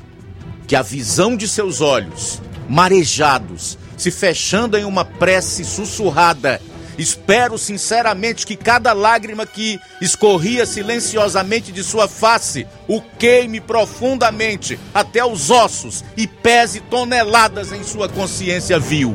que 0.67 0.75
a 0.75 0.83
visão 0.83 1.37
de 1.37 1.47
seus 1.47 1.81
olhos, 1.81 2.41
marejados, 2.69 3.79
se 3.97 4.11
fechando 4.11 4.79
em 4.79 4.85
uma 4.85 5.05
prece 5.05 5.65
sussurrada, 5.65 6.61
Espero 6.99 7.57
sinceramente 7.57 8.45
que 8.45 8.57
cada 8.57 8.93
lágrima 8.93 9.47
que 9.47 9.79
escorria 10.01 10.67
silenciosamente 10.67 11.71
de 11.71 11.85
sua 11.85 12.09
face 12.09 12.67
o 12.89 13.01
queime 13.01 13.61
profundamente 13.61 14.79
até 14.93 15.25
os 15.25 15.49
ossos 15.49 16.05
e 16.17 16.27
pese 16.27 16.81
toneladas 16.81 17.71
em 17.71 17.85
sua 17.85 18.09
consciência 18.09 18.81
vil. 18.81 19.15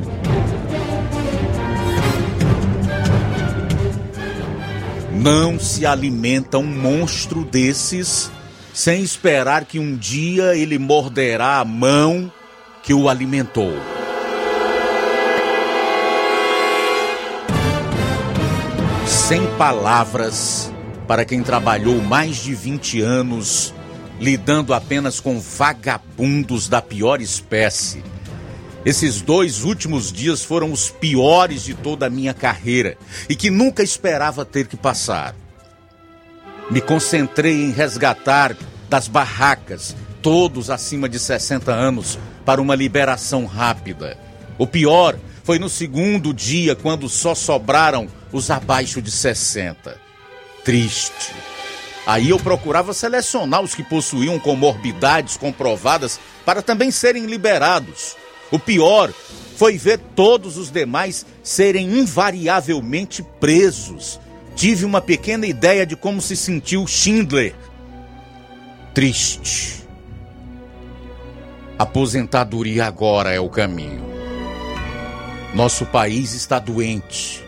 Não 5.12 5.60
se 5.60 5.84
alimenta 5.84 6.58
um 6.58 6.66
monstro 6.66 7.44
desses 7.44 8.30
sem 8.72 9.02
esperar 9.02 9.64
que 9.66 9.78
um 9.78 9.94
dia 9.96 10.56
ele 10.56 10.78
morderá 10.78 11.60
a 11.60 11.64
mão 11.64 12.32
que 12.82 12.92
o 12.92 13.08
alimentou. 13.08 13.72
Sem 19.26 19.46
palavras 19.56 20.70
para 21.08 21.24
quem 21.24 21.42
trabalhou 21.42 21.98
mais 22.02 22.36
de 22.36 22.54
20 22.54 23.00
anos 23.00 23.72
lidando 24.20 24.74
apenas 24.74 25.18
com 25.18 25.40
vagabundos 25.40 26.68
da 26.68 26.82
pior 26.82 27.22
espécie. 27.22 28.04
Esses 28.84 29.22
dois 29.22 29.64
últimos 29.64 30.12
dias 30.12 30.44
foram 30.44 30.70
os 30.70 30.90
piores 30.90 31.64
de 31.64 31.72
toda 31.72 32.04
a 32.04 32.10
minha 32.10 32.34
carreira 32.34 32.98
e 33.26 33.34
que 33.34 33.48
nunca 33.48 33.82
esperava 33.82 34.44
ter 34.44 34.66
que 34.66 34.76
passar. 34.76 35.34
Me 36.70 36.82
concentrei 36.82 37.64
em 37.64 37.72
resgatar 37.72 38.54
das 38.90 39.08
barracas 39.08 39.96
todos 40.20 40.68
acima 40.68 41.08
de 41.08 41.18
60 41.18 41.72
anos 41.72 42.18
para 42.44 42.60
uma 42.60 42.74
liberação 42.74 43.46
rápida. 43.46 44.18
O 44.58 44.66
pior 44.66 45.16
foi 45.44 45.58
no 45.58 45.68
segundo 45.68 46.32
dia, 46.32 46.74
quando 46.74 47.06
só 47.06 47.34
sobraram 47.34 48.08
os 48.32 48.50
abaixo 48.50 49.00
de 49.02 49.10
60. 49.10 50.00
Triste. 50.64 51.32
Aí 52.06 52.30
eu 52.30 52.38
procurava 52.38 52.94
selecionar 52.94 53.60
os 53.60 53.74
que 53.74 53.82
possuíam 53.82 54.38
comorbidades 54.38 55.36
comprovadas 55.36 56.18
para 56.46 56.62
também 56.62 56.90
serem 56.90 57.26
liberados. 57.26 58.16
O 58.50 58.58
pior 58.58 59.12
foi 59.56 59.76
ver 59.76 59.98
todos 60.16 60.56
os 60.56 60.70
demais 60.70 61.26
serem 61.42 61.98
invariavelmente 61.98 63.22
presos. 63.38 64.18
Tive 64.56 64.86
uma 64.86 65.00
pequena 65.00 65.46
ideia 65.46 65.84
de 65.84 65.94
como 65.94 66.22
se 66.22 66.36
sentiu 66.36 66.86
Schindler. 66.86 67.54
Triste. 68.94 69.84
Aposentadoria 71.78 72.86
agora 72.86 73.32
é 73.32 73.40
o 73.40 73.50
caminho. 73.50 74.23
Nosso 75.54 75.86
país 75.86 76.34
está 76.34 76.58
doente, 76.58 77.40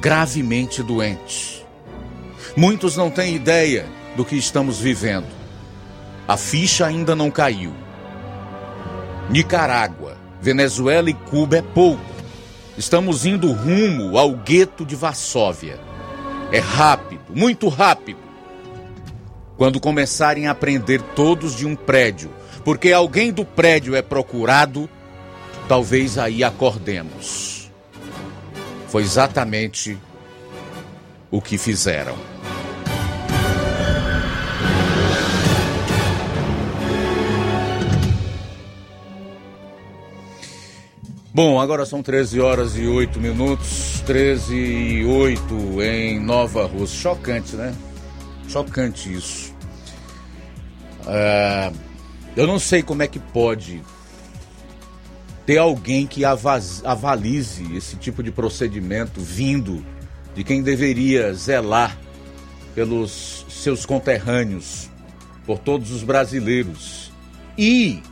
gravemente 0.00 0.80
doente. 0.80 1.66
Muitos 2.56 2.96
não 2.96 3.10
têm 3.10 3.34
ideia 3.34 3.84
do 4.16 4.24
que 4.24 4.36
estamos 4.36 4.78
vivendo. 4.78 5.26
A 6.28 6.36
ficha 6.36 6.86
ainda 6.86 7.16
não 7.16 7.32
caiu. 7.32 7.74
Nicarágua, 9.28 10.16
Venezuela 10.40 11.10
e 11.10 11.14
Cuba 11.14 11.56
é 11.56 11.62
pouco. 11.62 12.00
Estamos 12.78 13.26
indo 13.26 13.50
rumo 13.50 14.16
ao 14.16 14.36
gueto 14.36 14.86
de 14.86 14.94
Varsóvia. 14.94 15.80
É 16.52 16.60
rápido, 16.60 17.24
muito 17.34 17.68
rápido. 17.68 18.20
Quando 19.56 19.80
começarem 19.80 20.46
a 20.46 20.54
prender 20.54 21.02
todos 21.16 21.56
de 21.56 21.66
um 21.66 21.74
prédio, 21.74 22.30
porque 22.64 22.92
alguém 22.92 23.32
do 23.32 23.44
prédio 23.44 23.96
é 23.96 24.02
procurado, 24.02 24.88
talvez 25.68 26.18
aí 26.18 26.42
acordemos. 26.44 27.70
Foi 28.88 29.02
exatamente 29.02 29.98
o 31.30 31.40
que 31.40 31.56
fizeram. 31.56 32.16
Bom, 41.34 41.58
agora 41.58 41.86
são 41.86 42.02
13 42.02 42.40
horas 42.40 42.76
e 42.76 42.86
8 42.86 43.18
minutos, 43.18 44.02
13 44.04 44.54
e 44.54 45.04
8 45.06 45.82
em 45.82 46.20
Nova 46.20 46.66
Rússia. 46.66 47.00
Chocante, 47.00 47.56
né? 47.56 47.74
Chocante 48.46 49.10
isso. 49.10 49.54
É, 51.06 51.72
eu 52.36 52.46
não 52.46 52.58
sei 52.58 52.82
como 52.82 53.02
é 53.02 53.08
que 53.08 53.18
pode 53.18 53.82
ter 55.46 55.58
alguém 55.58 56.06
que 56.06 56.24
avalize 56.24 57.74
esse 57.74 57.96
tipo 57.96 58.22
de 58.22 58.30
procedimento 58.30 59.20
vindo 59.20 59.84
de 60.34 60.44
quem 60.44 60.62
deveria 60.62 61.34
zelar 61.34 61.98
pelos 62.74 63.44
seus 63.48 63.84
conterrâneos, 63.84 64.88
por 65.44 65.58
todos 65.58 65.90
os 65.90 66.02
brasileiros 66.02 67.12
e 67.58 68.02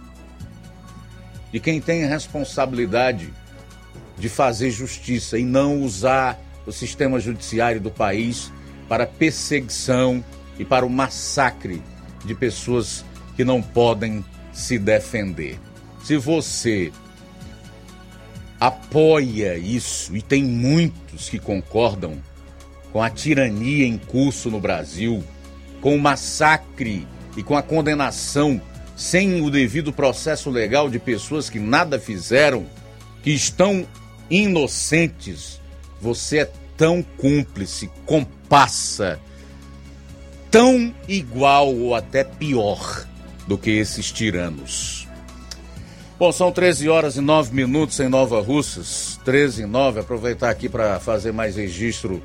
de 1.53 1.61
quem 1.61 1.81
tem 1.81 2.05
a 2.05 2.09
responsabilidade 2.09 3.33
de 4.19 4.29
fazer 4.29 4.71
justiça 4.71 5.39
e 5.39 5.45
não 5.45 5.83
usar 5.83 6.39
o 6.67 6.73
sistema 6.73 7.19
judiciário 7.19 7.81
do 7.81 7.91
país 7.91 8.53
para 8.89 9.07
perseguição 9.07 10.23
e 10.59 10.65
para 10.65 10.85
o 10.85 10.91
massacre 10.91 11.83
de 12.25 12.35
pessoas 12.35 13.05
que 13.35 13.45
não 13.45 13.63
podem 13.63 14.25
se 14.53 14.79
defender. 14.79 15.59
Se 16.05 16.17
você 16.17 16.93
apoia 18.61 19.57
isso 19.57 20.15
e 20.15 20.21
tem 20.21 20.45
muitos 20.45 21.31
que 21.31 21.39
concordam 21.39 22.19
com 22.93 23.03
a 23.03 23.09
tirania 23.09 23.87
em 23.87 23.97
curso 23.97 24.51
no 24.51 24.61
Brasil, 24.61 25.25
com 25.81 25.97
o 25.97 26.01
massacre 26.01 27.07
e 27.37 27.43
com 27.43 27.57
a 27.57 27.63
condenação 27.63 28.61
sem 28.95 29.41
o 29.41 29.51
devido 29.51 29.95
processo 29.95 30.51
legal 30.51 30.91
de 30.91 30.99
pessoas 30.99 31.49
que 31.49 31.59
nada 31.59 31.99
fizeram, 31.99 32.67
que 33.23 33.31
estão 33.31 33.87
inocentes, 34.29 35.59
você 35.99 36.41
é 36.41 36.53
tão 36.77 37.03
cúmplice, 37.03 37.91
compassa, 38.05 39.19
tão 40.51 40.95
igual 41.09 41.75
ou 41.75 41.95
até 41.95 42.23
pior 42.25 43.07
do 43.49 43.57
que 43.57 43.71
esses 43.71 44.13
tiranos. 44.13 45.09
Bom, 46.21 46.31
são 46.33 46.53
13 46.53 46.87
horas 46.87 47.17
e 47.17 47.21
9 47.23 47.55
minutos 47.55 47.99
em 47.99 48.07
Nova 48.07 48.43
Russas, 48.43 49.19
13 49.25 49.63
e 49.63 49.67
9. 49.67 50.01
Aproveitar 50.01 50.51
aqui 50.51 50.69
para 50.69 51.01
fazer 51.01 51.33
mais 51.33 51.57
registro 51.57 52.23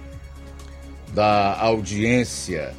da 1.14 1.58
audiência. 1.62 2.74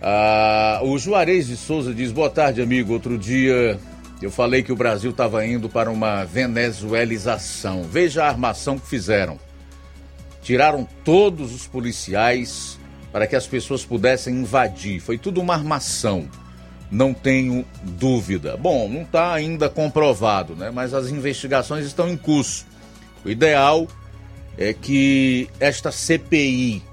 Ah, 0.00 0.80
o 0.82 0.96
Juarez 0.96 1.48
de 1.48 1.56
Souza 1.58 1.92
diz: 1.92 2.10
Boa 2.12 2.30
tarde, 2.30 2.62
amigo. 2.62 2.94
Outro 2.94 3.18
dia 3.18 3.78
eu 4.22 4.30
falei 4.30 4.62
que 4.62 4.72
o 4.72 4.76
Brasil 4.76 5.10
estava 5.10 5.44
indo 5.44 5.68
para 5.68 5.90
uma 5.90 6.24
venezuelização. 6.24 7.82
Veja 7.82 8.24
a 8.24 8.28
armação 8.28 8.78
que 8.78 8.86
fizeram. 8.86 9.38
Tiraram 10.40 10.88
todos 11.04 11.54
os 11.54 11.66
policiais 11.66 12.80
para 13.12 13.26
que 13.26 13.36
as 13.36 13.46
pessoas 13.46 13.84
pudessem 13.84 14.34
invadir. 14.34 14.98
Foi 14.98 15.18
tudo 15.18 15.42
uma 15.42 15.52
armação. 15.52 16.26
Não 16.94 17.12
tenho 17.12 17.66
dúvida. 17.82 18.56
Bom, 18.56 18.88
não 18.88 19.02
está 19.02 19.34
ainda 19.34 19.68
comprovado, 19.68 20.54
né? 20.54 20.70
Mas 20.70 20.94
as 20.94 21.08
investigações 21.08 21.84
estão 21.84 22.08
em 22.08 22.16
curso. 22.16 22.64
O 23.24 23.28
ideal 23.28 23.88
é 24.56 24.72
que 24.72 25.50
esta 25.58 25.90
CPI 25.90 26.84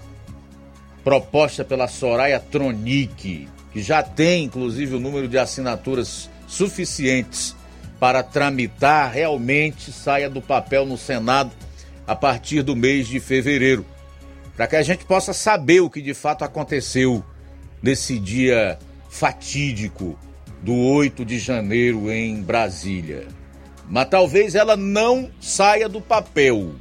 proposta 1.04 1.64
pela 1.64 1.88
Soraya 1.88 2.39
Tronic, 2.39 3.47
que 3.72 3.84
já 3.84 4.02
tem 4.02 4.45
inclusive 4.45 4.95
o 4.95 4.99
número 4.99 5.28
de 5.28 5.38
assinaturas 5.38 6.32
suficientes 6.47 7.56
para 7.99 8.24
tramitar, 8.24 9.12
realmente 9.12 9.91
saia 9.91 10.28
do 10.28 10.41
papel 10.41 10.84
no 10.84 10.97
Senado 10.97 11.52
a 12.08 12.16
partir 12.16 12.64
do 12.64 12.76
mês 12.76 13.08
de 13.08 13.20
fevereiro, 13.20 13.86
para 14.58 14.66
que 14.66 14.76
a 14.76 14.82
gente 14.82 15.06
possa 15.06 15.32
saber 15.32 15.82
o 15.82 15.91
que 15.91 16.02
de 16.02 16.16
fato 16.16 16.43
aconteceu 16.43 17.24
nesse 17.84 18.18
dia 18.18 18.80
fatídico 19.12 20.18
do 20.64 20.74
8 20.74 21.26
de 21.26 21.38
janeiro 21.38 22.09
em 22.09 22.41
Brasília. 22.41 23.28
Mas 23.88 24.07
talvez 24.09 24.55
ela 24.55 24.78
não 24.78 25.30
saia 25.39 25.89
do 25.89 25.99
papel, 25.99 26.74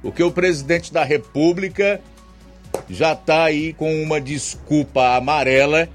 porque 0.00 0.22
o 0.22 0.32
presidente 0.32 0.90
da 0.90 1.04
República 1.04 2.00
já 2.88 3.12
está 3.12 3.44
aí 3.44 3.74
com 3.74 4.02
uma 4.02 4.18
desculpa 4.18 5.14
amarela 5.14 5.88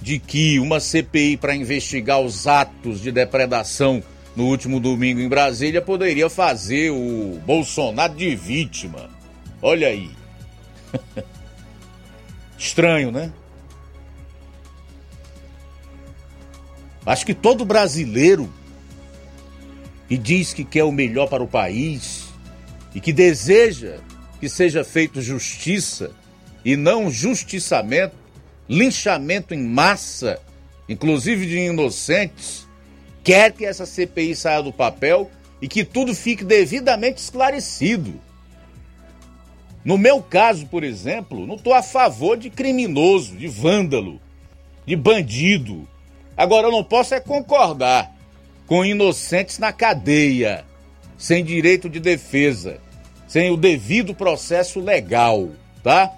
de 0.00 0.20
que 0.20 0.60
uma 0.60 0.78
CPI 0.78 1.36
para 1.36 1.54
investigar 1.54 2.20
os 2.20 2.46
atos 2.46 3.00
de 3.00 3.10
depredação 3.10 4.02
no 4.36 4.44
último 4.44 4.78
domingo 4.78 5.20
em 5.20 5.28
Brasília 5.28 5.82
poderia 5.82 6.30
fazer 6.30 6.90
o 6.90 7.40
Bolsonaro 7.44 8.14
de 8.14 8.34
vítima. 8.36 9.10
Olha 9.60 9.88
aí. 9.88 10.10
Estranho, 12.56 13.10
né? 13.10 13.32
Acho 17.04 17.26
que 17.26 17.34
todo 17.34 17.64
brasileiro 17.64 18.52
que 20.08 20.16
diz 20.16 20.52
que 20.52 20.64
quer 20.64 20.84
o 20.84 20.92
melhor 20.92 21.28
para 21.28 21.42
o 21.42 21.48
país 21.48 22.28
e 22.94 23.00
que 23.00 23.12
deseja 23.12 23.98
que 24.40 24.48
seja 24.48 24.84
feita 24.84 25.20
justiça 25.20 26.10
e 26.64 26.76
não 26.76 27.10
justiçamento, 27.10 28.14
linchamento 28.68 29.54
em 29.54 29.62
massa, 29.62 30.40
inclusive 30.88 31.46
de 31.46 31.58
inocentes, 31.58 32.66
quer 33.22 33.52
que 33.52 33.64
essa 33.64 33.86
CPI 33.86 34.34
saia 34.34 34.62
do 34.62 34.72
papel 34.72 35.30
e 35.60 35.68
que 35.68 35.84
tudo 35.84 36.14
fique 36.14 36.44
devidamente 36.44 37.22
esclarecido. 37.22 38.20
No 39.84 39.96
meu 39.96 40.22
caso, 40.22 40.66
por 40.66 40.84
exemplo, 40.84 41.46
não 41.46 41.56
estou 41.56 41.72
a 41.72 41.82
favor 41.82 42.36
de 42.36 42.50
criminoso, 42.50 43.36
de 43.36 43.48
vândalo, 43.48 44.20
de 44.86 44.94
bandido. 44.94 45.88
Agora, 46.36 46.68
eu 46.68 46.72
não 46.72 46.82
posso 46.82 47.14
é 47.14 47.20
concordar 47.20 48.12
com 48.66 48.84
inocentes 48.84 49.58
na 49.58 49.72
cadeia, 49.72 50.64
sem 51.18 51.44
direito 51.44 51.88
de 51.88 52.00
defesa, 52.00 52.80
sem 53.28 53.50
o 53.50 53.56
devido 53.56 54.14
processo 54.14 54.80
legal, 54.80 55.50
tá? 55.82 56.10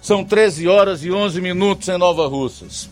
São 0.00 0.24
13 0.24 0.66
horas 0.68 1.04
e 1.04 1.10
11 1.10 1.40
minutos 1.40 1.88
em 1.88 1.98
Nova 1.98 2.26
Russas. 2.26 2.90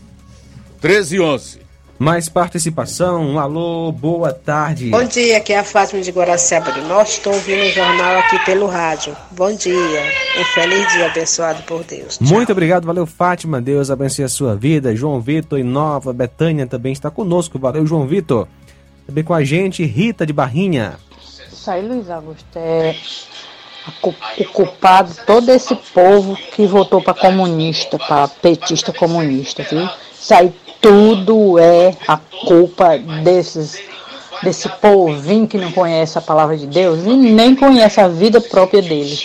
13 0.81 1.17
e 1.17 1.21
11. 1.21 1.61
Mais 2.01 2.31
participação, 2.31 3.23
um 3.23 3.39
alô, 3.39 3.93
boa 3.93 4.33
tarde. 4.33 4.89
Bom 4.89 5.05
dia, 5.05 5.37
aqui 5.37 5.53
é 5.53 5.59
a 5.59 5.65
Fátima 5.65 6.01
de 6.01 6.11
Guaraciaba 6.11 6.73
do 6.73 6.81
Norte. 6.81 7.19
Estou 7.19 7.35
ouvindo 7.35 7.61
o 7.61 7.71
jornal 7.73 8.21
aqui 8.21 8.43
pelo 8.47 8.67
rádio. 8.67 9.15
Bom 9.33 9.55
dia, 9.55 10.03
um 10.41 10.45
feliz 10.55 10.91
dia 10.95 11.05
abençoado 11.05 11.63
por 11.65 11.85
Deus. 11.85 12.17
Tchau. 12.17 12.27
Muito 12.29 12.53
obrigado, 12.53 12.87
valeu 12.87 13.05
Fátima, 13.05 13.61
Deus 13.61 13.91
abençoe 13.91 14.25
a 14.25 14.31
sua 14.31 14.57
vida. 14.57 14.97
João 14.97 15.21
Vitor 15.21 15.59
e 15.59 15.63
Nova 15.63 16.11
Betânia 16.11 16.67
também 16.67 16.91
está 16.91 17.11
conosco, 17.11 17.59
valeu 17.59 17.85
João 17.85 18.07
Vitor. 18.07 18.49
Também 19.07 19.23
com 19.23 19.35
a 19.35 19.45
gente, 19.45 19.85
Rita 19.85 20.25
de 20.25 20.33
Barrinha. 20.33 20.95
Isso 21.53 21.71
aí, 21.71 21.87
Luiz 21.87 22.09
Augusto, 22.09 22.47
é 22.57 22.97
o 24.03 24.45
culpado, 24.55 25.15
todo 25.27 25.51
esse 25.51 25.77
povo 25.93 26.35
que 26.35 26.67
votou 26.67 27.03
para 27.03 27.13
comunista, 27.13 27.99
para 27.99 28.27
petista 28.27 28.91
comunista, 28.91 29.63
viu? 29.65 29.87
Isso 30.19 30.33
aí 30.33 30.51
tudo 30.81 31.59
é 31.59 31.95
a 32.09 32.17
culpa 32.17 32.99
desses 33.23 33.79
desse 34.43 34.69
povinho 34.69 35.47
que 35.47 35.59
não 35.59 35.71
conhece 35.71 36.17
a 36.17 36.21
palavra 36.21 36.57
de 36.57 36.67
Deus 36.67 37.05
e 37.05 37.13
nem 37.13 37.55
conhece 37.55 38.01
a 38.01 38.09
vida 38.09 38.41
própria 38.41 38.81
dele. 38.81 39.19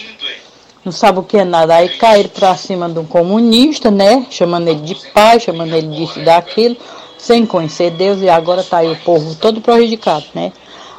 Não 0.83 0.91
sabe 0.91 1.19
o 1.19 1.23
que 1.23 1.37
é 1.37 1.45
nada. 1.45 1.75
Aí 1.75 1.89
caíram 1.89 2.29
para 2.29 2.55
cima 2.55 2.87
de 2.89 2.99
um 2.99 3.05
comunista, 3.05 3.89
né? 3.89 4.25
Chamando 4.29 4.67
ele 4.67 4.81
de 4.81 4.95
pai, 5.13 5.39
chamando 5.39 5.73
ele 5.73 5.87
disso 5.87 6.19
daquilo, 6.19 6.75
sem 7.17 7.45
conhecer 7.45 7.91
Deus, 7.91 8.21
e 8.21 8.29
agora 8.29 8.63
tá 8.63 8.77
aí 8.77 8.91
o 8.91 8.95
povo 8.97 9.33
todo 9.35 9.61
prejudicado, 9.61 10.25
né? 10.35 10.51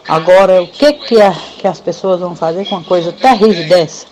Agora, 0.08 0.62
o 0.62 0.66
que, 0.66 0.92
que, 0.92 1.20
é, 1.20 1.34
que 1.58 1.66
as 1.66 1.80
pessoas 1.80 2.20
vão 2.20 2.34
fazer 2.34 2.64
com 2.66 2.76
uma 2.76 2.84
coisa 2.84 3.12
terrível 3.12 3.68
dessa? 3.68 4.06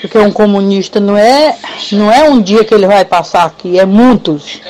Porque 0.00 0.18
um 0.18 0.30
comunista 0.30 1.00
não 1.00 1.16
é, 1.16 1.56
não 1.92 2.12
é 2.12 2.28
um 2.28 2.40
dia 2.40 2.64
que 2.64 2.74
ele 2.74 2.86
vai 2.86 3.04
passar 3.04 3.44
aqui, 3.44 3.78
é 3.78 3.84
muitos. 3.86 4.60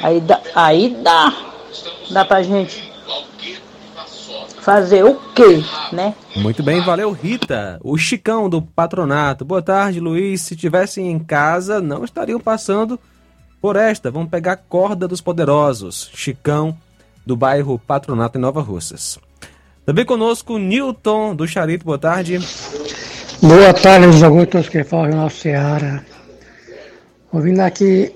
Aí 0.00 0.20
dá, 0.20 0.40
aí 0.54 0.96
dá, 1.02 1.34
dá 2.10 2.24
pra 2.24 2.42
gente 2.42 2.92
fazer 4.60 5.04
o 5.04 5.14
quê, 5.32 5.62
né? 5.92 6.14
Muito 6.34 6.62
bem, 6.62 6.80
valeu 6.80 7.12
Rita. 7.12 7.78
O 7.82 7.96
Chicão 7.96 8.50
do 8.50 8.60
Patronato. 8.60 9.44
Boa 9.44 9.62
tarde, 9.62 10.00
Luiz. 10.00 10.42
Se 10.42 10.56
tivessem 10.56 11.10
em 11.10 11.18
casa, 11.18 11.80
não 11.80 12.04
estariam 12.04 12.40
passando 12.40 12.98
por 13.60 13.76
esta. 13.76 14.10
Vamos 14.10 14.28
pegar 14.28 14.52
a 14.52 14.56
corda 14.56 15.06
dos 15.06 15.20
poderosos. 15.20 16.10
Chicão 16.14 16.76
do 17.24 17.36
bairro 17.36 17.78
Patronato 17.78 18.38
em 18.38 18.40
Nova 18.40 18.60
Russas. 18.60 19.18
Também 19.84 20.04
conosco 20.04 20.58
Newton 20.58 21.36
do 21.36 21.46
Charito. 21.46 21.84
Boa 21.84 21.98
tarde. 21.98 22.40
Boa 23.40 23.72
tarde, 23.72 24.06
Luiz 24.06 24.22
Augusto, 24.22 24.62
que 24.62 24.82
falam 24.82 25.10
na 25.10 25.30
Seara. 25.30 26.04
Ouvindo 27.32 27.60
aqui 27.60 28.12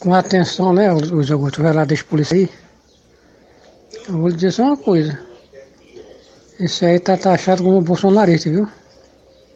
com 0.00 0.14
atenção, 0.14 0.72
né, 0.72 0.90
Luiz 0.90 1.30
Augusto, 1.30 1.62
vai 1.62 1.74
lá 1.74 1.84
desse 1.84 2.02
polícia 2.04 2.34
aí. 2.34 2.48
Eu 4.08 4.18
vou 4.18 4.28
lhe 4.28 4.34
dizer 4.34 4.52
só 4.52 4.64
uma 4.64 4.76
coisa. 4.76 5.18
Esse 6.58 6.86
aí 6.86 6.98
tá 6.98 7.16
taxado 7.16 7.62
como 7.62 7.80
bolsonarista, 7.82 8.50
viu? 8.50 8.66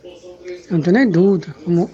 Eu 0.04 0.78
não 0.78 0.80
tenho 0.82 0.96
nem 0.96 1.08
dúvida. 1.08 1.54
Como... 1.64 1.90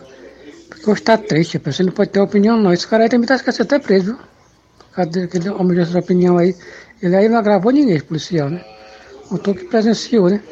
Porque 0.68 0.90
hoje 0.90 1.02
tá 1.02 1.16
triste, 1.16 1.56
a 1.56 1.60
pessoa 1.60 1.86
não 1.86 1.92
pode 1.92 2.10
ter 2.10 2.20
opinião 2.20 2.56
não. 2.56 2.72
Esse 2.72 2.86
cara 2.86 3.04
aí 3.04 3.08
também 3.08 3.26
tá 3.26 3.36
esquecendo 3.36 3.64
até 3.64 3.78
preso, 3.78 4.06
viu? 4.06 4.18
Cadê 4.92 5.22
aquele 5.22 5.48
homem 5.50 5.84
de 5.84 5.96
opinião 5.96 6.36
aí? 6.36 6.54
Ele 7.00 7.16
aí 7.16 7.28
não 7.28 7.38
agravou 7.38 7.70
ninguém, 7.70 7.96
esse 7.96 8.04
policial, 8.04 8.50
né? 8.50 8.64
Contou 9.28 9.54
que 9.54 9.64
presenciou, 9.64 10.28
né? 10.28 10.42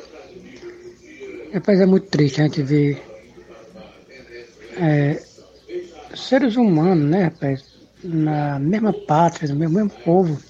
Rapaz, 1.52 1.80
é 1.80 1.86
muito 1.86 2.06
triste 2.08 2.40
a 2.40 2.44
gente 2.44 2.62
ver 2.62 3.02
é, 4.76 5.20
seres 6.14 6.56
humanos, 6.56 7.10
né, 7.10 7.24
rapaz? 7.24 7.68
Na 8.04 8.58
mesma 8.60 8.92
pátria, 8.92 9.52
no 9.52 9.68
mesmo, 9.68 9.90
povo, 10.04 10.40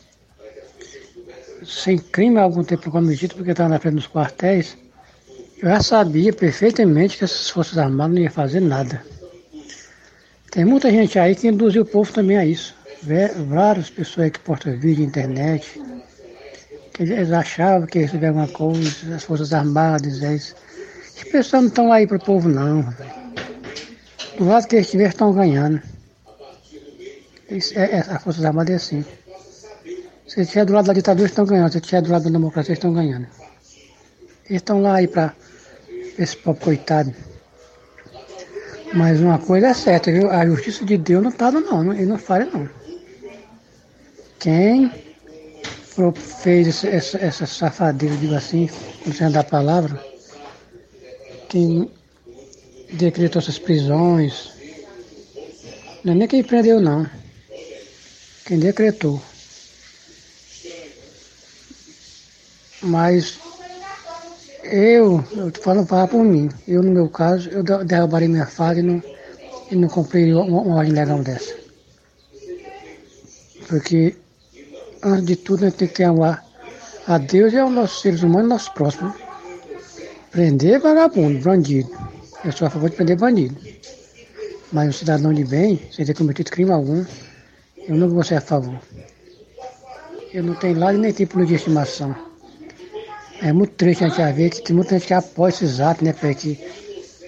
sem 1.64 1.96
crime 1.98 2.38
algum 2.38 2.62
tempo 2.62 2.90
cometido, 2.90 3.34
porque 3.34 3.52
estava 3.52 3.70
na 3.70 3.78
frente 3.78 3.94
dos 3.94 4.06
quartéis, 4.06 4.76
eu 5.62 5.68
já 5.70 5.80
sabia 5.80 6.32
perfeitamente 6.32 7.16
que 7.16 7.24
essas 7.24 7.48
Forças 7.48 7.78
Armadas 7.78 8.14
não 8.14 8.22
iam 8.22 8.30
fazer 8.30 8.60
nada. 8.60 9.02
Tem 10.50 10.64
muita 10.64 10.90
gente 10.90 11.18
aí 11.18 11.34
que 11.34 11.48
induziu 11.48 11.82
o 11.82 11.86
povo 11.86 12.12
também 12.12 12.36
a 12.36 12.44
isso. 12.44 12.74
Várias 13.48 13.88
pessoas 13.90 14.30
que 14.30 14.40
portam 14.40 14.78
vídeo, 14.78 15.04
internet, 15.04 15.80
que 16.92 17.02
eles 17.02 17.32
achavam 17.32 17.86
que 17.86 18.00
recebiam 18.00 18.38
alguma 18.38 18.48
coisa, 18.48 19.14
as 19.14 19.24
Forças 19.24 19.52
Armadas, 19.52 20.22
eles. 20.22 20.54
As 21.16 21.24
pessoas 21.24 21.62
não 21.62 21.68
estão 21.68 21.92
aí 21.92 22.06
para 22.06 22.18
o 22.18 22.24
povo, 22.24 22.48
não. 22.48 22.82
Do 24.36 24.44
lado 24.44 24.68
que 24.68 24.76
eles 24.76 24.86
estiverem, 24.86 25.10
estão 25.10 25.32
ganhando. 25.32 25.82
É, 27.50 27.96
é, 27.96 28.00
a 28.00 28.18
Forças 28.18 28.44
Armadas 28.44 28.72
é 28.72 28.76
assim. 28.76 29.04
Se 30.26 30.42
estiver 30.42 30.66
do 30.66 30.74
lado 30.74 30.86
da 30.86 30.92
ditadura, 30.92 31.26
estão 31.26 31.46
ganhando. 31.46 31.72
Se 31.72 31.78
estiver 31.78 32.02
do 32.02 32.12
lado 32.12 32.24
da 32.24 32.30
democracia, 32.30 32.74
estão 32.74 32.92
ganhando. 32.92 33.26
Eles 34.48 34.62
estão 34.62 34.82
lá 34.82 34.96
aí 34.96 35.08
para 35.08 35.34
esse 36.18 36.36
povo 36.36 36.60
coitado. 36.60 37.14
Mas 38.92 39.20
uma 39.20 39.38
coisa 39.38 39.68
é 39.68 39.74
certa, 39.74 40.10
viu? 40.10 40.30
A 40.30 40.46
justiça 40.46 40.84
de 40.84 40.96
Deus 40.96 41.22
não 41.22 41.30
está 41.30 41.50
não, 41.50 41.92
ele 41.92 42.06
não 42.06 42.18
falha 42.18 42.46
não. 42.46 42.68
Quem 44.38 44.90
fez 46.14 46.68
essa, 46.68 46.88
essa, 46.88 47.18
essa 47.18 47.46
safadeza, 47.46 48.16
digo 48.16 48.34
assim, 48.34 48.68
sentido 49.04 49.32
da 49.32 49.42
palavra, 49.42 50.00
quem 51.48 51.90
decretou 52.92 53.40
essas 53.42 53.58
prisões, 53.58 54.52
não 56.04 56.12
é 56.12 56.16
nem 56.16 56.28
quem 56.28 56.42
prendeu 56.42 56.80
não, 56.80 57.08
quem 58.48 58.58
decretou. 58.58 59.20
Mas 62.82 63.38
eu, 64.64 65.22
eu 65.36 65.52
falando 65.60 65.86
para 65.86 66.08
por 66.08 66.24
mim, 66.24 66.48
eu 66.66 66.82
no 66.82 66.90
meu 66.90 67.08
caso, 67.10 67.50
eu 67.50 67.62
de- 67.62 67.84
derrubarei 67.84 68.26
minha 68.26 68.46
faca 68.46 68.80
e 68.80 68.82
não, 68.82 69.02
e 69.70 69.76
não 69.76 69.88
comprei 69.88 70.32
uma, 70.32 70.44
uma 70.44 70.76
ordem 70.76 70.94
legal 70.94 71.22
dessa. 71.22 71.54
Porque 73.68 74.16
antes 75.02 75.26
de 75.26 75.36
tudo, 75.36 75.66
a 75.66 75.68
gente 75.68 75.78
tem 75.78 75.88
que 75.88 76.02
amor 76.02 76.40
a 77.06 77.18
Deus 77.18 77.52
e 77.52 77.58
aos 77.58 77.70
nossos 77.70 78.00
seres 78.00 78.22
humanos 78.22 78.48
nossos 78.48 78.68
próximos. 78.70 79.14
Prender 80.30 80.80
vagabundo, 80.80 81.38
bandido. 81.40 81.90
Eu 82.42 82.52
sou 82.52 82.66
a 82.66 82.70
favor 82.70 82.88
de 82.88 82.96
prender 82.96 83.18
bandido. 83.18 83.56
Mas 84.72 84.88
um 84.88 84.92
cidadão 84.92 85.34
de 85.34 85.44
bem, 85.44 85.78
sem 85.92 86.06
ter 86.06 86.14
cometido 86.14 86.50
crime 86.50 86.70
algum, 86.72 87.04
eu 87.88 87.96
não 87.96 88.08
vou 88.08 88.22
ser 88.22 88.34
a 88.34 88.40
favor. 88.40 88.78
Eu 90.32 90.44
não 90.44 90.54
tenho 90.54 90.78
lado 90.78 90.98
nem 90.98 91.10
tipo 91.10 91.44
de 91.44 91.54
estimação. 91.54 92.14
É 93.40 93.50
muito 93.50 93.72
triste 93.74 94.04
a 94.04 94.08
gente 94.08 94.32
ver 94.32 94.50
que 94.50 94.62
tem 94.62 94.76
muita 94.76 94.98
gente 94.98 95.06
que 95.06 95.14
apoia 95.14 95.48
esses 95.48 95.80
atos, 95.80 96.02
né, 96.02 96.12
Pé? 96.12 96.34
Que 96.34 96.60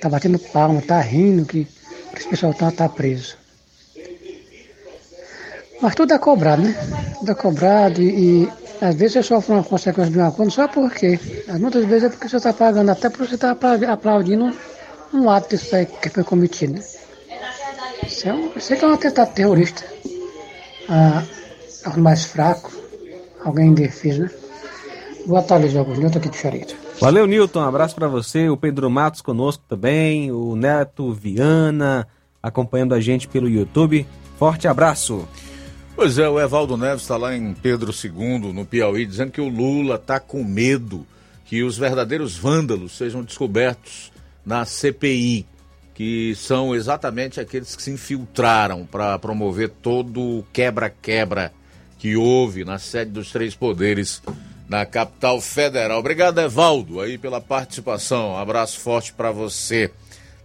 tá 0.03 0.09
batendo 0.11 0.39
palma, 0.39 0.83
tá 0.83 1.01
rindo, 1.01 1.47
que 1.47 1.67
esse 2.15 2.29
pessoal 2.29 2.53
tá, 2.53 2.71
tá 2.71 2.89
preso. 2.89 3.39
Mas 5.81 5.95
tudo 5.95 6.13
é 6.13 6.19
cobrado, 6.19 6.63
né? 6.63 6.75
Tudo 7.19 7.33
é 7.33 7.35
cobrado 7.35 8.03
e, 8.03 8.45
e 8.45 8.49
às 8.83 8.95
vezes 8.95 9.15
você 9.15 9.23
sofre 9.23 9.55
uma 9.55 9.65
consequência 9.65 10.13
de 10.13 10.19
uma 10.19 10.31
coisa, 10.31 10.45
não 10.45 10.51
sabe 10.51 10.75
por 10.75 10.93
quê. 10.93 11.19
Mas 11.47 11.59
muitas 11.59 11.87
vezes 11.87 12.05
é 12.05 12.09
porque 12.11 12.29
você 12.29 12.37
está 12.37 12.53
pagando, 12.53 12.91
até 12.91 13.09
porque 13.09 13.27
você 13.27 13.37
está 13.37 13.57
aplaudindo 13.89 14.45
um, 14.45 14.55
um 15.15 15.31
ato 15.31 15.57
que 15.57 16.11
foi 16.11 16.25
cometido. 16.25 16.75
Né? 16.75 16.85
Isso, 18.07 18.29
é 18.29 18.35
um, 18.35 18.53
isso 18.57 18.75
é 18.75 18.79
é 18.79 18.87
um 18.87 18.93
atentado 18.93 19.33
terrorista. 19.33 20.00
Ah, 20.93 21.23
mais 21.97 22.25
fracos, 22.25 22.75
alguém 23.45 23.69
indefeso, 23.69 24.23
né? 24.23 24.31
Boa 25.25 25.41
tarde, 25.41 25.67
Luiz 25.67 25.77
Augusto. 25.77 26.01
Nilton 26.01 26.19
aqui 26.19 26.29
de 26.29 26.37
Charito. 26.37 26.75
Valeu, 27.01 27.27
Nilton. 27.27 27.61
Um 27.61 27.69
abraço 27.69 27.95
para 27.95 28.09
você. 28.09 28.49
O 28.49 28.57
Pedro 28.57 28.91
Matos 28.91 29.23
conosco 29.23 29.63
também. 29.69 30.33
O 30.33 30.57
Neto 30.57 31.13
Viana 31.13 32.09
acompanhando 32.43 32.95
a 32.95 33.01
gente 33.01 33.29
pelo 33.29 33.49
YouTube. 33.49 34.05
Forte 34.37 34.67
abraço. 34.67 35.29
Pois 35.95 36.19
é, 36.19 36.29
o 36.29 36.41
Evaldo 36.41 36.77
Neves 36.77 37.03
está 37.03 37.17
lá 37.17 37.37
em 37.37 37.55
Pedro 37.55 37.93
II, 37.93 38.53
no 38.53 38.65
Piauí, 38.65 39.07
dizendo 39.07 39.31
que 39.31 39.41
o 39.41 39.49
Lula 39.49 39.97
está 39.97 40.19
com 40.19 40.43
medo 40.43 41.07
que 41.45 41.63
os 41.63 41.77
verdadeiros 41.77 42.37
vândalos 42.37 42.97
sejam 42.97 43.23
descobertos 43.23 44.11
na 44.45 44.65
CPI, 44.65 45.47
que 45.95 46.35
são 46.35 46.75
exatamente 46.75 47.41
aqueles 47.41 47.77
que 47.77 47.83
se 47.83 47.91
infiltraram 47.91 48.87
para 48.87 49.19
promover 49.19 49.69
todo 49.69 50.21
o 50.21 50.47
quebra-quebra 50.53 51.53
que 51.99 52.17
houve 52.17 52.65
na 52.65 52.79
sede 52.79 53.11
dos 53.11 53.31
três 53.31 53.55
poderes 53.55 54.23
na 54.69 54.87
capital 54.87 55.41
federal. 55.41 55.99
Obrigado, 55.99 56.41
Evaldo, 56.41 57.01
aí 57.01 57.19
pela 57.19 57.41
participação. 57.41 58.31
Um 58.31 58.37
abraço 58.37 58.79
forte 58.81 59.13
para 59.13 59.33
você. 59.33 59.91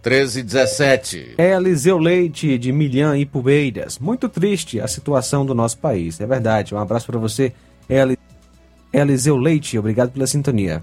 13 0.02 0.40
e 0.40 0.42
17. 0.42 1.34
Eliseu 1.38 1.98
Leite, 1.98 2.58
de 2.58 2.70
Milhã 2.70 3.16
e 3.16 3.26
Poeiras. 3.26 3.98
Muito 3.98 4.28
triste 4.28 4.80
a 4.80 4.86
situação 4.86 5.44
do 5.44 5.54
nosso 5.54 5.78
país. 5.78 6.20
É 6.20 6.26
verdade. 6.26 6.74
Um 6.74 6.78
abraço 6.78 7.06
para 7.06 7.18
você, 7.18 7.52
Eli... 7.88 8.16
Eliseu 8.92 9.36
Leite. 9.36 9.78
Obrigado 9.78 10.12
pela 10.12 10.26
sintonia. 10.26 10.82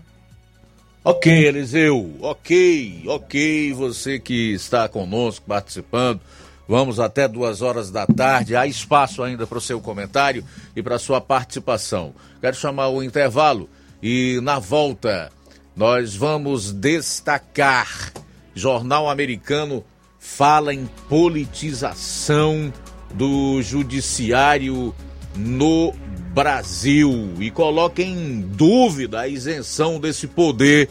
Ok, 1.05 1.29
Eliseu. 1.29 2.15
Ok, 2.21 3.03
ok. 3.07 3.73
Você 3.73 4.19
que 4.19 4.53
está 4.53 4.87
conosco 4.87 5.45
participando. 5.45 6.21
Vamos 6.65 6.97
até 6.97 7.27
duas 7.27 7.61
horas 7.61 7.91
da 7.91 8.07
tarde. 8.07 8.55
Há 8.55 8.65
espaço 8.65 9.21
ainda 9.21 9.45
para 9.45 9.57
o 9.57 9.61
seu 9.61 9.81
comentário 9.81 10.45
e 10.73 10.81
para 10.81 10.95
a 10.95 10.99
sua 10.99 11.19
participação. 11.19 12.15
Quero 12.39 12.55
chamar 12.55 12.87
o 12.87 13.03
intervalo 13.03 13.69
e 14.01 14.39
na 14.41 14.59
volta 14.59 15.29
nós 15.75 16.15
vamos 16.15 16.71
destacar. 16.71 18.13
Jornal 18.55 19.09
americano 19.09 19.83
fala 20.17 20.73
em 20.73 20.85
politização 21.09 22.71
do 23.13 23.61
judiciário 23.61 24.95
no 25.35 25.93
Brasil 26.33 27.35
e 27.39 27.51
coloca 27.51 28.01
em 28.01 28.41
dúvida 28.41 29.21
a 29.21 29.27
isenção 29.27 29.99
desse 29.99 30.27
poder 30.27 30.89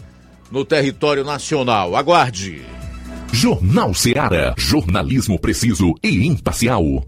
no 0.50 0.64
território 0.64 1.24
nacional. 1.24 1.96
Aguarde. 1.96 2.62
Jornal 3.32 3.92
Seara. 3.92 4.54
Jornalismo 4.56 5.38
preciso 5.38 5.94
e 6.02 6.26
imparcial. 6.26 7.04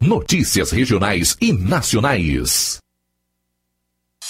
Notícias 0.00 0.72
regionais 0.72 1.36
e 1.40 1.52
nacionais. 1.52 2.78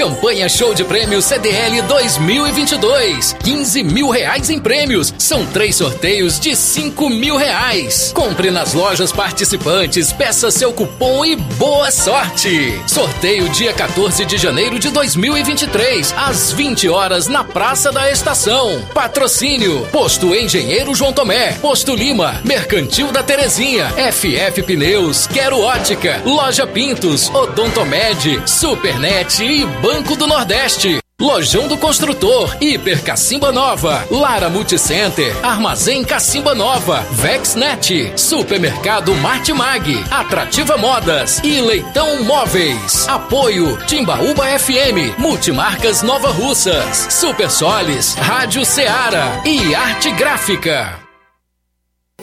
Campanha 0.00 0.48
Show 0.48 0.72
de 0.72 0.82
Prêmios 0.82 1.26
CDL 1.26 1.82
2022. 1.82 3.36
15 3.44 3.82
mil 3.82 4.08
reais 4.08 4.48
em 4.48 4.58
prêmios. 4.58 5.12
São 5.18 5.44
três 5.44 5.76
sorteios 5.76 6.40
de 6.40 6.56
5 6.56 7.10
mil 7.10 7.36
reais. 7.36 8.10
Compre 8.14 8.50
nas 8.50 8.72
lojas 8.72 9.12
participantes, 9.12 10.10
peça 10.10 10.50
seu 10.50 10.72
cupom 10.72 11.22
e 11.22 11.36
boa 11.36 11.90
sorte. 11.90 12.80
Sorteio 12.86 13.46
dia 13.50 13.74
14 13.74 14.24
de 14.24 14.38
janeiro 14.38 14.78
de 14.78 14.88
2023, 14.88 16.14
às 16.16 16.50
20 16.50 16.88
horas 16.88 17.26
na 17.28 17.44
Praça 17.44 17.92
da 17.92 18.10
Estação. 18.10 18.80
Patrocínio: 18.94 19.86
Posto 19.92 20.34
Engenheiro 20.34 20.94
João 20.94 21.12
Tomé, 21.12 21.52
Posto 21.60 21.94
Lima, 21.94 22.40
Mercantil 22.42 23.12
da 23.12 23.22
Terezinha, 23.22 23.90
FF 24.10 24.62
Pneus, 24.62 25.26
Quero 25.26 25.60
Ótica, 25.60 26.22
Loja 26.24 26.66
Pintos, 26.66 27.28
Odontomed, 27.28 28.42
Supernet 28.46 29.44
e 29.44 29.66
Banco 29.66 29.89
do 30.20 30.26
Nordeste. 30.26 31.00
Lojão 31.20 31.68
do 31.68 31.76
Construtor, 31.76 32.56
Hiper 32.62 33.02
Cacimba 33.02 33.52
Nova, 33.52 34.06
Lara 34.10 34.48
Multicenter, 34.48 35.36
Armazém 35.44 36.02
Cacimba 36.02 36.54
Nova, 36.54 37.04
Vexnet, 37.10 38.12
Supermercado 38.16 39.14
Martimag, 39.16 40.02
Atrativa 40.10 40.78
Modas 40.78 41.40
e 41.44 41.60
Leitão 41.60 42.22
Móveis. 42.24 43.06
Apoio 43.08 43.76
Timbaúba 43.86 44.46
FM, 44.58 45.18
Multimarcas 45.18 46.02
Nova 46.02 46.30
Russas, 46.30 47.08
Super 47.10 47.50
Solis, 47.50 48.14
Rádio 48.14 48.64
Ceará 48.64 49.42
e 49.44 49.74
Arte 49.74 50.10
Gráfica. 50.12 50.99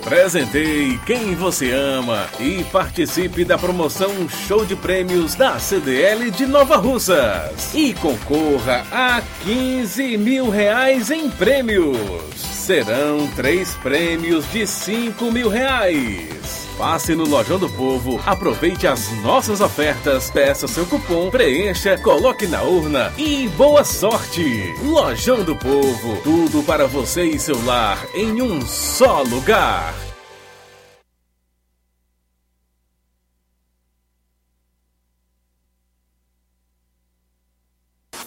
Presenteie 0.08 0.98
quem 1.06 1.36
você 1.36 1.70
ama 1.74 2.30
e 2.40 2.64
participe 2.72 3.44
da 3.44 3.58
promoção 3.58 4.30
Show 4.30 4.64
de 4.64 4.74
Prêmios 4.74 5.36
da 5.36 5.60
CDL 5.60 6.32
de 6.32 6.46
Nova 6.46 6.78
Russas. 6.78 7.74
E 7.76 7.94
concorra 7.94 8.86
a 8.90 9.22
15 9.44 10.18
mil 10.18 10.50
reais 10.50 11.12
em 11.12 11.30
prêmios. 11.30 11.98
Serão 12.38 13.28
três 13.36 13.76
prêmios 13.76 14.50
de 14.50 14.66
5 14.66 15.30
mil 15.30 15.50
reais. 15.50 16.67
Passe 16.78 17.16
no 17.16 17.28
Lojão 17.28 17.58
do 17.58 17.68
Povo, 17.68 18.22
aproveite 18.24 18.86
as 18.86 19.12
nossas 19.24 19.62
ofertas, 19.62 20.30
peça 20.30 20.68
seu 20.68 20.86
cupom, 20.86 21.32
preencha, 21.32 21.98
coloque 21.98 22.46
na 22.46 22.62
urna 22.62 23.12
e 23.18 23.48
boa 23.50 23.84
sorte! 23.84 24.76
Lojão 24.84 25.44
do 25.44 25.56
Povo, 25.56 26.18
tudo 26.22 26.62
para 26.62 26.86
você 26.86 27.24
e 27.24 27.40
seu 27.40 27.60
lar 27.66 28.06
em 28.14 28.44
um 28.44 28.62
só 28.62 29.24
lugar. 29.24 30.07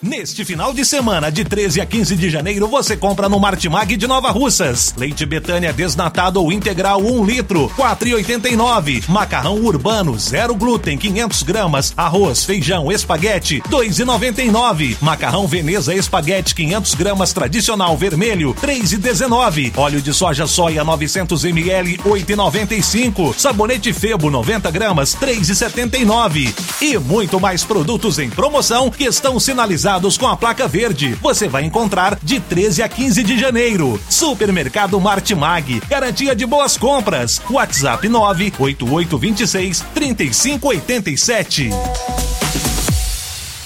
Neste 0.03 0.47
final 0.47 0.73
de 0.73 0.83
semana, 0.83 1.31
de 1.31 1.45
13 1.45 1.79
a 1.79 1.85
15 1.85 2.17
de 2.17 2.31
janeiro, 2.31 2.67
você 2.67 2.97
compra 2.97 3.29
no 3.29 3.39
Martimag 3.39 3.99
de 3.99 4.07
Nova 4.07 4.31
Russas. 4.31 4.95
Leite 4.97 5.27
Betânia 5.27 5.75
desnatado 5.75 6.43
ou 6.43 6.51
integral 6.51 7.03
1 7.03 7.23
litro, 7.23 7.71
4,89. 7.77 9.05
Macarrão 9.11 9.57
urbano, 9.57 10.19
zero 10.19 10.55
glúten, 10.55 10.97
500 10.97 11.43
gramas. 11.43 11.93
Arroz, 11.95 12.47
feijão, 12.47 12.91
espaguete, 12.91 13.63
2,99. 13.69 14.97
Macarrão 15.03 15.47
Veneza 15.47 15.95
espaguete, 15.95 16.55
500 16.55 16.95
gramas 16.95 17.35
tradicional 17.35 17.95
vermelho, 17.95 18.55
3,19. 18.55 19.77
Óleo 19.77 20.01
de 20.01 20.15
soja 20.15 20.47
soia 20.47 20.83
900 20.83 21.45
ml, 21.45 21.99
8,95. 21.99 23.35
Sabonete 23.37 23.93
Febo 23.93 24.31
90 24.31 24.71
gramas, 24.71 25.15
3,79. 25.15 26.55
E 26.81 26.97
muito 26.97 27.39
mais 27.39 27.65
produtos 27.65 28.19
em 28.19 28.31
promoção 28.31 28.91
que 28.91 29.05
estão 29.05 29.39
sinalizados 29.39 29.90
com 30.19 30.27
a 30.29 30.37
placa 30.37 30.69
verde. 30.69 31.15
Você 31.21 31.49
vai 31.49 31.65
encontrar 31.65 32.17
de 32.23 32.39
13 32.39 32.81
a 32.81 32.89
15 32.89 33.25
de 33.25 33.37
janeiro. 33.37 34.01
Supermercado 34.09 35.01
Martimag. 35.01 35.81
Garantia 35.89 36.35
de 36.37 36.47
boas 36.47 36.77
compras. 36.77 37.43
WhatsApp 37.51 38.09
98826 38.09 39.81
3587. 39.93 41.71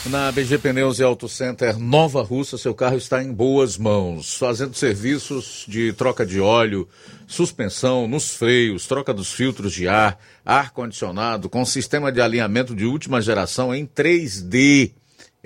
Na 0.07 0.33
BG 0.33 0.59
Pneus 0.59 0.99
e 0.99 1.03
Auto 1.03 1.29
Center 1.29 1.79
Nova 1.79 2.23
Russa, 2.23 2.57
seu 2.57 2.75
carro 2.75 2.97
está 2.97 3.23
em 3.23 3.33
boas 3.33 3.77
mãos, 3.77 4.35
fazendo 4.35 4.75
serviços 4.75 5.65
de 5.67 5.93
troca 5.95 6.25
de 6.27 6.41
óleo, 6.41 6.87
suspensão 7.27 8.07
nos 8.07 8.35
freios, 8.35 8.87
troca 8.87 9.15
dos 9.15 9.33
filtros 9.33 9.73
de 9.73 9.89
ar, 9.89 10.19
ar-condicionado, 10.45 11.49
com 11.49 11.65
sistema 11.65 12.13
de 12.13 12.21
alinhamento 12.21 12.75
de 12.75 12.85
última 12.85 13.21
geração 13.21 13.75
em 13.75 13.87
3D. 13.87 14.93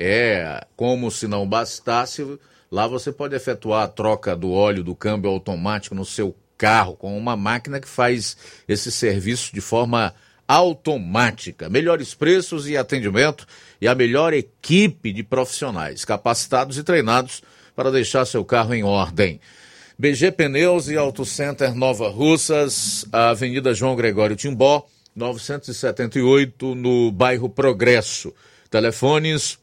É, 0.00 0.64
como 0.76 1.10
se 1.10 1.26
não 1.26 1.44
bastasse, 1.44 2.38
lá 2.70 2.86
você 2.86 3.10
pode 3.10 3.34
efetuar 3.34 3.82
a 3.82 3.88
troca 3.88 4.36
do 4.36 4.52
óleo 4.52 4.84
do 4.84 4.94
câmbio 4.94 5.28
automático 5.28 5.92
no 5.92 6.04
seu 6.04 6.36
carro 6.56 6.94
com 6.94 7.18
uma 7.18 7.36
máquina 7.36 7.80
que 7.80 7.88
faz 7.88 8.36
esse 8.68 8.92
serviço 8.92 9.52
de 9.52 9.60
forma 9.60 10.14
automática. 10.46 11.68
Melhores 11.68 12.14
preços 12.14 12.68
e 12.68 12.76
atendimento 12.76 13.44
e 13.80 13.88
a 13.88 13.94
melhor 13.94 14.32
equipe 14.32 15.12
de 15.12 15.24
profissionais 15.24 16.04
capacitados 16.04 16.78
e 16.78 16.84
treinados 16.84 17.42
para 17.74 17.90
deixar 17.90 18.24
seu 18.24 18.44
carro 18.44 18.74
em 18.74 18.84
ordem. 18.84 19.40
BG 19.98 20.30
Pneus 20.30 20.88
e 20.88 20.96
Auto 20.96 21.24
Center 21.24 21.74
Nova 21.74 22.08
Russas, 22.08 23.04
Avenida 23.12 23.74
João 23.74 23.96
Gregório 23.96 24.36
Timbó, 24.36 24.86
978, 25.14 26.76
no 26.76 27.10
bairro 27.10 27.48
Progresso. 27.48 28.32
Telefones 28.70 29.58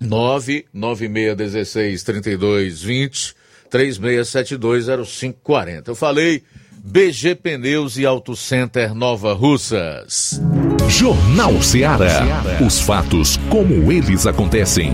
99616 0.00 2.02
3220 2.02 3.34
36720540. 3.70 5.88
Eu 5.88 5.94
falei 5.94 6.42
BG 6.82 7.34
Pneus 7.36 7.98
e 7.98 8.06
Auto 8.06 8.34
Center 8.34 8.94
Nova 8.94 9.34
Russas. 9.34 10.40
Jornal 10.88 11.60
Ceará. 11.62 12.42
Os 12.66 12.80
fatos 12.80 13.36
como 13.48 13.92
eles 13.92 14.26
acontecem. 14.26 14.90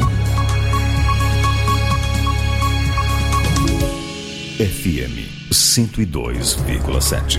FM 4.58 5.30
102,7. 5.50 7.38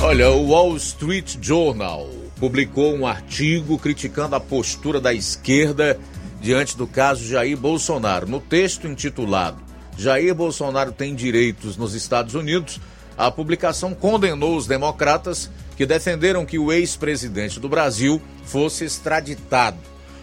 Olha, 0.00 0.30
o 0.30 0.48
Wall 0.48 0.76
Street 0.76 1.36
Journal 1.40 2.10
publicou 2.38 2.94
um 2.94 3.06
artigo 3.06 3.78
criticando 3.78 4.36
a 4.36 4.40
postura 4.40 5.00
da 5.00 5.14
esquerda 5.14 5.98
diante 6.46 6.76
do 6.76 6.86
caso 6.86 7.26
Jair 7.26 7.56
Bolsonaro. 7.56 8.28
No 8.28 8.38
texto 8.38 8.86
intitulado 8.86 9.60
Jair 9.98 10.32
Bolsonaro 10.32 10.92
tem 10.92 11.12
direitos 11.12 11.76
nos 11.76 11.92
Estados 11.92 12.36
Unidos, 12.36 12.80
a 13.18 13.32
publicação 13.32 13.92
condenou 13.92 14.56
os 14.56 14.64
democratas 14.64 15.50
que 15.76 15.84
defenderam 15.84 16.46
que 16.46 16.56
o 16.56 16.72
ex-presidente 16.72 17.58
do 17.58 17.68
Brasil 17.68 18.22
fosse 18.44 18.84
extraditado. 18.84 19.78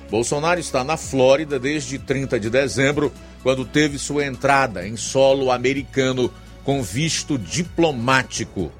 Bolsonaro 0.10 0.62
está 0.62 0.82
na 0.82 0.95
Flórida 0.95 1.60
desde 1.60 2.00
30 2.00 2.40
de 2.40 2.50
dezembro, 2.50 3.12
quando 3.41 3.66
teve 3.66 4.00
sua 4.00 4.26
entrada 4.26 4.88
em 4.88 4.95
solo 4.95 5.52
americano 5.52 6.32
com 6.64 6.82
visto 6.82 7.38
diplomático. 7.38 8.72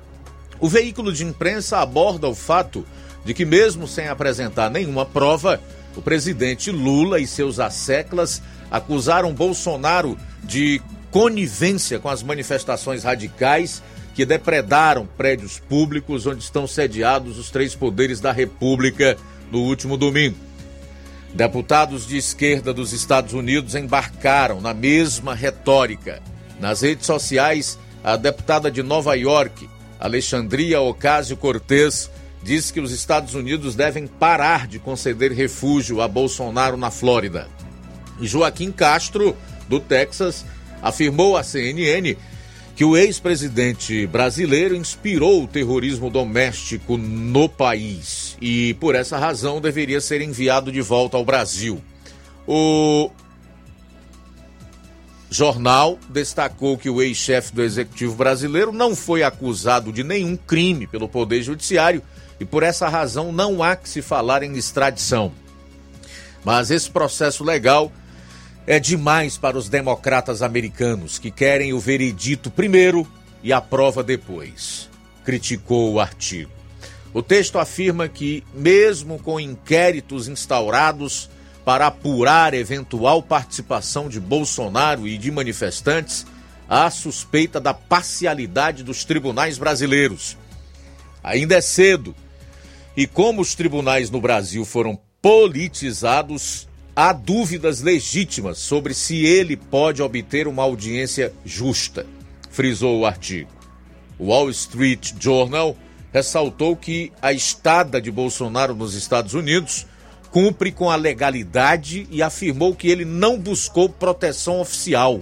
O 0.62 0.70
veículo 0.70 1.12
de 1.12 1.26
imprensa 1.26 1.80
aborda 1.80 2.26
o 2.30 2.36
fato 2.36 2.86
de 3.26 3.34
que, 3.34 3.44
mesmo 3.44 3.86
sem 3.86 4.08
apresentar 4.08 4.70
nenhuma 4.70 5.06
prova, 5.06 5.60
o 5.96 6.02
presidente 6.02 6.72
Lula 6.72 7.20
e 7.20 7.28
seus 7.28 7.60
asseclas 7.60 8.42
acusaram 8.72 9.34
Bolsonaro 9.34 10.18
de 10.44 10.82
conivência 11.12 12.00
com 12.00 12.10
as 12.10 12.24
manifestações 12.24 13.04
radicais 13.04 13.84
que 14.16 14.26
depredaram 14.26 15.06
prédios 15.06 15.60
públicos 15.60 16.26
onde 16.26 16.44
estão 16.44 16.68
sediados 16.68 17.38
os 17.38 17.50
três 17.50 17.76
poderes 17.76 18.20
da 18.20 18.32
República 18.32 19.18
no 19.52 19.60
último 19.60 19.98
domingo. 19.98 20.38
Deputados 21.34 22.08
de 22.08 22.18
esquerda 22.18 22.74
dos 22.74 22.94
Estados 22.94 23.34
Unidos 23.34 23.74
embarcaram 23.74 24.62
na 24.62 24.74
mesma 24.74 25.34
retórica. 25.34 26.22
Nas 26.60 26.82
redes 26.82 27.08
sociais, 27.08 27.80
a 28.04 28.16
deputada 28.16 28.70
de 28.70 28.84
Nova 28.84 29.16
York, 29.16 29.68
Alexandria 30.00 30.80
Ocasio 30.80 31.36
Cortez, 31.36 32.10
diz 32.44 32.72
que 32.72 32.80
os 32.80 32.92
Estados 32.92 33.34
Unidos 33.36 33.74
devem 33.74 34.06
parar 34.06 34.68
de 34.68 34.78
conceder 34.78 35.32
refúgio 35.32 36.02
a 36.02 36.08
Bolsonaro 36.08 36.76
na 36.76 36.92
Flórida. 36.92 37.48
Joaquim 38.22 38.72
Castro, 38.72 39.36
do 39.68 39.80
Texas, 39.80 40.46
afirmou 40.82 41.38
à 41.38 41.44
CNN 41.44 42.18
que 42.76 42.84
o 42.84 42.98
ex-presidente 42.98 44.06
brasileiro 44.08 44.76
inspirou 44.76 45.44
o 45.44 45.48
terrorismo 45.48 46.10
doméstico 46.10 46.98
no 46.98 47.48
país 47.48 48.36
e, 48.42 48.74
por 48.76 48.96
essa 48.96 49.18
razão, 49.18 49.62
deveria 49.62 50.02
ser 50.02 50.22
enviado 50.22 50.72
de 50.72 50.82
volta 50.82 51.16
ao 51.16 51.24
Brasil. 51.24 51.82
O 52.48 53.12
jornal 55.30 55.98
destacou 56.10 56.78
que 56.78 56.90
o 56.90 57.02
ex-chefe 57.02 57.54
do 57.54 57.64
executivo 57.64 58.16
brasileiro 58.16 58.72
não 58.72 58.96
foi 58.96 59.24
acusado 59.24 59.92
de 59.92 60.04
nenhum 60.04 60.36
crime 60.36 60.86
pelo 60.88 61.08
Poder 61.08 61.42
Judiciário 61.42 62.02
e 62.44 62.46
por 62.46 62.62
essa 62.62 62.90
razão 62.90 63.32
não 63.32 63.64
há 63.64 63.74
que 63.74 63.88
se 63.88 64.02
falar 64.02 64.44
em 64.44 64.58
extradição. 64.58 65.32
Mas 66.44 66.72
esse 66.72 66.90
processo 66.90 67.42
legal 67.42 67.90
é 68.68 68.82
demais 68.82 69.38
para 69.38 69.58
os 69.58 69.70
democratas 69.70 70.42
americanos 70.42 71.18
que 71.18 71.32
querem 71.32 71.72
o 71.72 71.80
veredito 71.80 72.52
primeiro 72.52 73.08
e 73.42 73.54
a 73.54 73.62
prova 73.62 74.04
depois, 74.04 74.90
criticou 75.24 75.94
o 75.94 76.02
artigo. 76.02 76.52
O 77.14 77.24
texto 77.24 77.58
afirma 77.58 78.10
que, 78.10 78.44
mesmo 78.54 79.18
com 79.20 79.40
inquéritos 79.40 80.28
instaurados 80.28 81.30
para 81.64 81.88
apurar 81.88 82.54
eventual 82.54 83.24
participação 83.24 84.10
de 84.10 84.20
Bolsonaro 84.20 85.08
e 85.08 85.18
de 85.18 85.32
manifestantes, 85.32 86.26
há 86.68 86.90
suspeita 86.90 87.62
da 87.62 87.74
parcialidade 87.74 88.84
dos 88.84 89.06
tribunais 89.06 89.58
brasileiros. 89.58 90.36
Ainda 91.24 91.56
é 91.56 91.62
cedo, 91.62 92.14
e 92.96 93.08
como 93.08 93.42
os 93.42 93.56
tribunais 93.56 94.10
no 94.10 94.22
Brasil 94.22 94.64
foram 94.66 95.00
politizados, 95.22 96.68
há 96.96 97.12
dúvidas 97.12 97.82
legítimas 97.82 98.60
sobre 98.60 98.94
se 98.94 99.26
ele 99.26 99.58
pode 99.58 100.02
obter 100.02 100.48
uma 100.48 100.64
audiência 100.64 101.34
justa, 101.44 102.06
frisou 102.52 103.00
o 103.00 103.06
artigo. 103.06 103.50
O 104.20 104.28
Wall 104.28 104.50
Street 104.52 105.14
Journal 105.20 105.76
ressaltou 106.12 106.76
que 106.76 107.12
a 107.22 107.34
estada 107.34 108.00
de 108.00 108.12
Bolsonaro 108.12 108.76
nos 108.76 108.94
Estados 108.94 109.34
Unidos 109.34 109.88
cumpre 110.30 110.72
com 110.72 110.90
a 110.90 110.96
legalidade 110.96 112.08
e 112.12 112.22
afirmou 112.22 112.76
que 112.76 112.88
ele 112.88 113.06
não 113.06 113.40
buscou 113.40 113.90
proteção 113.90 114.62
oficial. 114.62 115.22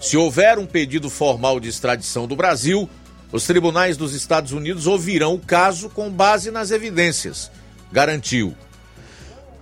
Se 0.00 0.16
houver 0.16 0.58
um 0.58 0.66
pedido 0.66 1.10
formal 1.10 1.60
de 1.60 1.68
extradição 1.68 2.26
do 2.26 2.34
Brasil, 2.34 2.88
os 3.32 3.46
tribunais 3.46 3.96
dos 3.96 4.14
Estados 4.14 4.52
Unidos 4.52 4.86
ouvirão 4.86 5.34
o 5.34 5.38
caso 5.38 5.88
com 5.88 6.10
base 6.10 6.50
nas 6.50 6.70
evidências, 6.70 7.50
garantiu. 7.92 8.54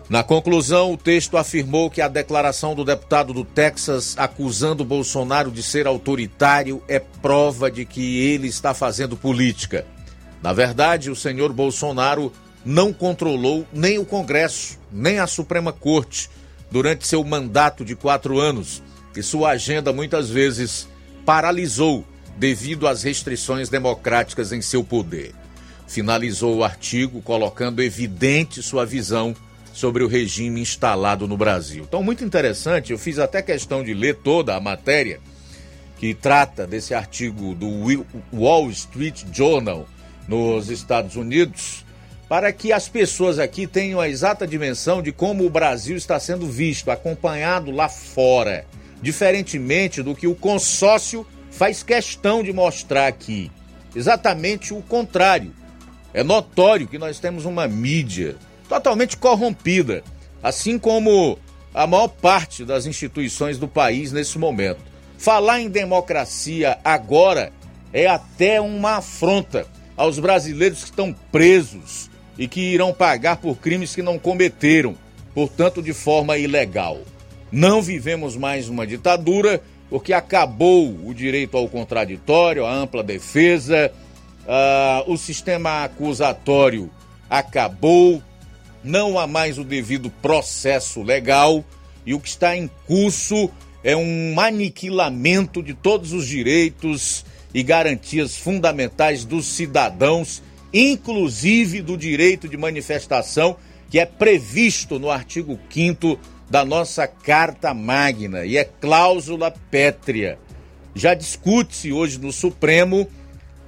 Na 0.09 0.23
conclusão, 0.23 0.95
o 0.95 0.97
texto 0.97 1.37
afirmou 1.37 1.91
que 1.91 2.01
a 2.01 2.09
declaração 2.09 2.75
do 2.75 2.83
deputado 2.83 3.35
do 3.35 3.45
Texas 3.45 4.15
acusando 4.17 4.83
Bolsonaro 4.83 5.51
de 5.51 5.63
ser 5.63 5.87
autoritário 5.87 6.83
é 6.89 6.99
prova 6.99 7.71
de 7.71 7.85
que 7.85 8.19
ele 8.21 8.49
está 8.49 8.73
fazendo 8.73 9.19
política. 9.19 9.85
Na 10.43 10.55
verdade, 10.55 11.11
o 11.11 11.17
senhor 11.17 11.53
Bolsonaro 11.53 12.33
não 12.65 12.91
controlou 12.91 13.67
nem 13.71 13.99
o 13.99 14.05
Congresso, 14.05 14.79
nem 14.91 15.19
a 15.19 15.27
Suprema 15.27 15.73
Corte 15.75 16.31
durante 16.71 17.07
seu 17.07 17.23
mandato 17.23 17.85
de 17.85 17.95
quatro 17.95 18.39
anos 18.39 18.83
e 19.15 19.23
sua 19.23 19.51
agenda 19.51 19.93
muitas 19.93 20.31
vezes 20.31 20.89
paralisou 21.27 22.05
devido 22.39 22.87
às 22.87 23.03
restrições 23.03 23.69
democráticas 23.69 24.53
em 24.53 24.63
seu 24.63 24.85
poder. 24.85 25.35
Finalizou 25.87 26.59
o 26.59 26.65
artigo 26.65 27.21
colocando 27.21 27.83
evidente 27.83 28.63
sua 28.63 28.87
visão 28.87 29.35
sobre 29.73 30.05
o 30.05 30.09
regime 30.09 30.61
instalado 30.61 31.27
no 31.27 31.37
Brasil. 31.37 31.85
Então, 31.87 32.03
muito 32.03 32.25
interessante, 32.25 32.93
eu 32.93 32.99
fiz 32.99 33.19
até 33.19 33.43
questão 33.43 33.83
de 33.83 33.93
ler 33.95 34.17
toda 34.17 34.55
a 34.55 34.61
matéria 34.61 35.21
que 35.99 36.15
trata 36.15 36.67
desse 36.67 36.95
artigo 36.95 37.55
do 37.55 37.69
Wall 38.33 38.71
Street 38.71 39.25
Journal 39.33 39.89
nos 40.29 40.71
Estados 40.71 41.17
Unidos, 41.17 41.85
para 42.29 42.53
que 42.53 42.73
as 42.73 42.89
pessoas 42.89 43.39
aqui 43.39 43.67
tenham 43.67 43.99
a 43.99 44.09
exata 44.09 44.47
dimensão 44.47 45.03
de 45.03 45.11
como 45.11 45.45
o 45.45 45.51
Brasil 45.51 45.97
está 45.97 46.21
sendo 46.21 46.47
visto, 46.47 46.91
acompanhado 46.91 47.71
lá 47.71 47.89
fora, 47.89 48.65
diferentemente 49.03 50.03
do 50.03 50.15
que 50.15 50.27
o 50.27 50.35
consórcio 50.35 51.27
faz 51.51 51.83
questão 51.83 52.43
de 52.43 52.53
mostrar 52.53 53.07
aqui. 53.07 53.51
Exatamente 53.95 54.73
o 54.73 54.83
contrário. 54.83 55.53
É 56.13 56.23
notório 56.23 56.89
que 56.89 56.99
nós 56.99 57.19
temos 57.19 57.45
uma 57.45 57.67
mídia 57.69 58.37
totalmente 58.69 59.17
corrompida, 59.17 60.03
assim 60.43 60.79
como 60.79 61.39
a 61.75 61.87
maior 61.87 62.09
parte 62.09 62.65
das 62.65 62.87
instituições 62.87 63.59
do 63.59 63.69
país 63.69 64.13
nesse 64.13 64.39
momento. 64.39 64.81
Falar 65.17 65.61
em 65.61 65.69
democracia 65.69 66.79
agora 66.85 67.53
é 67.93 68.07
até 68.07 68.61
uma 68.61 68.99
afronta 68.99 69.67
aos 69.97 70.19
brasileiros 70.19 70.85
que 70.85 70.91
estão 70.91 71.13
presos 71.33 72.09
e 72.39 72.47
que 72.47 72.61
irão 72.61 72.93
pagar 72.93 73.39
por 73.39 73.57
crimes 73.57 73.95
que 73.95 74.03
não 74.03 74.19
cometeram, 74.19 74.95
portanto, 75.35 75.83
de 75.83 75.93
forma 75.93 76.39
ilegal. 76.39 77.01
Não 77.51 77.83
vivemos 77.83 78.37
mais 78.37 78.69
uma 78.69 78.87
ditadura 78.87 79.61
porque 79.91 80.13
acabou 80.13 80.95
o 81.05 81.15
direito 81.15 81.57
ao 81.57 81.69
contraditório, 81.69 82.67
a 82.67 82.73
ampla 82.75 83.03
defesa, 83.03 83.93
uh, 84.45 85.11
o 85.11 85.17
sistema 85.17 85.85
acusatório 85.85 86.91
acabou, 87.29 88.23
não 88.83 89.19
há 89.19 89.27
mais 89.27 89.59
o 89.59 89.65
devido 89.65 90.11
processo 90.23 91.03
legal 91.03 91.65
e 92.05 92.15
o 92.15 92.21
que 92.21 92.29
está 92.29 92.57
em 92.57 92.71
curso 92.87 93.51
é 93.83 93.97
um 93.97 94.39
aniquilamento 94.39 95.63
de 95.63 95.75
todos 95.75 96.13
os 96.13 96.27
direitos 96.27 97.25
e 97.55 97.63
garantias 97.63 98.37
fundamentais 98.37 99.25
dos 99.25 99.47
cidadãos, 99.47 100.43
inclusive 100.73 101.81
do 101.81 101.97
direito 101.97 102.49
de 102.49 102.57
manifestação, 102.57 103.57
que 103.91 103.99
é 103.99 104.05
previsto 104.05 104.99
no 104.99 105.11
artigo 105.11 105.59
5 105.71 106.19
da 106.51 106.65
nossa 106.65 107.07
Carta 107.07 107.75
Magna 107.75 108.45
e 108.45 108.57
é 108.57 108.65
cláusula 108.65 109.51
pétrea. 109.71 110.39
Já 110.95 111.15
discute-se 111.15 111.93
hoje 111.93 112.19
no 112.19 112.33
Supremo 112.33 113.09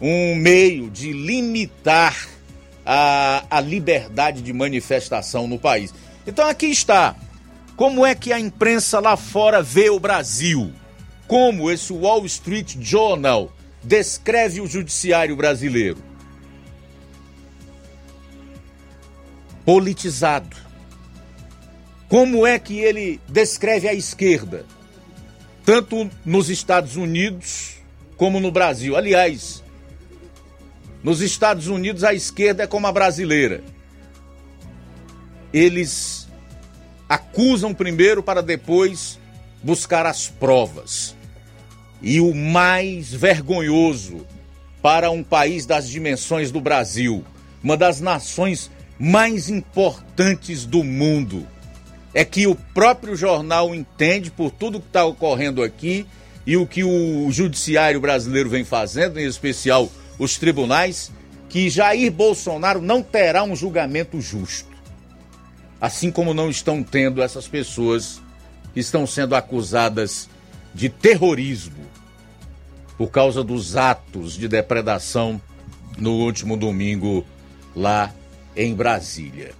um 0.00 0.34
meio 0.34 0.90
de 0.90 1.12
limitar 1.12 2.16
a, 2.84 3.44
a 3.50 3.60
liberdade 3.60 4.40
de 4.40 4.52
manifestação 4.52 5.46
no 5.46 5.58
país. 5.58 5.92
Então 6.26 6.48
aqui 6.48 6.66
está. 6.66 7.14
Como 7.76 8.04
é 8.04 8.14
que 8.14 8.32
a 8.32 8.40
imprensa 8.40 8.98
lá 9.00 9.16
fora 9.16 9.62
vê 9.62 9.90
o 9.90 10.00
Brasil? 10.00 10.72
Como 11.26 11.70
esse 11.70 11.92
Wall 11.92 12.26
Street 12.26 12.76
Journal 12.80 13.52
descreve 13.82 14.60
o 14.60 14.66
judiciário 14.66 15.36
brasileiro? 15.36 15.98
Politizado. 19.64 20.69
Como 22.10 22.44
é 22.44 22.58
que 22.58 22.80
ele 22.80 23.20
descreve 23.28 23.86
a 23.86 23.94
esquerda? 23.94 24.66
Tanto 25.64 26.10
nos 26.24 26.50
Estados 26.50 26.96
Unidos 26.96 27.76
como 28.16 28.40
no 28.40 28.50
Brasil. 28.50 28.96
Aliás, 28.96 29.62
nos 31.04 31.20
Estados 31.20 31.68
Unidos, 31.68 32.02
a 32.02 32.12
esquerda 32.12 32.64
é 32.64 32.66
como 32.66 32.88
a 32.88 32.92
brasileira. 32.92 33.62
Eles 35.52 36.26
acusam 37.08 37.72
primeiro 37.72 38.24
para 38.24 38.42
depois 38.42 39.16
buscar 39.62 40.04
as 40.04 40.26
provas. 40.26 41.14
E 42.02 42.20
o 42.20 42.34
mais 42.34 43.14
vergonhoso 43.14 44.26
para 44.82 45.12
um 45.12 45.22
país 45.22 45.64
das 45.64 45.88
dimensões 45.88 46.50
do 46.50 46.60
Brasil, 46.60 47.24
uma 47.62 47.76
das 47.76 48.00
nações 48.00 48.68
mais 48.98 49.48
importantes 49.48 50.66
do 50.66 50.82
mundo, 50.82 51.46
é 52.12 52.24
que 52.24 52.46
o 52.46 52.54
próprio 52.54 53.14
jornal 53.14 53.74
entende 53.74 54.30
por 54.30 54.50
tudo 54.50 54.80
que 54.80 54.86
está 54.86 55.04
ocorrendo 55.04 55.62
aqui 55.62 56.06
e 56.46 56.56
o 56.56 56.66
que 56.66 56.82
o 56.82 57.30
judiciário 57.30 58.00
brasileiro 58.00 58.48
vem 58.48 58.64
fazendo, 58.64 59.18
em 59.18 59.26
especial 59.26 59.88
os 60.18 60.36
tribunais 60.36 61.12
que 61.48 61.68
Jair 61.68 62.12
Bolsonaro 62.12 62.80
não 62.80 63.02
terá 63.02 63.42
um 63.42 63.56
julgamento 63.56 64.20
justo. 64.20 64.70
Assim 65.80 66.10
como 66.10 66.34
não 66.34 66.50
estão 66.50 66.82
tendo 66.82 67.22
essas 67.22 67.48
pessoas 67.48 68.20
que 68.72 68.80
estão 68.80 69.06
sendo 69.06 69.34
acusadas 69.34 70.28
de 70.74 70.88
terrorismo 70.88 71.84
por 72.96 73.10
causa 73.10 73.42
dos 73.42 73.76
atos 73.76 74.34
de 74.34 74.46
depredação 74.46 75.40
no 75.98 76.12
último 76.12 76.56
domingo 76.56 77.24
lá 77.74 78.12
em 78.54 78.74
Brasília. 78.74 79.59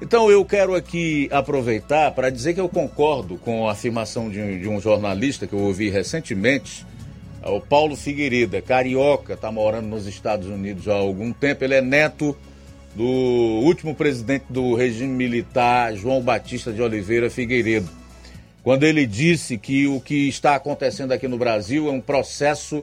Então 0.00 0.30
eu 0.30 0.44
quero 0.44 0.74
aqui 0.74 1.26
aproveitar 1.32 2.10
para 2.12 2.28
dizer 2.28 2.52
que 2.52 2.60
eu 2.60 2.68
concordo 2.68 3.38
com 3.38 3.66
a 3.66 3.72
afirmação 3.72 4.28
de, 4.28 4.60
de 4.60 4.68
um 4.68 4.78
jornalista 4.78 5.46
que 5.46 5.54
eu 5.54 5.60
ouvi 5.60 5.88
recentemente, 5.88 6.84
é 7.42 7.48
o 7.48 7.60
Paulo 7.60 7.96
Figueiredo, 7.96 8.56
é 8.56 8.60
carioca, 8.60 9.34
está 9.34 9.50
morando 9.50 9.86
nos 9.86 10.06
Estados 10.06 10.48
Unidos 10.48 10.88
há 10.88 10.94
algum 10.94 11.32
tempo. 11.32 11.64
Ele 11.64 11.74
é 11.74 11.80
neto 11.80 12.36
do 12.94 13.04
último 13.04 13.94
presidente 13.94 14.46
do 14.50 14.74
regime 14.74 15.14
militar, 15.14 15.94
João 15.94 16.20
Batista 16.20 16.72
de 16.72 16.82
Oliveira 16.82 17.30
Figueiredo. 17.30 17.88
Quando 18.62 18.82
ele 18.82 19.06
disse 19.06 19.56
que 19.56 19.86
o 19.86 20.00
que 20.00 20.28
está 20.28 20.56
acontecendo 20.56 21.12
aqui 21.12 21.28
no 21.28 21.38
Brasil 21.38 21.88
é 21.88 21.92
um 21.92 22.00
processo 22.00 22.82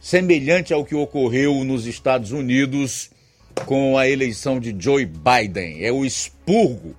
semelhante 0.00 0.72
ao 0.72 0.84
que 0.84 0.94
ocorreu 0.94 1.62
nos 1.62 1.86
Estados 1.86 2.32
Unidos 2.32 3.10
com 3.66 3.96
a 3.96 4.08
eleição 4.08 4.58
de 4.58 4.74
Joe 4.78 5.06
Biden. 5.06 5.84
É 5.84 5.92
o 5.92 6.04
expurgo 6.04 6.94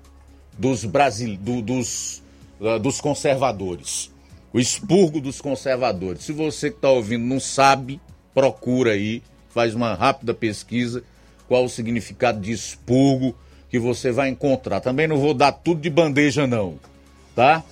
dos, 0.57 0.85
Brasil, 0.85 1.37
do, 1.37 1.61
dos, 1.61 2.21
uh, 2.59 2.79
dos 2.79 3.01
conservadores 3.01 4.11
o 4.53 4.59
expurgo 4.59 5.21
dos 5.21 5.39
conservadores. 5.39 6.23
Se 6.23 6.31
você 6.31 6.69
que 6.69 6.77
está 6.77 6.89
ouvindo 6.89 7.23
não 7.23 7.39
sabe, 7.39 7.99
procura 8.33 8.91
aí, 8.91 9.23
faz 9.49 9.73
uma 9.73 9.93
rápida 9.93 10.33
pesquisa 10.33 11.03
qual 11.47 11.65
o 11.65 11.69
significado 11.69 12.39
de 12.39 12.51
expurgo 12.51 13.35
que 13.69 13.79
você 13.79 14.11
vai 14.11 14.29
encontrar. 14.29 14.79
Também 14.79 15.07
não 15.07 15.17
vou 15.17 15.33
dar 15.33 15.51
tudo 15.51 15.81
de 15.81 15.89
bandeja 15.89 16.47
não, 16.47 16.79
tá? 17.35 17.63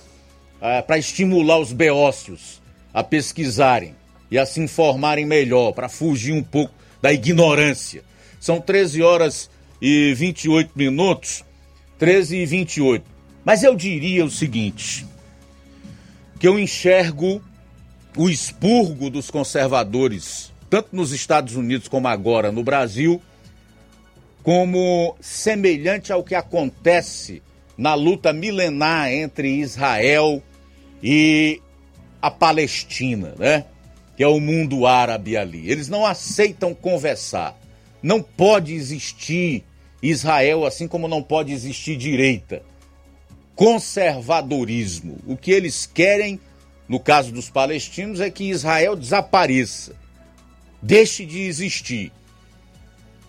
É, 0.60 0.82
para 0.82 0.98
estimular 0.98 1.58
os 1.58 1.72
beócios 1.72 2.60
a 2.92 3.02
pesquisarem 3.02 3.94
e 4.30 4.38
a 4.38 4.44
se 4.44 4.60
informarem 4.60 5.24
melhor, 5.24 5.72
para 5.72 5.88
fugir 5.88 6.32
um 6.32 6.42
pouco 6.42 6.74
da 7.00 7.12
ignorância. 7.12 8.04
São 8.40 8.60
13 8.60 9.02
horas 9.02 9.50
e 9.80 10.14
28 10.14 10.72
minutos, 10.74 11.44
13 11.98 12.38
e 12.38 12.46
28. 12.46 13.04
Mas 13.44 13.62
eu 13.62 13.76
diria 13.76 14.24
o 14.24 14.30
seguinte: 14.30 15.06
que 16.38 16.48
eu 16.48 16.58
enxergo 16.58 17.42
o 18.16 18.28
expurgo 18.28 19.10
dos 19.10 19.30
conservadores, 19.30 20.52
tanto 20.70 20.88
nos 20.96 21.12
Estados 21.12 21.54
Unidos 21.54 21.86
como 21.86 22.08
agora 22.08 22.50
no 22.50 22.64
Brasil, 22.64 23.20
como 24.42 25.14
semelhante 25.20 26.10
ao 26.10 26.24
que 26.24 26.34
acontece 26.34 27.42
na 27.76 27.94
luta 27.94 28.32
milenar 28.32 29.12
entre 29.12 29.60
Israel 29.60 30.42
e 31.02 31.60
a 32.20 32.30
Palestina, 32.30 33.34
né? 33.38 33.66
Que 34.16 34.22
é 34.22 34.28
o 34.28 34.40
mundo 34.40 34.86
árabe 34.86 35.36
ali. 35.36 35.70
Eles 35.70 35.88
não 35.88 36.04
aceitam 36.04 36.74
conversar. 36.74 37.59
Não 38.02 38.22
pode 38.22 38.74
existir 38.74 39.64
Israel 40.02 40.64
assim 40.64 40.88
como 40.88 41.08
não 41.08 41.22
pode 41.22 41.52
existir 41.52 41.96
direita. 41.96 42.62
Conservadorismo. 43.54 45.18
O 45.26 45.36
que 45.36 45.50
eles 45.50 45.86
querem, 45.86 46.40
no 46.88 46.98
caso 46.98 47.30
dos 47.30 47.50
palestinos, 47.50 48.20
é 48.20 48.30
que 48.30 48.44
Israel 48.44 48.96
desapareça. 48.96 49.94
Deixe 50.80 51.26
de 51.26 51.40
existir. 51.40 52.10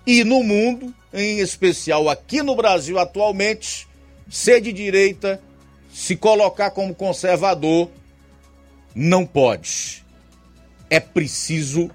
E 0.08 0.24
no 0.24 0.42
mundo, 0.42 0.94
em 1.14 1.40
especial 1.40 2.10
aqui 2.10 2.42
no 2.42 2.56
Brasil 2.56 2.98
atualmente, 2.98 3.88
ser 4.30 4.62
de 4.62 4.72
direita, 4.72 5.42
se 5.94 6.16
colocar 6.16 6.72
como 6.72 6.96
conservador, 6.96 7.90
não 8.96 9.26
pode. 9.26 10.04
É 10.90 11.00
preciso 11.00 11.92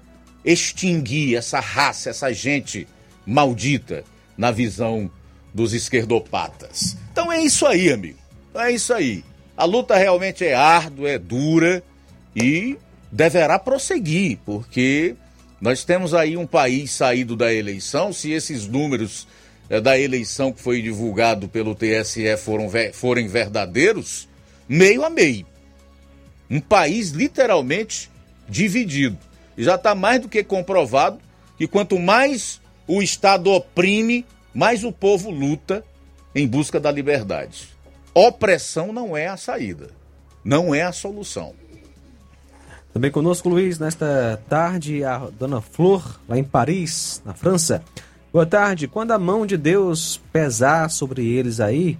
extinguir 0.47 1.35
essa 1.35 1.59
raça, 1.59 2.09
essa 2.09 2.33
gente 2.33 2.87
maldita 3.25 4.05
na 4.37 4.49
visão 4.49 5.11
dos 5.53 5.73
esquerdopatas. 5.73 6.95
Então 7.11 7.29
é 7.29 7.41
isso 7.41 7.65
aí, 7.65 7.91
amigo. 7.91 8.17
É 8.55 8.71
isso 8.71 8.93
aí. 8.93 9.25
A 9.57 9.65
luta 9.65 9.97
realmente 9.97 10.45
é 10.45 10.53
árdua, 10.53 11.09
é 11.09 11.19
dura 11.19 11.83
e 12.33 12.77
deverá 13.11 13.59
prosseguir, 13.59 14.39
porque 14.45 15.15
nós 15.59 15.83
temos 15.83 16.13
aí 16.13 16.37
um 16.37 16.47
país 16.47 16.91
saído 16.91 17.35
da 17.35 17.53
eleição. 17.53 18.13
Se 18.13 18.31
esses 18.31 18.67
números 18.67 19.27
é, 19.69 19.81
da 19.81 19.99
eleição 19.99 20.53
que 20.53 20.61
foi 20.61 20.81
divulgado 20.81 21.49
pelo 21.49 21.75
TSE 21.75 22.37
foram, 22.37 22.69
forem 22.93 23.27
verdadeiros, 23.27 24.29
meio 24.69 25.03
a 25.03 25.09
meio. 25.09 25.45
Um 26.49 26.61
país 26.61 27.09
literalmente 27.09 28.09
dividido. 28.47 29.17
E 29.57 29.63
já 29.63 29.75
está 29.75 29.95
mais 29.95 30.21
do 30.21 30.29
que 30.29 30.43
comprovado 30.43 31.19
que 31.57 31.67
quanto 31.67 31.97
mais 31.97 32.61
o 32.87 33.01
Estado 33.01 33.51
oprime, 33.51 34.25
mais 34.53 34.83
o 34.83 34.91
povo 34.91 35.29
luta 35.29 35.83
em 36.33 36.47
busca 36.47 36.79
da 36.79 36.91
liberdade. 36.91 37.69
Opressão 38.13 38.93
não 38.93 39.17
é 39.17 39.27
a 39.27 39.37
saída, 39.37 39.89
não 40.43 40.73
é 40.73 40.83
a 40.83 40.91
solução. 40.91 41.53
Também 42.93 43.11
conosco, 43.11 43.49
Luiz, 43.49 43.77
nesta 43.77 44.41
tarde, 44.49 45.03
a 45.03 45.17
dona 45.17 45.61
Flor, 45.61 46.19
lá 46.27 46.37
em 46.37 46.43
Paris, 46.43 47.21
na 47.25 47.33
França. 47.33 47.83
Boa 48.33 48.45
tarde. 48.45 48.87
Quando 48.87 49.11
a 49.11 49.19
mão 49.19 49.45
de 49.45 49.55
Deus 49.55 50.19
pesar 50.31 50.89
sobre 50.89 51.25
eles 51.25 51.59
aí, 51.59 51.97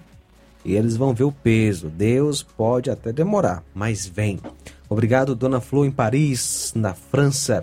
eles 0.66 0.98
vão 0.98 1.14
ver 1.14 1.24
o 1.24 1.32
peso. 1.32 1.88
Deus 1.90 2.42
pode 2.42 2.90
até 2.90 3.14
demorar, 3.14 3.64
mas 3.74 4.06
vem. 4.06 4.40
Obrigado, 4.90 5.36
Dona 5.36 5.60
Flor, 5.60 5.86
em 5.86 5.92
Paris, 5.92 6.72
na 6.76 6.94
França. 6.94 7.62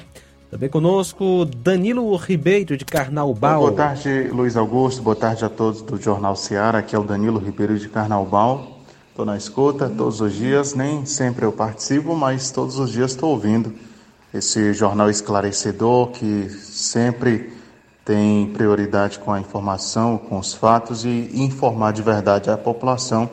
Também 0.51 0.69
conosco, 0.69 1.45
Danilo 1.45 2.15
Ribeiro, 2.17 2.77
de 2.77 2.85
Carnaubal. 2.85 3.61
Boa 3.61 3.73
tarde, 3.73 4.29
Luiz 4.29 4.57
Augusto. 4.57 5.03
Boa 5.03 5.17
tarde 5.17 5.45
a 5.45 5.49
todos 5.49 5.83
do 5.83 6.01
Jornal 6.01 6.37
Seara. 6.37 6.79
Aqui 6.79 6.95
é 6.95 6.99
o 6.99 7.03
Danilo 7.03 7.39
Ribeiro, 7.39 7.79
de 7.79 7.89
Carnaubal. 7.89 8.79
Estou 9.09 9.25
na 9.25 9.37
escuta 9.37 9.89
todos 9.89 10.21
os 10.21 10.35
dias. 10.35 10.75
Nem 10.75 11.07
sempre 11.07 11.45
eu 11.45 11.51
participo, 11.51 12.15
mas 12.15 12.51
todos 12.51 12.79
os 12.79 12.93
dias 12.93 13.13
estou 13.13 13.31
ouvindo 13.31 13.73
esse 14.33 14.73
jornal 14.75 15.09
esclarecedor 15.09 16.09
que 16.09 16.51
sempre 16.51 17.53
tem 18.05 18.49
prioridade 18.49 19.19
com 19.19 19.33
a 19.33 19.41
informação, 19.41 20.19
com 20.19 20.39
os 20.39 20.53
fatos 20.53 21.05
e 21.05 21.31
informar 21.33 21.93
de 21.93 22.03
verdade 22.03 22.51
a 22.51 22.59
população 22.59 23.31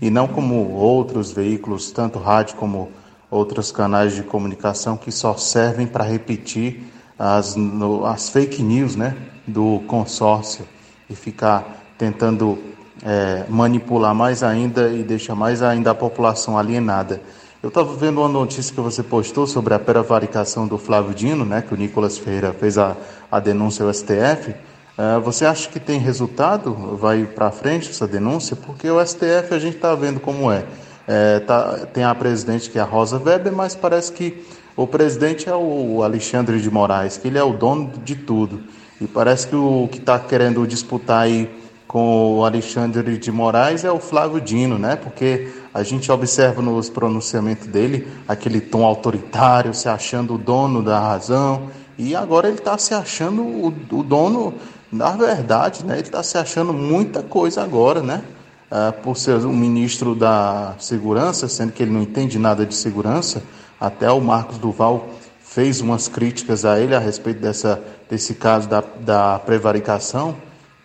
e 0.00 0.10
não 0.10 0.28
como 0.28 0.72
outros 0.72 1.32
veículos, 1.32 1.90
tanto 1.90 2.18
rádio 2.18 2.56
como 2.56 2.90
outros 3.30 3.70
canais 3.70 4.14
de 4.14 4.22
comunicação 4.22 4.96
que 4.96 5.12
só 5.12 5.36
servem 5.36 5.86
para 5.86 6.04
repetir 6.04 6.82
as, 7.18 7.54
no, 7.54 8.04
as 8.04 8.28
fake 8.28 8.62
news 8.62 8.96
né, 8.96 9.16
do 9.46 9.80
consórcio 9.86 10.66
e 11.08 11.14
ficar 11.14 11.94
tentando 11.96 12.58
é, 13.02 13.44
manipular 13.48 14.14
mais 14.14 14.42
ainda 14.42 14.88
e 14.88 15.02
deixar 15.02 15.34
mais 15.34 15.62
ainda 15.62 15.90
a 15.90 15.94
população 15.94 16.58
alienada. 16.58 17.20
Eu 17.62 17.68
estava 17.68 17.94
vendo 17.94 18.20
uma 18.20 18.28
notícia 18.28 18.74
que 18.74 18.80
você 18.80 19.02
postou 19.02 19.46
sobre 19.46 19.74
a 19.74 19.78
prevaricação 19.78 20.66
do 20.66 20.78
Flávio 20.78 21.14
Dino, 21.14 21.44
né, 21.44 21.60
que 21.60 21.74
o 21.74 21.76
Nicolas 21.76 22.16
Ferreira 22.16 22.54
fez 22.54 22.78
a, 22.78 22.96
a 23.30 23.38
denúncia 23.38 23.84
ao 23.84 23.92
STF. 23.92 24.54
É, 24.96 25.18
você 25.20 25.44
acha 25.44 25.68
que 25.68 25.78
tem 25.78 25.98
resultado? 25.98 26.72
Vai 26.96 27.24
para 27.24 27.50
frente 27.50 27.90
essa 27.90 28.08
denúncia? 28.08 28.56
Porque 28.56 28.90
o 28.90 29.04
STF 29.04 29.52
a 29.52 29.58
gente 29.58 29.76
está 29.76 29.94
vendo 29.94 30.20
como 30.20 30.50
é. 30.50 30.64
É 31.12 31.40
tá, 31.40 31.88
tem 31.92 32.04
a 32.04 32.14
presidente 32.14 32.70
que 32.70 32.78
é 32.78 32.82
a 32.82 32.84
Rosa 32.84 33.18
Weber, 33.18 33.52
mas 33.52 33.74
parece 33.74 34.12
que 34.12 34.46
o 34.76 34.86
presidente 34.86 35.48
é 35.48 35.54
o 35.54 36.04
Alexandre 36.04 36.60
de 36.60 36.70
Moraes, 36.70 37.16
que 37.16 37.26
ele 37.26 37.36
é 37.36 37.42
o 37.42 37.52
dono 37.52 37.90
de 38.04 38.14
tudo. 38.14 38.62
E 39.00 39.08
parece 39.08 39.48
que 39.48 39.56
o 39.56 39.88
que 39.90 39.98
está 39.98 40.20
querendo 40.20 40.64
disputar 40.68 41.22
aí 41.22 41.50
com 41.88 42.36
o 42.36 42.44
Alexandre 42.44 43.18
de 43.18 43.32
Moraes 43.32 43.82
é 43.82 43.90
o 43.90 43.98
Flávio 43.98 44.40
Dino, 44.40 44.78
né? 44.78 44.94
Porque 44.94 45.48
a 45.74 45.82
gente 45.82 46.12
observa 46.12 46.62
nos 46.62 46.88
pronunciamentos 46.88 47.66
dele 47.66 48.06
aquele 48.28 48.60
tom 48.60 48.84
autoritário, 48.84 49.74
se 49.74 49.88
achando 49.88 50.34
o 50.34 50.38
dono 50.38 50.80
da 50.80 51.00
razão, 51.00 51.68
e 51.98 52.14
agora 52.14 52.46
ele 52.46 52.58
está 52.58 52.78
se 52.78 52.94
achando 52.94 53.42
o, 53.42 53.66
o, 53.66 54.02
dono 54.04 54.54
da 54.92 55.10
verdade, 55.10 55.84
né? 55.84 55.94
Ele 55.94 56.02
está 56.02 56.22
se 56.22 56.38
achando 56.38 56.72
muita 56.72 57.20
coisa 57.20 57.64
agora, 57.64 58.00
né? 58.00 58.22
Ah, 58.70 58.92
por 58.92 59.16
ser 59.16 59.34
um 59.44 59.52
ministro 59.52 60.14
da 60.14 60.76
segurança, 60.78 61.48
sendo 61.48 61.72
que 61.72 61.82
ele 61.82 61.90
não 61.90 62.02
entende 62.02 62.38
nada 62.38 62.64
de 62.64 62.76
segurança, 62.76 63.42
até 63.80 64.08
o 64.12 64.20
Marcos 64.20 64.58
Duval 64.58 65.08
fez 65.42 65.80
umas 65.80 66.06
críticas 66.06 66.64
a 66.64 66.78
ele 66.78 66.94
a 66.94 67.00
respeito 67.00 67.40
dessa, 67.40 67.82
desse 68.08 68.34
caso 68.34 68.68
da, 68.68 68.84
da 69.00 69.40
prevaricação. 69.40 70.36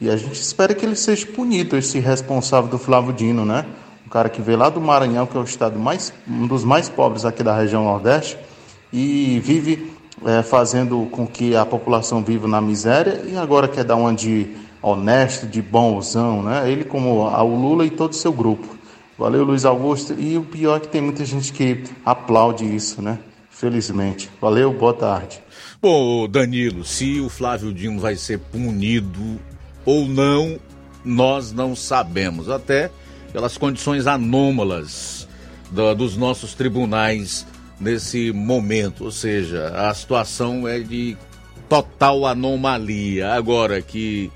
E 0.02 0.10
a 0.10 0.18
gente 0.18 0.42
espera 0.42 0.74
que 0.74 0.84
ele 0.84 0.96
seja 0.96 1.28
punido, 1.28 1.78
esse 1.78 2.00
responsável 2.00 2.68
do 2.72 2.80
Flávio 2.80 3.14
Dino, 3.14 3.46
né? 3.46 3.64
Um 4.04 4.10
cara 4.10 4.30
que 4.30 4.42
veio 4.42 4.58
lá 4.58 4.70
do 4.70 4.82
Maranhão, 4.82 5.28
que 5.28 5.38
é 5.38 5.40
o 5.40 5.44
estado 5.44 5.78
mais, 5.78 6.12
um 6.28 6.48
dos 6.48 6.64
mais 6.64 6.90
pobres 6.90 7.24
aqui 7.24 7.44
da 7.44 7.56
região 7.56 7.84
Nordeste, 7.84 8.36
e 8.92 9.40
vive 9.44 9.94
é, 10.26 10.42
fazendo 10.42 11.08
com 11.12 11.28
que 11.28 11.56
a 11.56 11.64
população 11.64 12.24
viva 12.24 12.48
na 12.48 12.60
miséria 12.60 13.22
e 13.28 13.38
agora 13.38 13.68
quer 13.68 13.84
dar 13.84 13.96
uma 13.96 14.12
de 14.12 14.65
honesto, 14.86 15.48
de 15.48 15.62
bonzão, 15.64 16.44
né? 16.44 16.72
Ele 16.72 16.84
como 16.84 17.22
o 17.22 17.56
Lula 17.56 17.86
e 17.86 17.90
todo 17.90 18.12
o 18.12 18.16
seu 18.16 18.32
grupo. 18.32 18.78
Valeu, 19.18 19.44
Luiz 19.44 19.66
Augusto. 19.66 20.14
E 20.14 20.38
o 20.38 20.44
pior 20.44 20.78
é 20.78 20.80
que 20.80 20.88
tem 20.88 21.02
muita 21.02 21.26
gente 21.26 21.52
que 21.52 21.84
aplaude 22.06 22.64
isso, 22.64 23.02
né? 23.02 23.18
Felizmente. 23.50 24.30
Valeu, 24.40 24.72
boa 24.72 24.94
tarde. 24.94 25.42
Bom, 25.82 26.28
Danilo, 26.28 26.84
se 26.84 27.20
o 27.20 27.30
Flávio 27.30 27.74
Dino 27.74 28.00
vai 28.00 28.16
ser 28.16 28.38
punido 28.38 29.40
ou 29.84 30.08
não, 30.08 30.60
nós 31.04 31.52
não 31.52 31.76
sabemos, 31.76 32.50
até 32.50 32.92
pelas 33.32 33.58
condições 33.58 34.06
anômalas 34.06 35.28
do, 35.72 35.96
dos 35.96 36.16
nossos 36.16 36.54
tribunais 36.54 37.46
nesse 37.80 38.32
momento, 38.32 39.06
ou 39.06 39.12
seja, 39.12 39.68
a 39.70 39.94
situação 39.94 40.68
é 40.68 40.80
de 40.80 41.18
total 41.68 42.26
anomalia. 42.26 43.34
Agora 43.34 43.82
que 43.82 44.32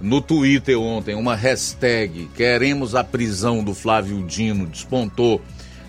no 0.00 0.20
Twitter 0.20 0.78
ontem 0.78 1.14
uma 1.14 1.34
hashtag 1.34 2.28
queremos 2.34 2.94
a 2.94 3.02
prisão 3.04 3.62
do 3.62 3.74
Flávio 3.74 4.22
Dino 4.26 4.66
despontou 4.66 5.40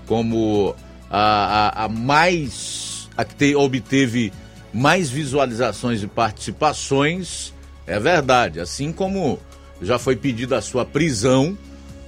como 0.05 0.75
a, 1.09 1.81
a, 1.81 1.85
a 1.85 1.89
mais 1.89 3.09
a 3.17 3.23
que 3.23 3.35
te, 3.35 3.55
obteve 3.55 4.31
mais 4.73 5.09
visualizações 5.09 6.03
e 6.03 6.07
participações. 6.07 7.53
É 7.87 7.99
verdade, 7.99 8.59
assim 8.59 8.91
como 8.91 9.39
já 9.81 9.97
foi 9.97 10.15
pedida 10.15 10.57
a 10.57 10.61
sua 10.61 10.85
prisão 10.85 11.57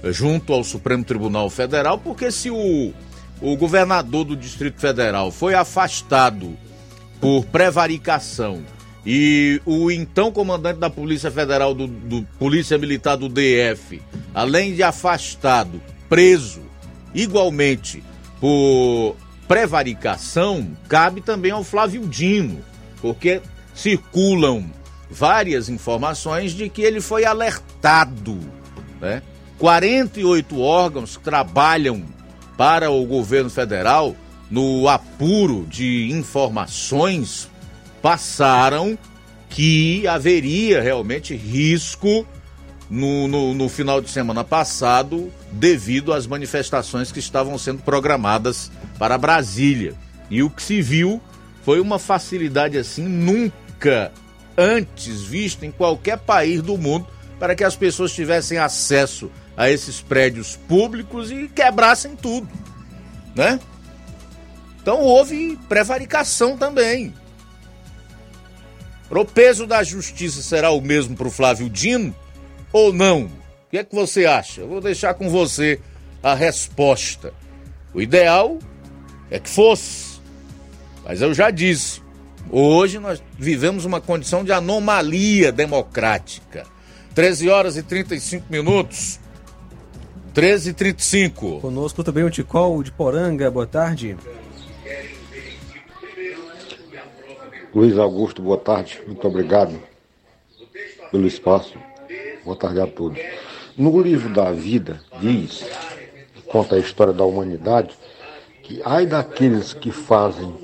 eh, 0.02 0.12
junto 0.12 0.52
ao 0.52 0.62
Supremo 0.62 1.04
Tribunal 1.04 1.48
Federal, 1.48 1.98
porque 1.98 2.30
se 2.30 2.50
o, 2.50 2.92
o 3.40 3.56
governador 3.56 4.24
do 4.24 4.36
Distrito 4.36 4.80
Federal 4.80 5.30
foi 5.30 5.54
afastado 5.54 6.56
por 7.20 7.44
prevaricação 7.46 8.62
e 9.10 9.58
o 9.64 9.90
então 9.90 10.30
comandante 10.30 10.78
da 10.78 10.90
Polícia 10.90 11.30
Federal, 11.30 11.72
do, 11.72 11.86
do 11.86 12.22
Polícia 12.38 12.76
Militar 12.76 13.16
do 13.16 13.26
DF, 13.26 14.02
além 14.34 14.74
de 14.74 14.82
afastado, 14.82 15.80
preso 16.10 16.60
igualmente 17.14 18.04
por 18.38 19.16
prevaricação, 19.48 20.76
cabe 20.90 21.22
também 21.22 21.50
ao 21.50 21.64
Flávio 21.64 22.06
Dino, 22.06 22.58
porque 23.00 23.40
circulam 23.74 24.70
várias 25.10 25.70
informações 25.70 26.52
de 26.52 26.68
que 26.68 26.82
ele 26.82 27.00
foi 27.00 27.24
alertado. 27.24 28.38
Né? 29.00 29.22
48 29.58 30.60
órgãos 30.60 31.16
trabalham 31.16 32.04
para 32.58 32.90
o 32.90 33.06
governo 33.06 33.48
federal 33.48 34.14
no 34.50 34.86
apuro 34.86 35.64
de 35.66 36.10
informações 36.12 37.48
passaram 38.02 38.98
que 39.48 40.06
haveria 40.06 40.82
realmente 40.82 41.34
risco 41.34 42.26
no, 42.90 43.28
no, 43.28 43.54
no 43.54 43.68
final 43.68 44.00
de 44.00 44.10
semana 44.10 44.42
passado, 44.44 45.32
devido 45.52 46.12
às 46.12 46.26
manifestações 46.26 47.12
que 47.12 47.18
estavam 47.18 47.58
sendo 47.58 47.82
programadas 47.82 48.70
para 48.98 49.18
Brasília. 49.18 49.94
E 50.30 50.42
o 50.42 50.50
que 50.50 50.62
se 50.62 50.80
viu 50.80 51.20
foi 51.64 51.80
uma 51.80 51.98
facilidade 51.98 52.78
assim 52.78 53.06
nunca 53.06 54.12
antes 54.56 55.22
vista 55.22 55.64
em 55.64 55.70
qualquer 55.70 56.18
país 56.18 56.62
do 56.62 56.76
mundo 56.76 57.06
para 57.38 57.54
que 57.54 57.62
as 57.62 57.76
pessoas 57.76 58.12
tivessem 58.12 58.58
acesso 58.58 59.30
a 59.56 59.70
esses 59.70 60.00
prédios 60.00 60.56
públicos 60.56 61.30
e 61.30 61.48
quebrassem 61.48 62.16
tudo, 62.16 62.48
né? 63.34 63.60
Então 64.80 65.00
houve 65.00 65.58
prevaricação 65.68 66.56
também. 66.56 67.14
O 69.10 69.24
peso 69.24 69.66
da 69.66 69.82
justiça 69.82 70.42
será 70.42 70.70
o 70.70 70.80
mesmo 70.80 71.16
para 71.16 71.28
o 71.28 71.30
Flávio 71.30 71.68
Dino 71.70 72.14
ou 72.72 72.92
não? 72.92 73.24
O 73.24 73.70
que 73.70 73.78
é 73.78 73.84
que 73.84 73.94
você 73.94 74.26
acha? 74.26 74.60
Eu 74.60 74.68
vou 74.68 74.80
deixar 74.80 75.14
com 75.14 75.28
você 75.28 75.80
a 76.22 76.34
resposta. 76.34 77.32
O 77.94 78.00
ideal 78.00 78.58
é 79.30 79.38
que 79.38 79.48
fosse. 79.48 80.20
Mas 81.04 81.22
eu 81.22 81.32
já 81.32 81.50
disse, 81.50 82.02
hoje 82.50 82.98
nós 82.98 83.22
vivemos 83.38 83.84
uma 83.84 84.00
condição 84.00 84.44
de 84.44 84.52
anomalia 84.52 85.50
democrática. 85.50 86.66
13 87.14 87.48
horas 87.48 87.76
e 87.76 87.82
35 87.82 88.46
minutos. 88.50 89.18
13 90.34 90.70
e 90.70 90.72
35. 90.72 91.60
Conosco 91.60 92.04
também 92.04 92.24
o 92.24 92.30
Ticol 92.30 92.82
de 92.82 92.92
Poranga, 92.92 93.50
boa 93.50 93.66
tarde. 93.66 94.16
Luiz 97.74 97.98
Augusto, 97.98 98.40
boa 98.40 98.56
tarde. 98.56 98.98
Muito 99.06 99.26
obrigado 99.28 99.78
pelo 101.10 101.26
espaço. 101.26 101.78
Boa 102.42 102.56
tarde 102.56 102.80
a 102.80 102.86
todos. 102.86 103.20
No 103.76 104.00
livro 104.00 104.32
da 104.32 104.50
vida 104.52 105.02
diz, 105.20 105.68
conta 106.46 106.76
a 106.76 106.78
história 106.78 107.12
da 107.12 107.24
humanidade, 107.24 107.94
que 108.62 108.80
ai 108.86 109.04
daqueles 109.04 109.74
que 109.74 109.92
fazem 109.92 110.56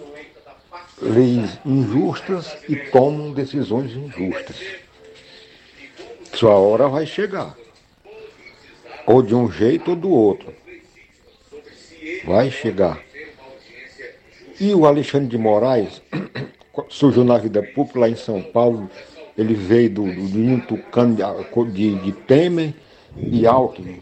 leis 1.02 1.58
injustas 1.66 2.56
e 2.70 2.74
tomam 2.74 3.32
decisões 3.32 3.92
injustas. 3.92 4.56
Sua 6.32 6.56
hora 6.56 6.88
vai 6.88 7.04
chegar. 7.04 7.54
Ou 9.06 9.22
de 9.22 9.34
um 9.34 9.52
jeito 9.52 9.90
ou 9.90 9.96
do 9.96 10.10
outro. 10.10 10.54
Vai 12.24 12.50
chegar. 12.50 12.98
E 14.58 14.74
o 14.74 14.86
Alexandre 14.86 15.28
de 15.28 15.36
Moraes 15.36 16.00
surgiu 16.88 17.24
na 17.24 17.38
vida 17.38 17.62
pública 17.62 18.00
lá 18.00 18.08
em 18.08 18.16
São 18.16 18.42
Paulo. 18.42 18.90
Ele 19.36 19.54
veio 19.54 19.90
do, 19.90 20.04
do 20.04 20.66
tucano 20.66 21.16
de, 21.72 21.94
de 21.96 22.12
Temer 22.12 22.72
e 23.16 23.46
Alckmin. 23.46 24.00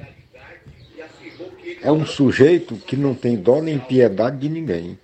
É 1.82 1.90
um 1.90 2.06
sujeito 2.06 2.76
que 2.76 2.96
não 2.96 3.14
tem 3.14 3.36
dó 3.36 3.60
nem 3.60 3.78
piedade 3.78 4.38
de 4.38 4.48
ninguém. 4.48 4.98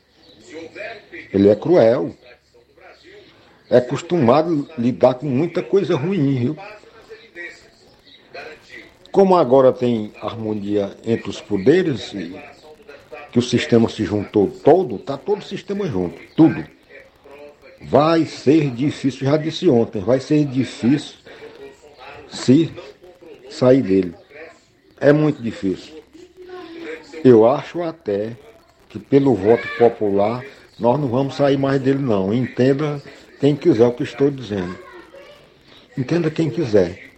Ele 1.32 1.48
é 1.48 1.54
cruel. 1.54 2.14
É 3.70 3.78
acostumado 3.78 4.68
a 4.76 4.80
lidar 4.80 5.14
com 5.14 5.26
muita 5.26 5.62
coisa 5.62 5.94
ruim, 5.96 6.38
viu? 6.38 6.56
Como 9.10 9.36
agora 9.36 9.72
tem 9.72 10.12
harmonia 10.22 10.96
entre 11.04 11.28
os 11.28 11.40
poderes, 11.40 12.14
que 13.32 13.38
o 13.38 13.42
sistema 13.42 13.88
se 13.88 14.04
juntou 14.04 14.48
todo, 14.48 14.96
está 14.96 15.16
todo 15.16 15.40
o 15.40 15.44
sistema 15.44 15.86
junto, 15.86 16.18
tudo. 16.36 16.64
Vai 17.82 18.24
ser 18.24 18.70
difícil, 18.70 19.26
já 19.26 19.36
disse 19.36 19.68
ontem, 19.68 20.02
vai 20.02 20.20
ser 20.20 20.44
difícil 20.44 21.16
se 22.28 22.72
sair 23.48 23.82
dele. 23.82 24.14
É 25.00 25.12
muito 25.12 25.42
difícil. 25.42 25.94
Eu 27.24 27.48
acho 27.48 27.82
até 27.82 28.36
que 28.88 28.98
pelo 28.98 29.34
voto 29.34 29.66
popular 29.78 30.44
nós 30.78 31.00
não 31.00 31.08
vamos 31.08 31.34
sair 31.34 31.56
mais 31.56 31.80
dele 31.80 31.98
não. 31.98 32.32
Entenda 32.32 33.02
quem 33.40 33.54
quiser 33.54 33.86
o 33.86 33.92
que 33.92 34.02
estou 34.02 34.30
dizendo. 34.30 34.76
Entenda 35.96 36.30
quem 36.30 36.50
quiser. 36.50 37.10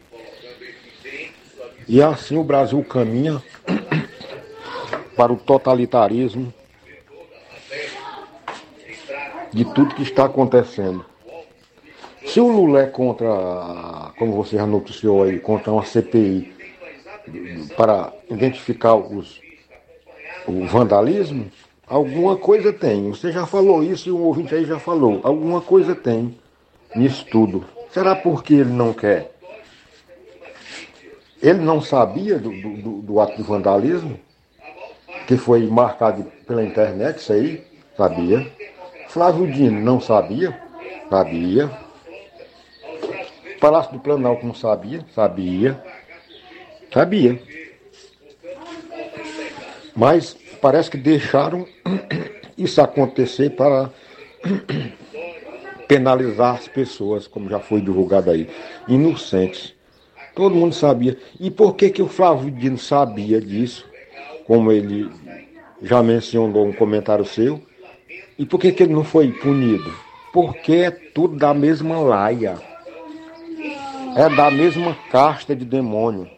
E 1.88 2.02
assim 2.02 2.36
o 2.36 2.44
Brasil 2.44 2.82
caminha 2.84 3.42
para 5.16 5.32
o 5.32 5.36
totalitarismo 5.36 6.52
de 9.52 9.64
tudo 9.64 9.94
que 9.94 10.02
está 10.02 10.24
acontecendo. 10.24 11.04
Se 12.26 12.40
o 12.40 12.48
Lula 12.48 12.82
é 12.82 12.86
contra, 12.86 14.12
como 14.18 14.32
você 14.32 14.56
já 14.56 14.66
noticiou 14.66 15.24
aí, 15.24 15.38
contra 15.38 15.72
uma 15.72 15.84
CPI 15.84 16.52
para 17.76 18.12
identificar 18.30 18.94
os, 18.94 19.40
o 20.46 20.66
vandalismo, 20.66 21.50
alguma 21.86 22.36
coisa 22.36 22.72
tem. 22.72 23.08
Você 23.10 23.32
já 23.32 23.46
falou 23.46 23.82
isso 23.82 24.08
e 24.08 24.12
um 24.12 24.22
ouvinte 24.22 24.54
aí 24.54 24.64
já 24.64 24.78
falou. 24.78 25.20
Alguma 25.22 25.60
coisa 25.60 25.94
tem 25.94 26.38
nisso 26.94 27.26
tudo. 27.30 27.64
Será 27.90 28.14
porque 28.14 28.54
ele 28.54 28.72
não 28.72 28.92
quer? 28.92 29.32
Ele 31.42 31.60
não 31.60 31.80
sabia 31.80 32.38
do, 32.38 32.50
do, 32.50 33.02
do 33.02 33.20
ato 33.20 33.36
de 33.36 33.42
vandalismo, 33.42 34.20
que 35.26 35.36
foi 35.36 35.66
marcado 35.66 36.24
pela 36.46 36.62
internet, 36.62 37.18
isso 37.18 37.32
aí, 37.32 37.64
sabia. 37.96 38.46
Flávio 39.10 39.50
Dino 39.50 39.80
não 39.80 40.00
sabia, 40.00 40.56
sabia. 41.10 41.68
Palácio 43.60 43.94
do 43.94 43.98
Planalto 43.98 44.46
não 44.46 44.54
sabia, 44.54 45.04
sabia. 45.12 45.82
Sabia. 46.94 47.42
Mas 49.96 50.36
parece 50.60 50.92
que 50.92 50.96
deixaram 50.96 51.66
isso 52.56 52.80
acontecer 52.80 53.50
para 53.50 53.90
penalizar 55.88 56.54
as 56.54 56.68
pessoas, 56.68 57.26
como 57.26 57.50
já 57.50 57.58
foi 57.58 57.80
divulgado 57.80 58.30
aí, 58.30 58.48
inocentes. 58.86 59.74
Todo 60.36 60.54
mundo 60.54 60.72
sabia. 60.72 61.18
E 61.40 61.50
por 61.50 61.74
que, 61.74 61.90
que 61.90 62.00
o 62.00 62.06
Flávio 62.06 62.48
Dino 62.48 62.78
sabia 62.78 63.40
disso? 63.40 63.84
Como 64.46 64.70
ele 64.70 65.10
já 65.82 66.00
mencionou 66.00 66.64
um 66.64 66.72
comentário 66.72 67.24
seu. 67.24 67.68
E 68.38 68.46
por 68.46 68.58
que, 68.58 68.72
que 68.72 68.82
ele 68.82 68.92
não 68.92 69.04
foi 69.04 69.32
punido? 69.32 69.92
Porque 70.32 70.72
é 70.72 70.90
tudo 70.90 71.36
da 71.36 71.52
mesma 71.52 71.98
laia. 72.00 72.58
É 74.16 74.28
da 74.34 74.50
mesma 74.50 74.96
casta 75.10 75.54
de 75.54 75.64
demônio. 75.64 76.28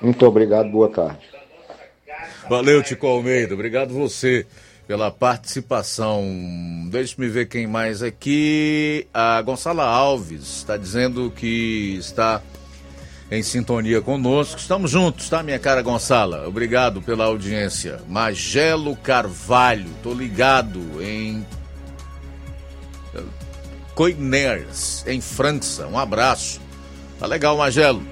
Muito 0.00 0.26
obrigado, 0.26 0.68
boa 0.70 0.88
tarde. 0.88 1.26
Valeu, 2.48 2.82
Tico 2.82 3.06
Almeida. 3.06 3.54
Obrigado 3.54 3.94
você 3.94 4.46
pela 4.86 5.10
participação. 5.10 6.22
Deixe-me 6.90 7.28
ver 7.28 7.46
quem 7.46 7.66
mais 7.66 8.02
aqui. 8.02 9.06
A 9.14 9.40
Gonçala 9.40 9.84
Alves 9.84 10.58
está 10.58 10.76
dizendo 10.76 11.32
que 11.34 11.96
está 11.98 12.42
em 13.34 13.42
sintonia 13.42 14.00
conosco. 14.00 14.58
Estamos 14.58 14.90
juntos, 14.90 15.28
tá, 15.28 15.42
minha 15.42 15.58
cara 15.58 15.82
Gonçala? 15.82 16.46
Obrigado 16.46 17.02
pela 17.02 17.24
audiência. 17.24 18.00
Magelo 18.08 18.96
Carvalho, 18.96 19.90
tô 20.02 20.14
ligado 20.14 20.80
em 21.02 21.44
Coiners, 23.94 25.04
em 25.06 25.20
França. 25.20 25.86
Um 25.86 25.98
abraço. 25.98 26.60
Tá 27.18 27.26
legal, 27.26 27.56
Magelo. 27.56 28.02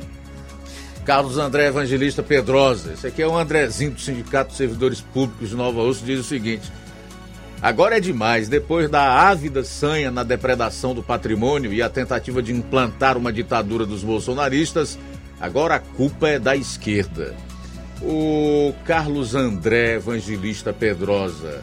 Carlos 1.04 1.36
André 1.36 1.66
Evangelista 1.66 2.22
Pedrosa. 2.22 2.92
Esse 2.92 3.06
aqui 3.06 3.22
é 3.22 3.26
o 3.26 3.36
Andrezinho 3.36 3.90
do 3.92 4.00
Sindicato 4.00 4.52
de 4.52 4.56
Servidores 4.56 5.00
Públicos 5.00 5.48
de 5.48 5.56
Nova 5.56 5.80
Osso. 5.80 6.04
Diz 6.04 6.20
o 6.20 6.24
seguinte: 6.24 6.70
Agora 7.60 7.96
é 7.96 8.00
demais. 8.00 8.48
Depois 8.48 8.88
da 8.88 9.28
ávida 9.28 9.62
sanha 9.62 10.10
na 10.10 10.24
depredação 10.24 10.94
do 10.94 11.02
patrimônio 11.02 11.72
e 11.72 11.80
a 11.80 11.88
tentativa 11.88 12.42
de 12.42 12.52
implantar 12.52 13.16
uma 13.16 13.32
ditadura 13.32 13.84
dos 13.84 14.02
bolsonaristas, 14.02 14.98
agora 15.43 15.74
a 15.74 15.81
culpa 15.81 16.28
é 16.28 16.39
da 16.39 16.56
esquerda. 16.56 17.35
O 18.01 18.73
Carlos 18.85 19.35
André 19.35 19.97
Evangelista 19.97 20.73
Pedrosa. 20.73 21.62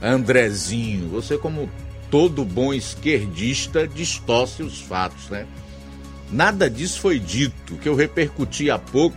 Andrezinho, 0.00 1.08
você, 1.08 1.36
como 1.36 1.68
todo 2.10 2.44
bom 2.44 2.72
esquerdista, 2.72 3.86
distorce 3.86 4.62
os 4.62 4.80
fatos, 4.80 5.28
né? 5.28 5.46
Nada 6.30 6.70
disso 6.70 7.00
foi 7.00 7.18
dito. 7.18 7.76
Que 7.76 7.88
eu 7.88 7.94
repercuti 7.94 8.70
há 8.70 8.78
pouco 8.78 9.16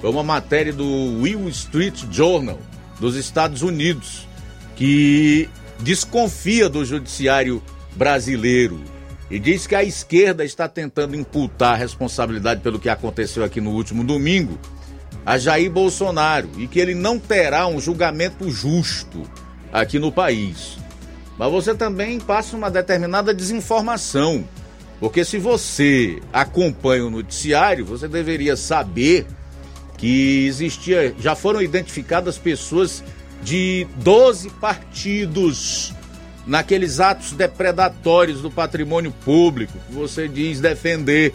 foi 0.00 0.10
uma 0.10 0.22
matéria 0.22 0.72
do 0.72 0.84
Wall 1.20 1.48
Street 1.48 2.04
Journal 2.10 2.58
dos 2.98 3.14
Estados 3.14 3.62
Unidos, 3.62 4.26
que 4.74 5.48
desconfia 5.78 6.68
do 6.68 6.84
judiciário 6.84 7.62
brasileiro 7.94 8.80
e 9.32 9.38
diz 9.38 9.66
que 9.66 9.74
a 9.74 9.82
esquerda 9.82 10.44
está 10.44 10.68
tentando 10.68 11.16
imputar 11.16 11.72
a 11.72 11.76
responsabilidade 11.76 12.60
pelo 12.60 12.78
que 12.78 12.90
aconteceu 12.90 13.42
aqui 13.42 13.62
no 13.62 13.70
último 13.70 14.04
domingo 14.04 14.58
a 15.24 15.38
Jair 15.38 15.70
Bolsonaro 15.70 16.50
e 16.58 16.66
que 16.66 16.78
ele 16.78 16.94
não 16.94 17.18
terá 17.18 17.66
um 17.66 17.80
julgamento 17.80 18.50
justo 18.50 19.22
aqui 19.72 19.98
no 19.98 20.12
país. 20.12 20.76
Mas 21.38 21.50
você 21.50 21.74
também 21.74 22.20
passa 22.20 22.54
uma 22.54 22.70
determinada 22.70 23.32
desinformação 23.32 24.44
Porque 25.00 25.24
se 25.24 25.38
você 25.38 26.20
acompanha 26.30 27.06
o 27.06 27.10
noticiário, 27.10 27.86
você 27.86 28.06
deveria 28.06 28.54
saber 28.54 29.26
que 29.96 30.46
existia, 30.46 31.14
já 31.18 31.34
foram 31.34 31.62
identificadas 31.62 32.36
pessoas 32.36 33.02
de 33.42 33.86
12 33.96 34.50
partidos 34.50 35.94
naqueles 36.46 37.00
atos 37.00 37.32
depredatórios 37.32 38.40
do 38.40 38.50
patrimônio 38.50 39.12
público 39.24 39.78
que 39.86 39.94
você 39.94 40.28
diz 40.28 40.60
defender 40.60 41.32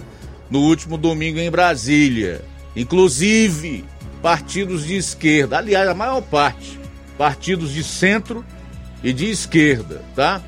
no 0.49 0.59
último 0.59 0.97
domingo 0.97 1.39
em 1.39 1.49
Brasília. 1.49 2.41
Inclusive 2.75 3.85
partidos 4.21 4.85
de 4.85 4.95
esquerda, 4.95 5.57
aliás, 5.57 5.87
a 5.87 5.93
maior 5.93 6.21
parte, 6.21 6.79
partidos 7.17 7.71
de 7.71 7.83
centro 7.83 8.43
e 9.03 9.13
de 9.13 9.29
esquerda, 9.29 10.01
tá? 10.15 10.41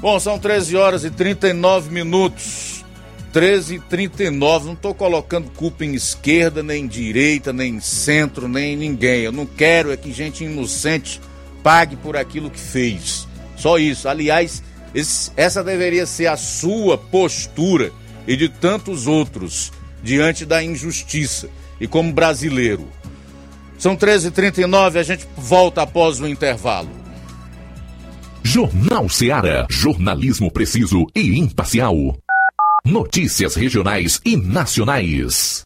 Bom, 0.00 0.18
são 0.20 0.38
13 0.38 0.76
horas 0.76 1.04
e 1.04 1.10
39 1.10 1.90
minutos. 1.90 2.84
13 3.32 3.74
e 3.74 3.80
39, 3.80 4.64
não 4.64 4.72
estou 4.72 4.94
colocando 4.94 5.50
culpa 5.50 5.84
em 5.84 5.94
esquerda, 5.94 6.62
nem 6.62 6.86
direita, 6.86 7.52
nem 7.52 7.80
centro, 7.80 8.48
nem 8.48 8.74
ninguém. 8.74 9.22
Eu 9.22 9.32
não 9.32 9.44
quero 9.44 9.92
é 9.92 9.96
que 9.96 10.10
gente 10.10 10.42
inocente 10.42 11.20
pague 11.62 11.96
por 11.96 12.16
aquilo 12.16 12.50
que 12.50 12.58
fez. 12.58 13.25
Só 13.56 13.78
isso. 13.78 14.08
Aliás, 14.08 14.62
esse, 14.94 15.30
essa 15.36 15.64
deveria 15.64 16.06
ser 16.06 16.26
a 16.26 16.36
sua 16.36 16.96
postura 16.96 17.92
e 18.26 18.36
de 18.36 18.48
tantos 18.48 19.06
outros 19.06 19.72
diante 20.02 20.44
da 20.44 20.62
injustiça 20.62 21.48
e 21.80 21.86
como 21.86 22.12
brasileiro. 22.12 22.86
São 23.78 23.96
13h39, 23.96 24.96
a 24.96 25.02
gente 25.02 25.26
volta 25.36 25.82
após 25.82 26.20
o 26.20 26.26
intervalo. 26.26 26.88
Jornal 28.42 29.08
Seara. 29.08 29.66
Jornalismo 29.68 30.50
preciso 30.50 31.06
e 31.14 31.38
imparcial. 31.38 32.16
Notícias 32.84 33.54
regionais 33.54 34.20
e 34.24 34.36
nacionais. 34.36 35.65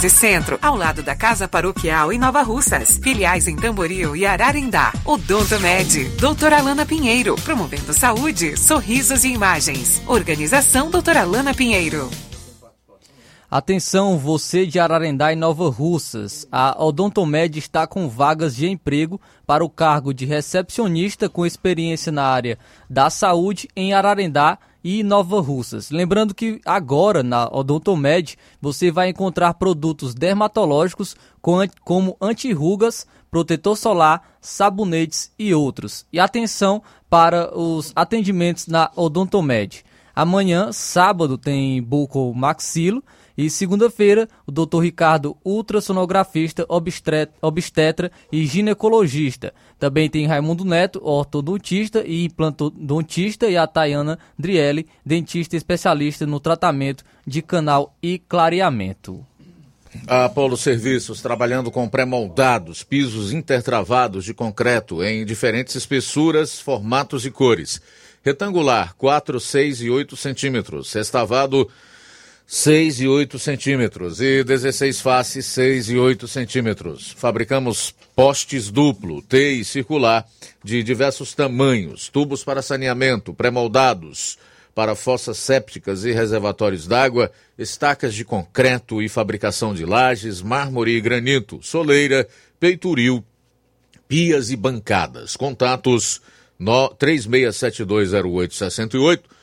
Centro, 0.09 0.57
ao 0.61 0.75
lado 0.75 1.03
da 1.03 1.15
Casa 1.15 1.47
Paroquial 1.47 2.11
em 2.11 2.19
Nova 2.19 2.41
Russas. 2.41 2.97
Filiais 3.01 3.47
em 3.47 3.55
Tamboril 3.55 4.15
e 4.15 4.25
Ararindá. 4.25 4.93
Odonto 5.05 5.59
Med, 5.59 6.09
doutora 6.19 6.59
Alana 6.59 6.85
Pinheiro, 6.85 7.35
promovendo 7.43 7.93
saúde, 7.93 8.57
sorrisos 8.57 9.23
e 9.23 9.29
imagens. 9.29 10.01
Organização 10.07 10.89
doutora 10.89 11.21
Alana 11.21 11.53
Pinheiro. 11.53 12.09
Atenção, 13.51 14.17
você 14.17 14.65
de 14.65 14.79
Ararendá 14.79 15.33
e 15.33 15.35
Nova 15.35 15.69
Russas. 15.69 16.47
A 16.49 16.81
Odontomed 16.81 17.59
está 17.59 17.85
com 17.85 18.07
vagas 18.07 18.55
de 18.55 18.65
emprego 18.65 19.19
para 19.45 19.61
o 19.61 19.69
cargo 19.69 20.13
de 20.13 20.25
recepcionista 20.25 21.27
com 21.27 21.45
experiência 21.45 22.13
na 22.13 22.23
área 22.23 22.57
da 22.89 23.09
saúde 23.09 23.67
em 23.75 23.93
Ararendá 23.93 24.57
e 24.83 25.03
Nova 25.03 25.39
Russas. 25.41 25.91
Lembrando 25.91 26.33
que 26.33 26.59
agora 26.65 27.23
na 27.23 27.47
Odontomed 27.51 28.37
você 28.61 28.91
vai 28.91 29.09
encontrar 29.09 29.53
produtos 29.55 30.13
dermatológicos 30.13 31.15
como 31.83 32.17
antirrugas, 32.21 33.05
protetor 33.29 33.77
solar, 33.77 34.37
sabonetes 34.41 35.31
e 35.37 35.53
outros. 35.53 36.05
E 36.11 36.19
atenção 36.19 36.81
para 37.09 37.57
os 37.57 37.91
atendimentos 37.95 38.67
na 38.67 38.91
Odontomed. 38.95 39.83
Amanhã, 40.15 40.71
sábado, 40.71 41.37
tem 41.37 41.81
buco 41.81 42.33
maxilo 42.33 43.03
e 43.37 43.49
segunda-feira, 43.49 44.27
o 44.45 44.51
Dr. 44.51 44.79
Ricardo, 44.81 45.37
ultrassonografista, 45.43 46.65
obstetra 46.67 48.11
e 48.31 48.45
ginecologista. 48.45 49.53
Também 49.79 50.09
tem 50.09 50.27
Raimundo 50.27 50.65
Neto, 50.65 50.99
ortodontista 51.03 52.03
e 52.05 52.25
implantodontista, 52.25 53.49
e 53.49 53.57
a 53.57 53.65
Tayana 53.67 54.19
Drielli, 54.37 54.87
dentista 55.05 55.55
especialista 55.55 56.25
no 56.25 56.39
tratamento 56.39 57.03
de 57.25 57.41
canal 57.41 57.95
e 58.01 58.19
clareamento. 58.19 59.25
A 60.07 60.29
Polo 60.29 60.55
Serviços, 60.55 61.21
trabalhando 61.21 61.69
com 61.69 61.87
pré-moldados, 61.87 62.81
pisos 62.81 63.33
intertravados 63.33 64.23
de 64.23 64.33
concreto 64.33 65.03
em 65.03 65.25
diferentes 65.25 65.75
espessuras, 65.75 66.59
formatos 66.59 67.25
e 67.25 67.31
cores. 67.31 67.81
Retangular, 68.23 68.93
4, 68.97 69.39
6 69.39 69.81
e 69.81 69.89
8 69.89 70.15
centímetros. 70.15 70.89
Sextavado, 70.89 71.67
6 72.53 72.99
e 72.99 73.07
8 73.07 73.39
centímetros 73.39 74.19
e 74.19 74.43
16 74.43 74.99
faces 74.99 75.45
6 75.45 75.91
e 75.91 75.97
8 75.97 76.27
centímetros. 76.27 77.15
Fabricamos 77.17 77.95
postes 78.13 78.69
duplo, 78.69 79.21
T 79.21 79.53
e 79.53 79.63
circular 79.63 80.27
de 80.61 80.83
diversos 80.83 81.33
tamanhos, 81.33 82.09
tubos 82.09 82.43
para 82.43 82.61
saneamento, 82.61 83.33
pré-moldados 83.33 84.37
para 84.75 84.95
fossas 84.95 85.37
sépticas 85.37 86.03
e 86.03 86.11
reservatórios 86.11 86.85
d'água, 86.85 87.31
estacas 87.57 88.13
de 88.13 88.25
concreto 88.25 89.01
e 89.01 89.07
fabricação 89.07 89.73
de 89.73 89.85
lajes, 89.85 90.41
mármore 90.41 90.91
e 90.91 90.99
granito, 90.99 91.63
soleira, 91.63 92.27
peitoril, 92.59 93.23
pias 94.09 94.51
e 94.51 94.57
bancadas. 94.57 95.37
Contatos 95.37 96.21
no 96.59 96.89
36720868 96.95 99.39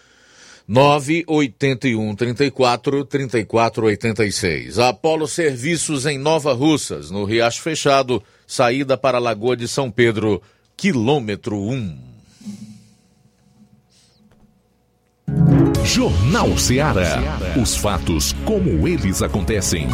981 0.68 2.14
34 2.14 3.04
34 3.06 3.86
86. 3.86 4.78
Apolo 4.78 5.26
Serviços 5.26 6.04
em 6.04 6.18
Nova 6.18 6.52
Russas, 6.52 7.10
no 7.10 7.24
Riacho 7.24 7.62
Fechado, 7.62 8.22
saída 8.46 8.94
para 8.98 9.16
a 9.16 9.20
Lagoa 9.20 9.56
de 9.56 9.66
São 9.66 9.90
Pedro, 9.90 10.42
quilômetro 10.76 11.56
1. 11.56 12.08
Jornal 15.86 16.58
Ceará. 16.58 17.18
Os 17.60 17.74
fatos 17.74 18.34
como 18.44 18.86
eles 18.86 19.22
acontecem. 19.22 19.88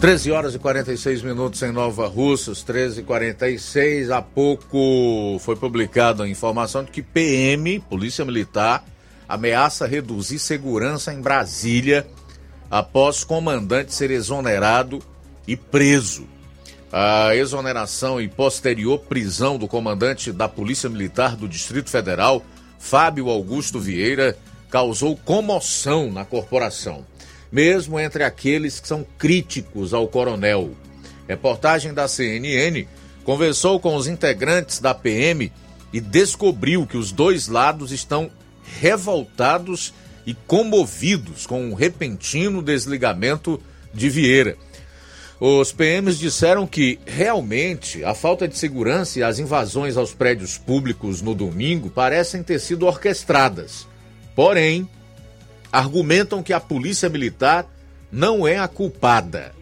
13 0.00 0.30
horas 0.30 0.54
e 0.54 0.58
46 0.58 1.22
minutos 1.22 1.62
em 1.62 1.72
Nova 1.72 2.06
Russas, 2.06 2.62
13 2.62 3.00
e 3.00 3.02
46 3.02 4.10
Há 4.10 4.20
pouco 4.20 5.38
foi 5.40 5.56
publicada 5.56 6.22
a 6.22 6.28
informação 6.28 6.84
de 6.84 6.90
que 6.90 7.00
PM, 7.00 7.80
Polícia 7.80 8.22
Militar, 8.22 8.84
ameaça 9.26 9.86
reduzir 9.86 10.38
segurança 10.38 11.14
em 11.14 11.22
Brasília 11.22 12.06
após 12.70 13.24
comandante 13.24 13.94
ser 13.94 14.10
exonerado 14.10 14.98
e 15.48 15.56
preso. 15.56 16.26
A 16.92 17.34
exoneração 17.34 18.20
e 18.20 18.28
posterior 18.28 18.98
prisão 18.98 19.56
do 19.56 19.66
comandante 19.66 20.30
da 20.30 20.46
Polícia 20.46 20.90
Militar 20.90 21.36
do 21.36 21.48
Distrito 21.48 21.88
Federal, 21.88 22.44
Fábio 22.78 23.30
Augusto 23.30 23.80
Vieira, 23.80 24.36
causou 24.70 25.16
comoção 25.16 26.12
na 26.12 26.24
corporação 26.26 27.02
mesmo 27.50 27.98
entre 27.98 28.24
aqueles 28.24 28.80
que 28.80 28.88
são 28.88 29.06
críticos 29.18 29.94
ao 29.94 30.08
coronel. 30.08 30.70
Reportagem 31.28 31.92
da 31.92 32.06
CNN 32.06 32.86
conversou 33.24 33.80
com 33.80 33.96
os 33.96 34.06
integrantes 34.06 34.78
da 34.78 34.94
PM 34.94 35.52
e 35.92 36.00
descobriu 36.00 36.86
que 36.86 36.96
os 36.96 37.12
dois 37.12 37.48
lados 37.48 37.90
estão 37.92 38.30
revoltados 38.80 39.92
e 40.26 40.34
comovidos 40.34 41.46
com 41.46 41.70
o 41.70 41.74
repentino 41.74 42.62
desligamento 42.62 43.60
de 43.94 44.08
Vieira. 44.08 44.56
Os 45.38 45.70
PMs 45.70 46.18
disseram 46.18 46.66
que, 46.66 46.98
realmente, 47.04 48.02
a 48.02 48.14
falta 48.14 48.48
de 48.48 48.56
segurança 48.56 49.18
e 49.18 49.22
as 49.22 49.38
invasões 49.38 49.96
aos 49.96 50.14
prédios 50.14 50.56
públicos 50.56 51.20
no 51.20 51.34
domingo 51.34 51.90
parecem 51.90 52.42
ter 52.42 52.58
sido 52.58 52.86
orquestradas. 52.86 53.86
Porém, 54.34 54.88
argumentam 55.76 56.42
que 56.42 56.54
a 56.54 56.60
polícia 56.60 57.06
militar 57.06 57.66
não 58.10 58.48
é 58.48 58.56
a 58.56 58.66
culpada. 58.66 59.54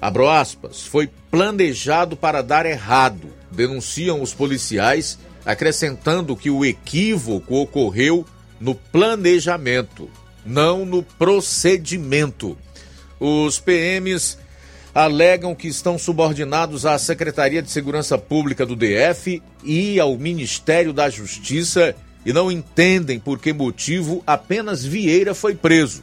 Abro 0.00 0.28
aspas, 0.28 0.82
foi 0.82 1.08
planejado 1.30 2.16
para 2.16 2.42
dar 2.42 2.66
errado, 2.66 3.28
denunciam 3.48 4.20
os 4.20 4.34
policiais, 4.34 5.16
acrescentando 5.46 6.36
que 6.36 6.50
o 6.50 6.64
equívoco 6.64 7.54
ocorreu 7.54 8.26
no 8.58 8.74
planejamento, 8.74 10.10
não 10.44 10.84
no 10.84 11.00
procedimento. 11.00 12.58
Os 13.20 13.60
PMs 13.60 14.36
alegam 14.92 15.54
que 15.54 15.68
estão 15.68 15.96
subordinados 15.96 16.84
à 16.84 16.98
Secretaria 16.98 17.62
de 17.62 17.70
Segurança 17.70 18.18
Pública 18.18 18.66
do 18.66 18.74
DF 18.74 19.40
e 19.62 20.00
ao 20.00 20.18
Ministério 20.18 20.92
da 20.92 21.08
Justiça 21.08 21.94
e 22.24 22.32
não 22.32 22.50
entendem 22.50 23.18
por 23.18 23.38
que 23.38 23.52
motivo 23.52 24.22
apenas 24.26 24.84
Vieira 24.84 25.34
foi 25.34 25.54
preso. 25.54 26.02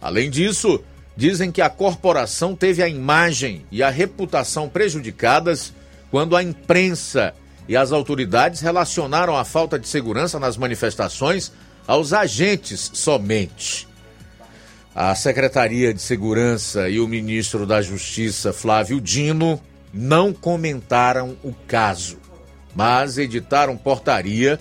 Além 0.00 0.30
disso, 0.30 0.82
dizem 1.16 1.50
que 1.50 1.60
a 1.60 1.68
corporação 1.68 2.54
teve 2.54 2.82
a 2.82 2.88
imagem 2.88 3.66
e 3.70 3.82
a 3.82 3.90
reputação 3.90 4.68
prejudicadas 4.68 5.72
quando 6.10 6.36
a 6.36 6.42
imprensa 6.42 7.34
e 7.66 7.76
as 7.76 7.92
autoridades 7.92 8.60
relacionaram 8.60 9.36
a 9.36 9.44
falta 9.44 9.78
de 9.78 9.88
segurança 9.88 10.38
nas 10.38 10.56
manifestações 10.56 11.52
aos 11.86 12.12
agentes 12.12 12.90
somente. 12.94 13.88
A 14.94 15.14
Secretaria 15.14 15.92
de 15.92 16.00
Segurança 16.00 16.88
e 16.88 16.98
o 16.98 17.06
ministro 17.06 17.66
da 17.66 17.82
Justiça, 17.82 18.52
Flávio 18.52 19.00
Dino, 19.00 19.60
não 19.92 20.32
comentaram 20.32 21.36
o 21.42 21.52
caso, 21.52 22.18
mas 22.74 23.18
editaram 23.18 23.76
portaria 23.76 24.58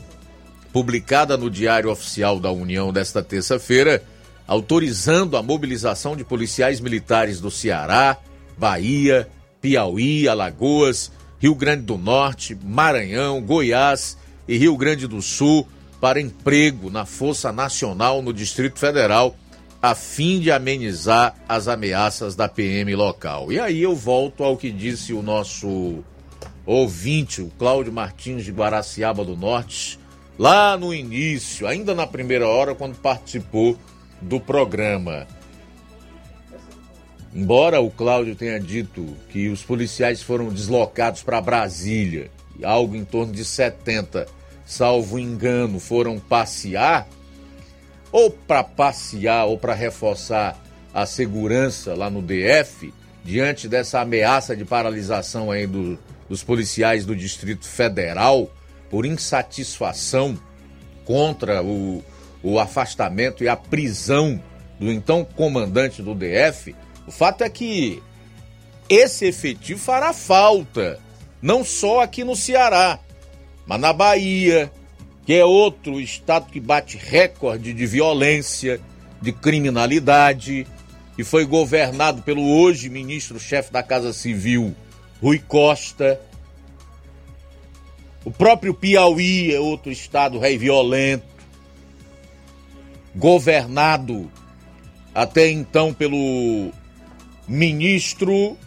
publicada 0.78 1.36
no 1.36 1.49
Diário 1.49 1.90
Oficial 1.90 2.40
da 2.40 2.52
União 2.52 2.94
desta 2.94 3.24
terça-feira, 3.24 4.04
autorizando 4.45 5.36
a 5.36 5.41
mobilização 5.41 6.16
de 6.16 6.24
policiais 6.24 6.80
militares 6.80 7.41
do 7.41 7.49
Ceará, 7.49 8.16
Bahia, 8.56 9.28
Piauí, 9.60 10.28
Alagoas, 10.28 11.12
Rio 11.40 11.56
Grande 11.56 11.82
do 11.82 11.98
Norte, 11.98 12.56
Maranhão, 12.64 13.41
Goiás 13.41 14.20
e 14.48 14.56
Rio 14.56 14.78
Grande 14.78 15.08
do 15.08 15.20
Sul 15.20 15.68
para 15.99 16.22
emprego 16.22 16.91
na 16.91 17.08
Força 17.08 17.52
Nacional 17.52 18.22
no 18.22 18.32
Distrito 18.32 18.78
Federal, 18.78 19.36
a 19.82 19.95
fim 19.95 20.40
de 20.40 20.52
amenizar 20.52 21.34
as 21.49 21.68
ameaças 21.68 22.36
da 22.36 22.48
PM 22.48 22.95
local. 22.95 23.52
E 23.52 23.60
aí 23.60 23.82
eu 23.82 23.95
volto 23.95 24.44
ao 24.44 24.56
que 24.56 24.70
disse 24.70 25.12
o 25.12 25.24
nosso 25.24 26.04
ouvinte, 26.68 27.41
o 27.41 27.52
Cláudio 27.58 27.91
Martins 27.91 28.45
de 28.45 28.52
Guaraciaba 28.52 29.26
do 29.26 29.36
Norte, 29.36 29.98
lá 30.38 30.77
no 30.77 30.93
início, 30.93 31.68
ainda 31.68 31.95
na 31.95 32.05
primeira 32.05 32.47
hora, 32.47 32.76
quando 32.76 32.95
participou 32.97 33.77
do 34.22 34.39
programa. 34.39 35.27
Embora 37.34 37.80
o 37.80 37.91
Cláudio 37.91 38.35
tenha 38.35 38.59
dito 38.59 39.05
que 39.30 39.49
os 39.49 39.64
policiais 39.64 40.22
foram 40.22 40.49
deslocados 40.49 41.22
para 41.22 41.41
Brasília, 41.41 42.31
algo 42.64 42.95
em 42.95 43.05
torno 43.05 43.34
de 43.34 43.45
70, 43.45 44.26
salvo 44.65 45.19
engano, 45.19 45.80
foram 45.80 46.19
passear, 46.19 47.07
ou 48.11 48.31
para 48.31 48.64
passear 48.64 49.45
ou 49.45 49.57
para 49.57 49.73
reforçar 49.73 50.59
a 50.93 51.05
segurança 51.05 51.93
lá 51.93 52.09
no 52.09 52.22
DF, 52.22 52.93
diante 53.23 53.68
dessa 53.68 53.99
ameaça 53.99 54.55
de 54.55 54.65
paralisação 54.65 55.51
aí 55.51 55.68
do, 55.68 55.99
dos 56.30 56.41
policiais 56.43 57.05
do 57.05 57.15
Distrito 57.15 57.68
Federal, 57.68 58.49
por 58.89 59.05
insatisfação 59.05 60.38
contra 61.05 61.64
o, 61.64 62.03
o 62.43 62.59
afastamento 62.59 63.43
e 63.43 63.47
a 63.47 63.55
prisão 63.55 64.41
do 64.80 64.91
então 64.91 65.26
comandante 65.26 66.01
do 66.01 66.14
DF, 66.14 66.76
o 67.07 67.11
fato 67.11 67.43
é 67.43 67.49
que 67.49 68.01
esse 68.89 69.26
efetivo 69.26 69.80
fará 69.80 70.14
falta 70.14 70.99
não 71.41 71.64
só 71.64 72.01
aqui 72.01 72.23
no 72.23 72.35
Ceará, 72.35 72.99
mas 73.65 73.80
na 73.80 73.93
Bahia, 73.93 74.72
que 75.26 75.34
é 75.34 75.43
outro 75.43 75.99
estado 75.99 76.51
que 76.51 76.59
bate 76.59 76.97
recorde 76.97 77.73
de 77.73 77.85
violência, 77.85 78.80
de 79.22 79.31
criminalidade, 79.31 80.65
e 81.18 81.23
foi 81.23 81.45
governado 81.45 82.22
pelo 82.22 82.47
hoje 82.47 82.89
ministro-chefe 82.89 83.72
da 83.72 83.81
Casa 83.81 84.14
Civil, 84.14 84.76
Rui 85.22 85.39
Costa. 85.39 86.19
O 88.26 88.31
próprio 88.31 88.73
Piauí 88.73 89.53
é 89.53 89.60
outro 89.60 89.91
estado 89.91 90.39
rei 90.39 90.57
violento, 90.57 91.26
governado 93.15 94.30
até 95.14 95.49
então 95.49 95.94
pelo 95.94 96.72
ministro. 97.48 98.57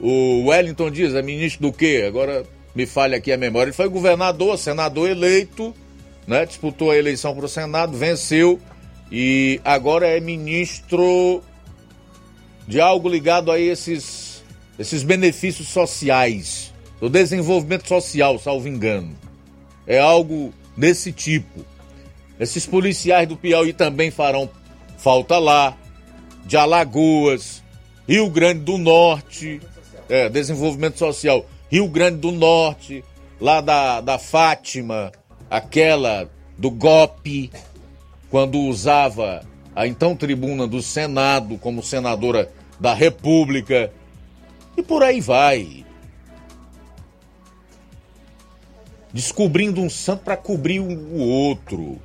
O 0.00 0.46
Wellington 0.48 0.90
Dias 0.90 1.14
é 1.14 1.22
ministro 1.22 1.62
do 1.62 1.72
quê? 1.72 2.04
Agora 2.06 2.44
me 2.74 2.84
falha 2.84 3.16
aqui 3.16 3.32
a 3.32 3.38
memória. 3.38 3.68
Ele 3.68 3.76
foi 3.76 3.88
governador, 3.88 4.58
senador 4.58 5.08
eleito, 5.08 5.74
né? 6.26 6.44
disputou 6.44 6.90
a 6.90 6.96
eleição 6.96 7.34
para 7.34 7.46
o 7.46 7.48
Senado, 7.48 7.96
venceu 7.96 8.60
e 9.10 9.60
agora 9.64 10.06
é 10.06 10.18
ministro 10.18 11.40
de 12.66 12.80
algo 12.80 13.08
ligado 13.08 13.52
a 13.52 13.60
esses, 13.60 14.42
esses 14.78 15.02
benefícios 15.02 15.68
sociais, 15.68 16.73
do 17.04 17.10
desenvolvimento 17.10 17.86
social, 17.86 18.38
salvo 18.38 18.66
engano. 18.66 19.14
É 19.86 19.98
algo 19.98 20.54
desse 20.74 21.12
tipo. 21.12 21.62
Esses 22.40 22.64
policiais 22.64 23.28
do 23.28 23.36
Piauí 23.36 23.74
também 23.74 24.10
farão 24.10 24.48
falta 24.96 25.38
lá, 25.38 25.76
de 26.46 26.56
Alagoas, 26.56 27.62
Rio 28.08 28.30
Grande 28.30 28.60
do 28.60 28.78
Norte, 28.78 29.60
é, 30.08 30.30
desenvolvimento 30.30 30.98
social, 30.98 31.44
Rio 31.70 31.86
Grande 31.88 32.16
do 32.16 32.32
Norte, 32.32 33.04
lá 33.38 33.60
da, 33.60 34.00
da 34.00 34.18
Fátima, 34.18 35.12
aquela 35.50 36.30
do 36.56 36.70
GOP, 36.70 37.50
quando 38.30 38.58
usava 38.60 39.44
a 39.76 39.86
então 39.86 40.16
tribuna 40.16 40.66
do 40.66 40.80
Senado 40.80 41.58
como 41.58 41.82
senadora 41.82 42.50
da 42.80 42.94
República, 42.94 43.92
e 44.74 44.82
por 44.82 45.02
aí 45.02 45.20
vai. 45.20 45.83
Descobrindo 49.14 49.80
um 49.80 49.88
santo 49.88 50.24
para 50.24 50.36
cobrir 50.36 50.80
o 50.80 51.18
outro 51.18 51.98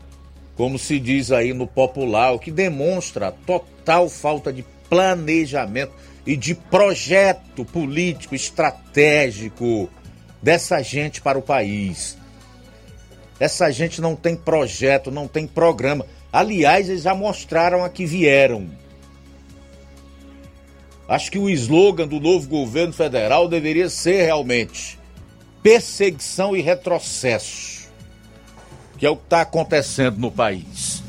como 0.60 0.77
se 0.77 0.99
diz 0.99 1.31
aí 1.31 1.53
no 1.53 1.65
popular, 1.65 2.34
o 2.34 2.38
que 2.38 2.52
demonstra 2.52 3.31
total 3.31 4.10
falta 4.10 4.52
de 4.52 4.65
planejamento 4.90 5.94
e 6.27 6.36
de 6.36 6.53
projeto 6.53 7.64
político 7.64 8.36
estratégico 8.36 9.90
dessa 10.41 10.81
gente 10.81 11.22
para 11.22 11.40
o 11.40 11.41
país. 11.41 12.18
Essa 13.40 13.72
gente 13.72 14.02
não 14.02 14.18
tem 14.18 14.36
projeto, 14.36 15.10
não 15.10 15.30
tem 15.30 15.48
programa. 15.48 16.06
Aliás, 16.30 16.90
eles 16.90 17.03
já 17.03 17.15
mostraram 17.15 17.86
a 17.86 17.90
que 17.90 18.06
vieram. 18.06 18.69
Acho 21.07 21.31
que 21.31 21.40
o 21.40 21.49
slogan 21.49 22.06
do 22.06 22.19
novo 22.19 22.49
governo 22.49 22.91
federal 22.91 23.48
deveria 23.48 23.90
ser 23.90 24.26
realmente 24.26 24.98
perseguição 25.61 26.56
e 26.56 26.61
retrocesso 26.61 27.80
que 28.99 29.06
é 29.06 29.10
o 29.10 29.15
que 29.15 29.23
está 29.23 29.41
acontecendo 29.41 30.18
no 30.18 30.30
país. 30.30 31.02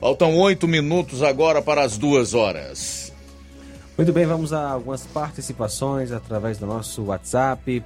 Faltam 0.00 0.36
oito 0.36 0.68
minutos 0.68 1.20
agora 1.20 1.60
para 1.60 1.82
as 1.82 1.98
duas 1.98 2.32
horas. 2.32 3.12
Muito 3.96 4.12
bem, 4.12 4.24
vamos 4.24 4.52
a 4.52 4.70
algumas 4.70 5.04
participações 5.04 6.12
através 6.12 6.58
do 6.58 6.66
nosso 6.66 7.02
WhatsApp. 7.02 7.82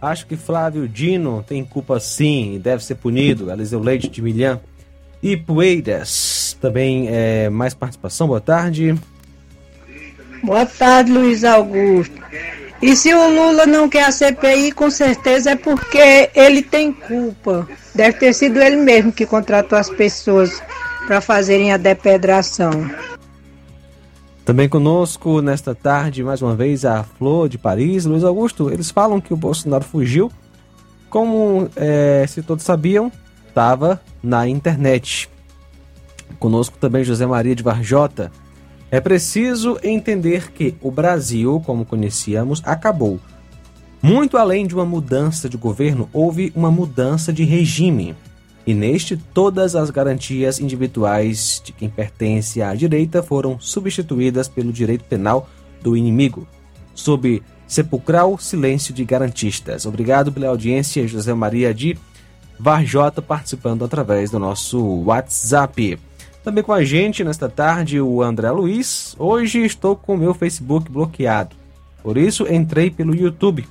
Acho 0.00 0.26
que 0.26 0.36
Flávio 0.36 0.86
Dino 0.86 1.42
tem 1.42 1.64
culpa 1.64 1.98
sim 1.98 2.54
e 2.54 2.58
deve 2.58 2.84
ser 2.84 2.96
punido. 2.96 3.50
Eliseu 3.50 3.80
Leite 3.80 4.08
de 4.08 4.20
Milhã. 4.20 4.60
E 5.22 5.34
Poeiras, 5.34 6.54
também 6.60 7.08
é, 7.08 7.48
mais 7.48 7.72
participação. 7.72 8.26
Boa 8.26 8.42
tarde. 8.42 8.94
Boa 10.44 10.66
tarde, 10.66 11.10
Luiz 11.10 11.42
Augusto. 11.42 12.14
E 12.82 12.94
se 12.94 13.12
o 13.14 13.28
Lula 13.28 13.64
não 13.66 13.88
quer 13.88 14.04
a 14.04 14.12
CPI, 14.12 14.72
com 14.72 14.90
certeza 14.90 15.52
é 15.52 15.56
porque 15.56 16.30
ele 16.34 16.62
tem 16.62 16.92
culpa. 16.92 17.66
Deve 17.94 18.18
ter 18.18 18.34
sido 18.34 18.60
ele 18.60 18.76
mesmo 18.76 19.12
que 19.12 19.24
contratou 19.24 19.78
as 19.78 19.88
pessoas 19.88 20.62
para 21.06 21.20
fazerem 21.20 21.72
a 21.72 21.76
depedração. 21.76 22.90
Também 24.44 24.68
conosco 24.68 25.40
nesta 25.40 25.74
tarde, 25.74 26.22
mais 26.22 26.40
uma 26.42 26.54
vez, 26.54 26.84
a 26.84 27.02
Flor 27.02 27.48
de 27.48 27.58
Paris. 27.58 28.04
Luiz 28.04 28.22
Augusto, 28.22 28.70
eles 28.70 28.90
falam 28.90 29.20
que 29.20 29.32
o 29.32 29.36
Bolsonaro 29.36 29.84
fugiu. 29.84 30.30
Como 31.08 31.68
é, 31.74 32.24
se 32.28 32.42
todos 32.42 32.64
sabiam, 32.64 33.10
estava 33.48 34.00
na 34.22 34.46
internet. 34.46 35.28
Conosco 36.38 36.76
também 36.78 37.02
José 37.02 37.26
Maria 37.26 37.56
de 37.56 37.62
Varjota. 37.62 38.30
É 38.90 39.00
preciso 39.00 39.78
entender 39.82 40.52
que 40.52 40.74
o 40.80 40.90
Brasil, 40.90 41.60
como 41.66 41.84
conhecíamos, 41.84 42.62
acabou. 42.64 43.18
Muito 44.00 44.36
além 44.36 44.66
de 44.66 44.74
uma 44.74 44.84
mudança 44.84 45.48
de 45.48 45.56
governo, 45.56 46.08
houve 46.12 46.52
uma 46.54 46.70
mudança 46.70 47.32
de 47.32 47.42
regime. 47.42 48.14
E 48.64 48.72
neste, 48.74 49.16
todas 49.16 49.74
as 49.74 49.90
garantias 49.90 50.60
individuais 50.60 51.60
de 51.64 51.72
quem 51.72 51.88
pertence 51.88 52.62
à 52.62 52.74
direita 52.74 53.22
foram 53.22 53.58
substituídas 53.58 54.48
pelo 54.48 54.72
direito 54.72 55.04
penal 55.04 55.48
do 55.82 55.96
inimigo, 55.96 56.46
sob 56.94 57.42
sepulcral 57.66 58.38
silêncio 58.38 58.94
de 58.94 59.04
garantistas. 59.04 59.86
Obrigado 59.86 60.32
pela 60.32 60.48
audiência, 60.48 61.06
José 61.06 61.34
Maria 61.34 61.74
de 61.74 61.96
Varjota, 62.58 63.20
participando 63.20 63.84
através 63.84 64.30
do 64.30 64.38
nosso 64.38 64.80
WhatsApp. 65.04 65.98
Também 66.46 66.62
com 66.62 66.72
a 66.72 66.84
gente 66.84 67.24
nesta 67.24 67.48
tarde 67.48 68.00
o 68.00 68.22
André 68.22 68.48
Luiz. 68.52 69.16
Hoje 69.18 69.64
estou 69.64 69.96
com 69.96 70.14
o 70.14 70.16
meu 70.16 70.32
Facebook 70.32 70.88
bloqueado. 70.88 71.56
Por 72.04 72.16
isso 72.16 72.46
entrei 72.46 72.88
pelo 72.88 73.16
YouTube. 73.16 73.66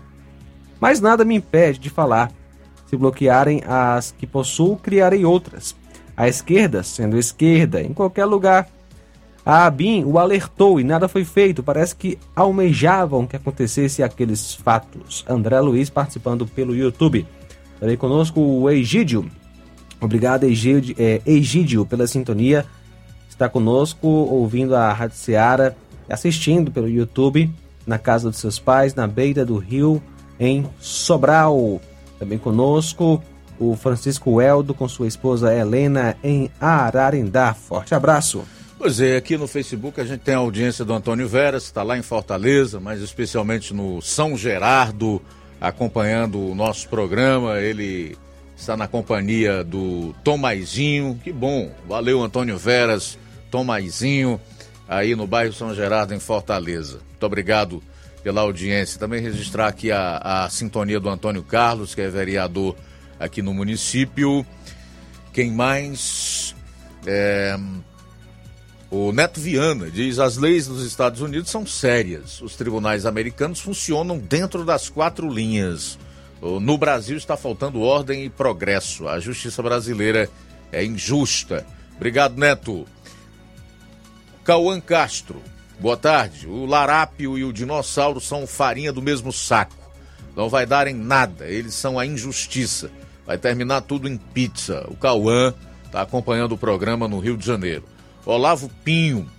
Mas 0.78 1.00
nada 1.00 1.24
me 1.24 1.36
impede 1.36 1.80
de 1.80 1.90
falar. 1.90 2.34
Se 2.86 2.98
bloquearem 2.98 3.64
as 3.66 4.12
que 4.12 4.28
possuo, 4.28 4.76
criarei 4.76 5.24
outras. 5.24 5.74
A 6.18 6.28
esquerda, 6.28 6.84
sendo 6.84 7.18
esquerda, 7.18 7.82
em 7.82 7.94
qualquer 7.94 8.26
lugar. 8.26 8.68
A 9.46 9.66
ABIN 9.66 10.04
o 10.04 10.20
alertou 10.20 10.78
e 10.78 10.84
nada 10.84 11.08
foi 11.08 11.24
feito. 11.24 11.64
Parece 11.64 11.96
que 11.96 12.20
almejavam 12.36 13.26
que 13.26 13.38
acontecesse 13.38 14.04
aqueles 14.04 14.54
fatos. 14.54 15.24
André 15.30 15.62
Luiz 15.62 15.90
participando 15.90 16.46
pelo 16.46 16.76
YouTube. 16.76 17.26
Também 17.80 17.96
conosco 17.96 18.42
o 18.42 18.70
Egídio. 18.70 19.32
Obrigado, 20.06 20.44
Egídio, 20.44 20.96
é, 20.98 21.22
pela 21.90 22.08
sintonia. 22.08 22.66
Está 23.30 23.50
conosco, 23.50 24.08
ouvindo 24.08 24.76
a 24.76 24.94
Rádio 24.94 25.18
Seara, 25.18 25.76
assistindo 26.10 26.72
pelo 26.72 26.88
YouTube, 26.88 27.52
na 27.86 27.98
casa 27.98 28.30
dos 28.30 28.40
seus 28.40 28.58
pais, 28.58 28.96
na 28.96 29.08
beira 29.08 29.46
do 29.46 29.58
rio, 29.58 30.02
em 30.40 30.66
Sobral. 30.80 31.82
Também 32.18 32.38
conosco, 32.38 33.22
o 33.60 33.76
Francisco 33.76 34.40
Eldo, 34.40 34.74
com 34.74 34.88
sua 34.88 35.08
esposa 35.08 35.54
Helena, 35.54 36.16
em 36.24 36.50
Ararindá. 36.60 37.54
Forte 37.54 37.94
abraço. 37.94 38.44
Pois 38.78 39.00
é, 39.00 39.18
aqui 39.18 39.38
no 39.38 39.48
Facebook 39.48 40.00
a 40.00 40.06
gente 40.06 40.22
tem 40.22 40.36
a 40.36 40.40
audiência 40.40 40.86
do 40.86 40.94
Antônio 40.94 41.28
Veras, 41.28 41.64
está 41.64 41.82
lá 41.82 41.98
em 41.98 42.02
Fortaleza, 42.02 42.80
mas 42.80 43.02
especialmente 43.02 43.74
no 43.74 44.02
São 44.02 44.38
Gerardo, 44.38 45.22
acompanhando 45.60 46.40
o 46.40 46.54
nosso 46.54 46.88
programa. 46.90 47.60
Ele 47.60 48.16
está 48.56 48.78
na 48.78 48.88
companhia 48.88 49.64
do 49.64 50.14
Tomaizinho. 50.24 51.20
Que 51.24 51.32
bom, 51.32 51.72
valeu 51.88 52.22
Antônio 52.22 52.58
Veras, 52.58 53.18
Tomaizinho, 53.52 54.40
aí 54.88 55.16
no 55.16 55.28
bairro 55.28 55.54
São 55.54 55.74
Gerardo, 55.74 56.14
em 56.14 56.20
Fortaleza. 56.20 57.00
Muito 57.10 57.26
obrigado 57.26 57.84
pela 58.24 58.42
audiência. 58.42 59.00
Também 59.00 59.22
registrar 59.22 59.68
aqui 59.68 59.92
a, 59.92 60.18
a 60.18 60.50
sintonia 60.50 61.00
do 61.00 61.10
Antônio 61.10 61.44
Carlos, 61.44 61.94
que 61.94 62.02
é 62.02 62.10
vereador 62.10 62.76
aqui 63.20 63.42
no 63.42 63.54
município. 63.54 64.46
Quem 65.32 65.52
mais? 65.52 66.56
É... 67.06 67.58
O 68.90 69.12
Neto 69.12 69.40
Viana 69.40 69.92
diz: 69.92 70.20
as 70.20 70.38
leis 70.38 70.68
dos 70.68 70.86
Estados 70.86 71.22
Unidos 71.22 71.52
são 71.52 71.66
sérias. 71.68 72.42
Os 72.42 72.56
tribunais 72.56 73.06
americanos 73.06 73.60
funcionam 73.60 74.18
dentro 74.18 74.64
das 74.64 74.90
quatro 74.90 75.30
linhas. 75.30 76.00
No 76.42 76.78
Brasil 76.78 77.18
está 77.18 77.36
faltando 77.36 77.82
ordem 77.82 78.26
e 78.26 78.30
progresso. 78.30 79.08
A 79.08 79.20
justiça 79.20 79.64
brasileira 79.64 80.30
é 80.72 80.84
injusta. 80.84 81.66
Obrigado, 81.96 82.38
Neto. 82.38 82.86
Cauã 84.44 84.80
Castro. 84.80 85.42
Boa 85.80 85.98
tarde. 85.98 86.48
O 86.48 86.66
larápio 86.66 87.38
e 87.38 87.44
o 87.44 87.52
dinossauro 87.52 88.22
são 88.22 88.46
farinha 88.46 88.94
do 88.94 89.02
mesmo 89.02 89.34
saco. 89.34 89.76
Não 90.36 90.50
vai 90.50 90.66
dar 90.66 90.88
em 90.88 90.94
nada. 90.94 91.48
Eles 91.48 91.74
são 91.74 91.98
a 91.98 92.06
injustiça. 92.06 92.92
Vai 93.26 93.38
terminar 93.38 93.82
tudo 93.82 94.08
em 94.08 94.18
pizza. 94.18 94.86
O 94.90 94.96
Cauã 94.96 95.54
está 95.86 96.02
acompanhando 96.02 96.52
o 96.52 96.58
programa 96.58 97.08
no 97.08 97.20
Rio 97.20 97.38
de 97.38 97.46
Janeiro. 97.46 97.84
Olavo 98.26 98.70
Pinho. 98.84 99.30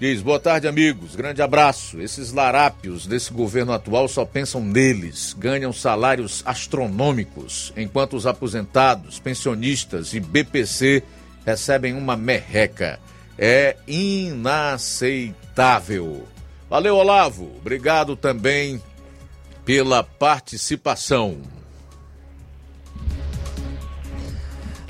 Diz, 0.00 0.22
boa 0.22 0.38
tarde, 0.38 0.68
amigos. 0.68 1.16
Grande 1.16 1.42
abraço. 1.42 2.00
Esses 2.00 2.32
larápios 2.32 3.04
desse 3.04 3.32
governo 3.32 3.72
atual 3.72 4.06
só 4.06 4.24
pensam 4.24 4.64
neles. 4.64 5.34
Ganham 5.36 5.72
salários 5.72 6.40
astronômicos, 6.46 7.72
enquanto 7.76 8.14
os 8.14 8.24
aposentados, 8.24 9.18
pensionistas 9.18 10.14
e 10.14 10.20
BPC 10.20 11.02
recebem 11.44 11.94
uma 11.94 12.16
merreca. 12.16 13.00
É 13.36 13.76
inaceitável. 13.88 15.28
Valeu, 16.70 16.94
Olavo. 16.94 17.50
Obrigado 17.58 18.14
também 18.14 18.80
pela 19.64 20.04
participação. 20.04 21.38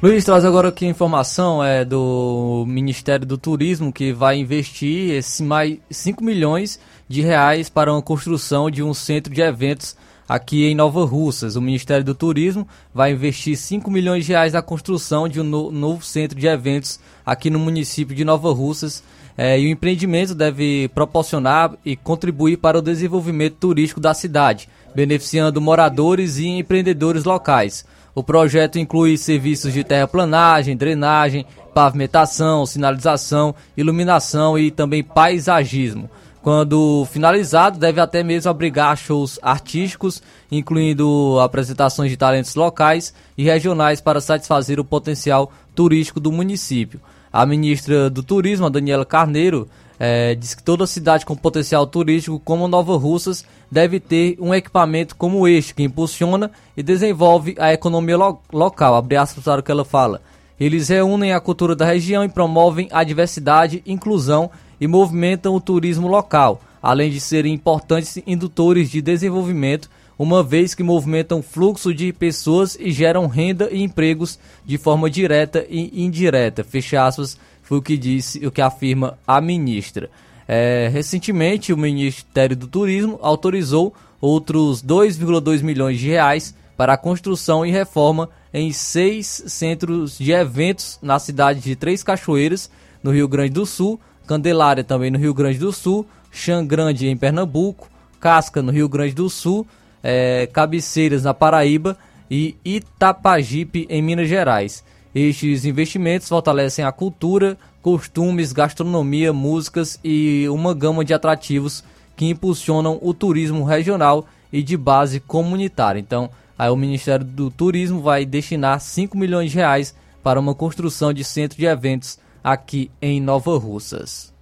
Luiz, 0.00 0.24
traz 0.24 0.44
agora 0.44 0.68
aqui 0.68 0.86
a 0.86 0.88
informação 0.88 1.62
é, 1.62 1.84
do 1.84 2.64
Ministério 2.68 3.26
do 3.26 3.36
Turismo 3.36 3.92
que 3.92 4.12
vai 4.12 4.38
investir 4.38 5.10
esse 5.10 5.42
mais 5.42 5.78
5 5.90 6.22
milhões 6.22 6.78
de 7.08 7.20
reais 7.20 7.68
para 7.68 7.92
uma 7.92 8.00
construção 8.00 8.70
de 8.70 8.80
um 8.80 8.94
centro 8.94 9.34
de 9.34 9.40
eventos 9.40 9.96
aqui 10.28 10.66
em 10.66 10.74
Nova 10.76 11.04
Russas. 11.04 11.56
O 11.56 11.60
Ministério 11.60 12.04
do 12.04 12.14
Turismo 12.14 12.64
vai 12.94 13.10
investir 13.10 13.56
5 13.56 13.90
milhões 13.90 14.24
de 14.24 14.30
reais 14.30 14.52
na 14.52 14.62
construção 14.62 15.28
de 15.28 15.40
um 15.40 15.44
no, 15.44 15.72
novo 15.72 16.04
centro 16.04 16.38
de 16.38 16.46
eventos 16.46 17.00
aqui 17.26 17.50
no 17.50 17.58
município 17.58 18.14
de 18.14 18.24
Nova 18.24 18.52
Russas. 18.52 19.02
É, 19.36 19.58
e 19.58 19.66
o 19.66 19.68
empreendimento 19.68 20.32
deve 20.32 20.88
proporcionar 20.94 21.72
e 21.84 21.96
contribuir 21.96 22.58
para 22.58 22.78
o 22.78 22.82
desenvolvimento 22.82 23.56
turístico 23.56 24.00
da 24.00 24.14
cidade, 24.14 24.68
beneficiando 24.94 25.60
moradores 25.60 26.38
e 26.38 26.46
empreendedores 26.46 27.24
locais. 27.24 27.84
O 28.18 28.22
projeto 28.24 28.80
inclui 28.80 29.16
serviços 29.16 29.72
de 29.72 29.84
terraplanagem, 29.84 30.76
drenagem, 30.76 31.46
pavimentação, 31.72 32.66
sinalização, 32.66 33.54
iluminação 33.76 34.58
e 34.58 34.72
também 34.72 35.04
paisagismo. 35.04 36.10
Quando 36.42 37.06
finalizado, 37.12 37.78
deve 37.78 38.00
até 38.00 38.24
mesmo 38.24 38.50
abrigar 38.50 38.96
shows 38.96 39.38
artísticos, 39.40 40.20
incluindo 40.50 41.38
apresentações 41.38 42.10
de 42.10 42.16
talentos 42.16 42.56
locais 42.56 43.14
e 43.36 43.44
regionais 43.44 44.00
para 44.00 44.20
satisfazer 44.20 44.80
o 44.80 44.84
potencial 44.84 45.52
turístico 45.72 46.18
do 46.18 46.32
município. 46.32 47.00
A 47.32 47.46
ministra 47.46 48.10
do 48.10 48.24
Turismo, 48.24 48.68
Daniela 48.68 49.06
Carneiro, 49.06 49.68
é, 49.98 50.34
diz 50.34 50.54
que 50.54 50.62
toda 50.62 50.86
cidade 50.86 51.26
com 51.26 51.34
potencial 51.34 51.86
turístico 51.86 52.38
como 52.38 52.68
Nova 52.68 52.96
Russas 52.96 53.44
deve 53.70 53.98
ter 53.98 54.36
um 54.40 54.54
equipamento 54.54 55.16
como 55.16 55.48
este 55.48 55.74
que 55.74 55.82
impulsiona 55.82 56.50
e 56.76 56.82
desenvolve 56.82 57.56
a 57.58 57.72
economia 57.72 58.16
lo 58.16 58.38
local. 58.52 58.94
Abre 58.94 59.16
aspas 59.16 59.44
para 59.44 59.60
o 59.60 59.62
que 59.62 59.70
ela 59.70 59.84
fala. 59.84 60.20
Eles 60.58 60.88
reúnem 60.88 61.32
a 61.32 61.40
cultura 61.40 61.74
da 61.74 61.84
região 61.84 62.24
e 62.24 62.28
promovem 62.28 62.88
a 62.92 63.04
diversidade, 63.04 63.82
inclusão 63.86 64.50
e 64.80 64.86
movimentam 64.86 65.54
o 65.54 65.60
turismo 65.60 66.08
local, 66.08 66.60
além 66.82 67.10
de 67.10 67.20
serem 67.20 67.54
importantes 67.54 68.20
indutores 68.26 68.90
de 68.90 69.00
desenvolvimento, 69.00 69.88
uma 70.18 70.42
vez 70.42 70.74
que 70.74 70.82
movimentam 70.82 71.42
fluxo 71.42 71.94
de 71.94 72.12
pessoas 72.12 72.76
e 72.78 72.90
geram 72.90 73.28
renda 73.28 73.68
e 73.70 73.82
empregos 73.82 74.36
de 74.64 74.76
forma 74.76 75.08
direta 75.08 75.64
e 75.68 76.04
indireta. 76.04 76.64
Fecha 76.64 77.06
aspas 77.06 77.38
foi 77.68 77.76
o 77.76 77.82
que 77.82 77.98
disse, 77.98 78.46
o 78.46 78.50
que 78.50 78.62
afirma 78.62 79.18
a 79.26 79.42
ministra. 79.42 80.08
É, 80.48 80.88
recentemente, 80.90 81.70
o 81.70 81.76
Ministério 81.76 82.56
do 82.56 82.66
Turismo 82.66 83.18
autorizou 83.20 83.94
outros 84.22 84.82
2,2 84.82 85.62
milhões 85.62 85.98
de 85.98 86.08
reais 86.08 86.54
para 86.78 86.94
a 86.94 86.96
construção 86.96 87.66
e 87.66 87.70
reforma 87.70 88.30
em 88.54 88.72
seis 88.72 89.42
centros 89.48 90.16
de 90.16 90.32
eventos 90.32 90.98
na 91.02 91.18
cidade 91.18 91.60
de 91.60 91.76
Três 91.76 92.02
Cachoeiras, 92.02 92.70
no 93.02 93.10
Rio 93.10 93.28
Grande 93.28 93.52
do 93.52 93.66
Sul, 93.66 94.00
Candelária 94.26 94.82
também 94.82 95.10
no 95.10 95.18
Rio 95.18 95.34
Grande 95.34 95.58
do 95.58 95.70
Sul, 95.70 96.06
Xangrande 96.32 97.06
em 97.06 97.18
Pernambuco, 97.18 97.90
Casca 98.18 98.62
no 98.62 98.72
Rio 98.72 98.88
Grande 98.88 99.12
do 99.12 99.28
Sul, 99.28 99.66
é, 100.02 100.48
Cabeceiras 100.50 101.22
na 101.22 101.34
Paraíba 101.34 101.98
e 102.30 102.56
Itapajipe 102.64 103.86
em 103.90 104.00
Minas 104.00 104.26
Gerais. 104.26 104.82
Estes 105.18 105.64
investimentos 105.64 106.28
fortalecem 106.28 106.84
a 106.84 106.92
cultura, 106.92 107.58
costumes, 107.82 108.52
gastronomia, 108.52 109.32
músicas 109.32 109.98
e 110.04 110.48
uma 110.48 110.72
gama 110.72 111.04
de 111.04 111.12
atrativos 111.12 111.82
que 112.16 112.26
impulsionam 112.26 113.00
o 113.02 113.12
turismo 113.12 113.64
regional 113.64 114.28
e 114.52 114.62
de 114.62 114.76
base 114.76 115.18
comunitária. 115.18 115.98
Então, 115.98 116.30
aí 116.56 116.70
o 116.70 116.76
Ministério 116.76 117.26
do 117.26 117.50
Turismo 117.50 118.00
vai 118.00 118.24
destinar 118.24 118.80
5 118.80 119.18
milhões 119.18 119.50
de 119.50 119.56
reais 119.56 119.92
para 120.22 120.38
uma 120.38 120.54
construção 120.54 121.12
de 121.12 121.24
centro 121.24 121.58
de 121.58 121.66
eventos 121.66 122.16
aqui 122.42 122.88
em 123.02 123.20
Nova 123.20 123.58
Russas. 123.58 124.32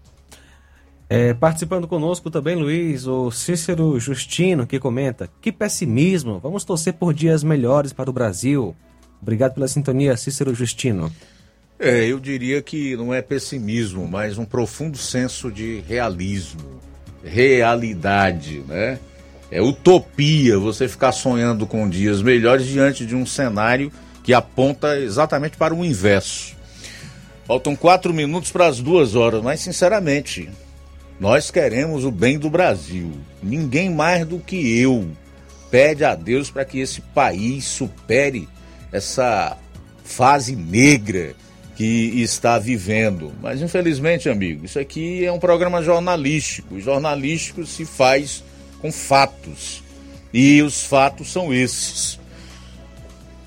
É, 1.09 1.32
participando 1.32 1.89
conosco 1.89 2.31
também, 2.31 2.55
Luiz, 2.55 3.07
o 3.07 3.31
Cícero 3.31 3.98
Justino, 3.98 4.66
que 4.66 4.78
comenta: 4.78 5.31
Que 5.40 5.51
pessimismo! 5.51 6.39
Vamos 6.39 6.65
torcer 6.65 6.93
por 6.93 7.15
dias 7.15 7.43
melhores 7.43 7.94
para 7.94 8.11
o 8.11 8.12
Brasil. 8.12 8.77
Obrigado 9.20 9.55
pela 9.55 9.68
sintonia, 9.68 10.16
Cícero 10.16 10.55
Justino. 10.55 11.12
É, 11.78 12.06
eu 12.06 12.18
diria 12.18 12.62
que 12.62 12.97
não 12.97 13.12
é 13.12 13.20
pessimismo, 13.20 14.09
mas 14.09 14.38
um 14.38 14.44
profundo 14.44 14.97
senso 14.97 15.51
de 15.51 15.82
realismo, 15.86 16.80
realidade, 17.22 18.64
né? 18.66 18.98
É 19.51 19.60
utopia 19.60 20.59
você 20.59 20.88
ficar 20.88 21.12
sonhando 21.12 21.66
com 21.66 21.88
dias 21.88 22.22
melhores 22.22 22.66
diante 22.66 23.06
de 23.06 23.14
um 23.14 23.24
cenário 23.24 23.93
que 24.24 24.32
aponta 24.34 24.98
exatamente 24.98 25.56
para 25.56 25.74
o 25.74 25.84
inverso. 25.84 26.56
Faltam 27.47 27.76
quatro 27.76 28.12
minutos 28.12 28.51
para 28.51 28.66
as 28.66 28.80
duas 28.80 29.14
horas, 29.14 29.40
mas 29.43 29.60
sinceramente, 29.60 30.48
nós 31.20 31.51
queremos 31.51 32.05
o 32.05 32.10
bem 32.10 32.38
do 32.38 32.51
Brasil. 32.51 33.12
Ninguém 33.40 33.88
mais 33.88 34.26
do 34.26 34.38
que 34.40 34.80
eu 34.80 35.09
pede 35.70 36.05
a 36.05 36.14
Deus 36.14 36.51
para 36.51 36.64
que 36.64 36.80
esse 36.80 37.01
país 37.01 37.64
supere 37.64 38.48
essa 38.93 39.57
fase 40.05 40.55
negra 40.55 41.35
que 41.77 41.85
está 42.23 42.59
vivendo. 42.59 43.33
Mas 43.43 43.61
infelizmente, 43.61 44.29
amigo, 44.29 44.65
isso 44.65 44.79
aqui 44.79 45.25
é 45.25 45.31
um 45.31 45.39
programa 45.39 45.83
jornalístico. 45.83 46.81
Jornalístico 46.81 47.67
se 47.67 47.85
faz 47.85 48.43
com 48.81 48.91
fatos. 48.91 49.83
E 50.33 50.63
os 50.63 50.85
fatos 50.85 51.31
são 51.31 51.53
esses. 51.53 52.19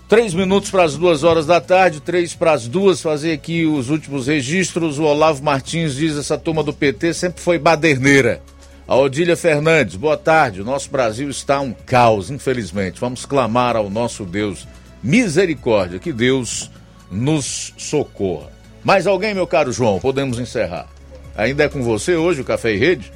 Três 0.07 0.33
minutos 0.33 0.71
para 0.71 0.83
as 0.83 0.95
duas 0.95 1.23
horas 1.23 1.45
da 1.45 1.61
tarde, 1.61 2.01
três 2.01 2.33
para 2.33 2.53
as 2.53 2.67
duas, 2.67 3.01
fazer 3.01 3.31
aqui 3.31 3.65
os 3.65 3.89
últimos 3.89 4.27
registros. 4.27 4.97
O 4.97 5.03
Olavo 5.03 5.43
Martins 5.43 5.95
diz: 5.95 6.17
essa 6.17 6.37
turma 6.37 6.63
do 6.63 6.73
PT 6.73 7.13
sempre 7.13 7.41
foi 7.41 7.59
baderneira. 7.59 8.41
A 8.87 8.95
Odília 8.95 9.37
Fernandes, 9.37 9.95
boa 9.95 10.17
tarde. 10.17 10.61
O 10.61 10.65
nosso 10.65 10.89
Brasil 10.89 11.29
está 11.29 11.59
um 11.59 11.73
caos, 11.73 12.31
infelizmente. 12.31 12.99
Vamos 12.99 13.23
clamar 13.23 13.75
ao 13.75 13.87
nosso 13.87 14.25
Deus 14.25 14.67
misericórdia, 15.03 15.99
que 15.99 16.11
Deus 16.11 16.71
nos 17.11 17.73
socorra. 17.77 18.49
Mais 18.83 19.07
alguém, 19.07 19.33
meu 19.33 19.47
caro 19.47 19.71
João? 19.71 19.99
Podemos 19.99 20.39
encerrar. 20.39 20.87
Ainda 21.35 21.63
é 21.63 21.69
com 21.69 21.81
você 21.83 22.15
hoje 22.15 22.41
o 22.41 22.45
Café 22.45 22.73
e 22.73 22.77
Rede? 22.77 23.11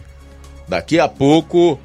Daqui 0.68 1.00
a 1.00 1.08
pouco, 1.08 1.80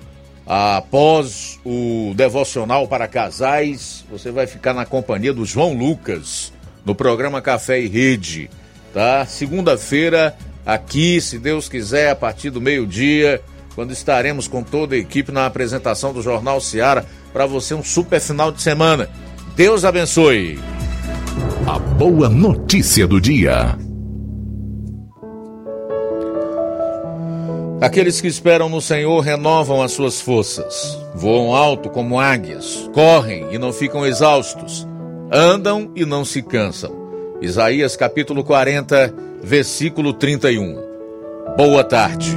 após 0.47 1.59
o 1.65 2.13
devocional 2.17 2.87
para 2.87 3.09
casais, 3.09 4.05
você 4.11 4.31
vai 4.31 4.47
ficar 4.47 4.73
na 4.73 4.87
companhia 4.87 5.33
do 5.33 5.45
João 5.45 5.75
Lucas 5.75 6.53
no 6.85 6.95
programa 6.95 7.43
Café 7.43 7.81
e 7.81 7.89
Rede, 7.89 8.49
tá? 8.95 9.27
Segunda-feira, 9.27 10.37
aqui, 10.65 11.21
se 11.21 11.39
Deus 11.39 11.69
quiser, 11.69 12.11
a 12.11 12.17
partir 12.17 12.51
do 12.51 12.61
meio-dia, 12.61 13.43
quando 13.75 13.93
estaremos 13.93 14.49
com 14.49 14.63
toda 14.63 14.95
a 14.95 14.99
equipe 14.99 15.31
na 15.31 15.45
apresentação 15.47 16.13
do 16.13 16.23
Jornal 16.23 16.61
Seara, 16.61 17.05
para 17.33 17.47
você 17.47 17.75
um 17.75 17.85
super 17.85 18.21
final 18.21 18.51
de 18.51 18.63
semana. 18.63 19.09
Deus 19.59 19.85
abençoe. 19.85 20.57
A 21.67 21.81
boa 21.81 22.29
notícia 22.29 23.09
do 23.09 23.21
dia. 23.21 23.77
Aqueles 27.81 28.21
que 28.21 28.29
esperam 28.29 28.69
no 28.69 28.81
Senhor 28.81 29.19
renovam 29.19 29.83
as 29.83 29.91
suas 29.91 30.21
forças, 30.21 30.97
voam 31.13 31.57
alto 31.57 31.91
como 31.91 32.21
águias, 32.21 32.89
correm 32.95 33.49
e 33.51 33.59
não 33.59 33.73
ficam 33.73 34.07
exaustos, 34.07 34.87
andam 35.33 35.91
e 35.97 36.05
não 36.05 36.25
se 36.25 36.41
cansam. 36.41 36.93
Isaías 37.43 37.97
capítulo 37.97 38.45
40, 38.45 39.13
versículo 39.43 40.13
31. 40.13 40.77
Boa 41.57 41.83
tarde. 41.83 42.37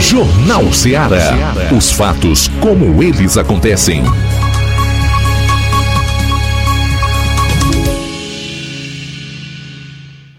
Jornal 0.00 0.72
Ceará. 0.72 1.34
Os 1.76 1.92
fatos 1.92 2.48
como 2.62 3.02
eles 3.02 3.36
acontecem. 3.36 4.02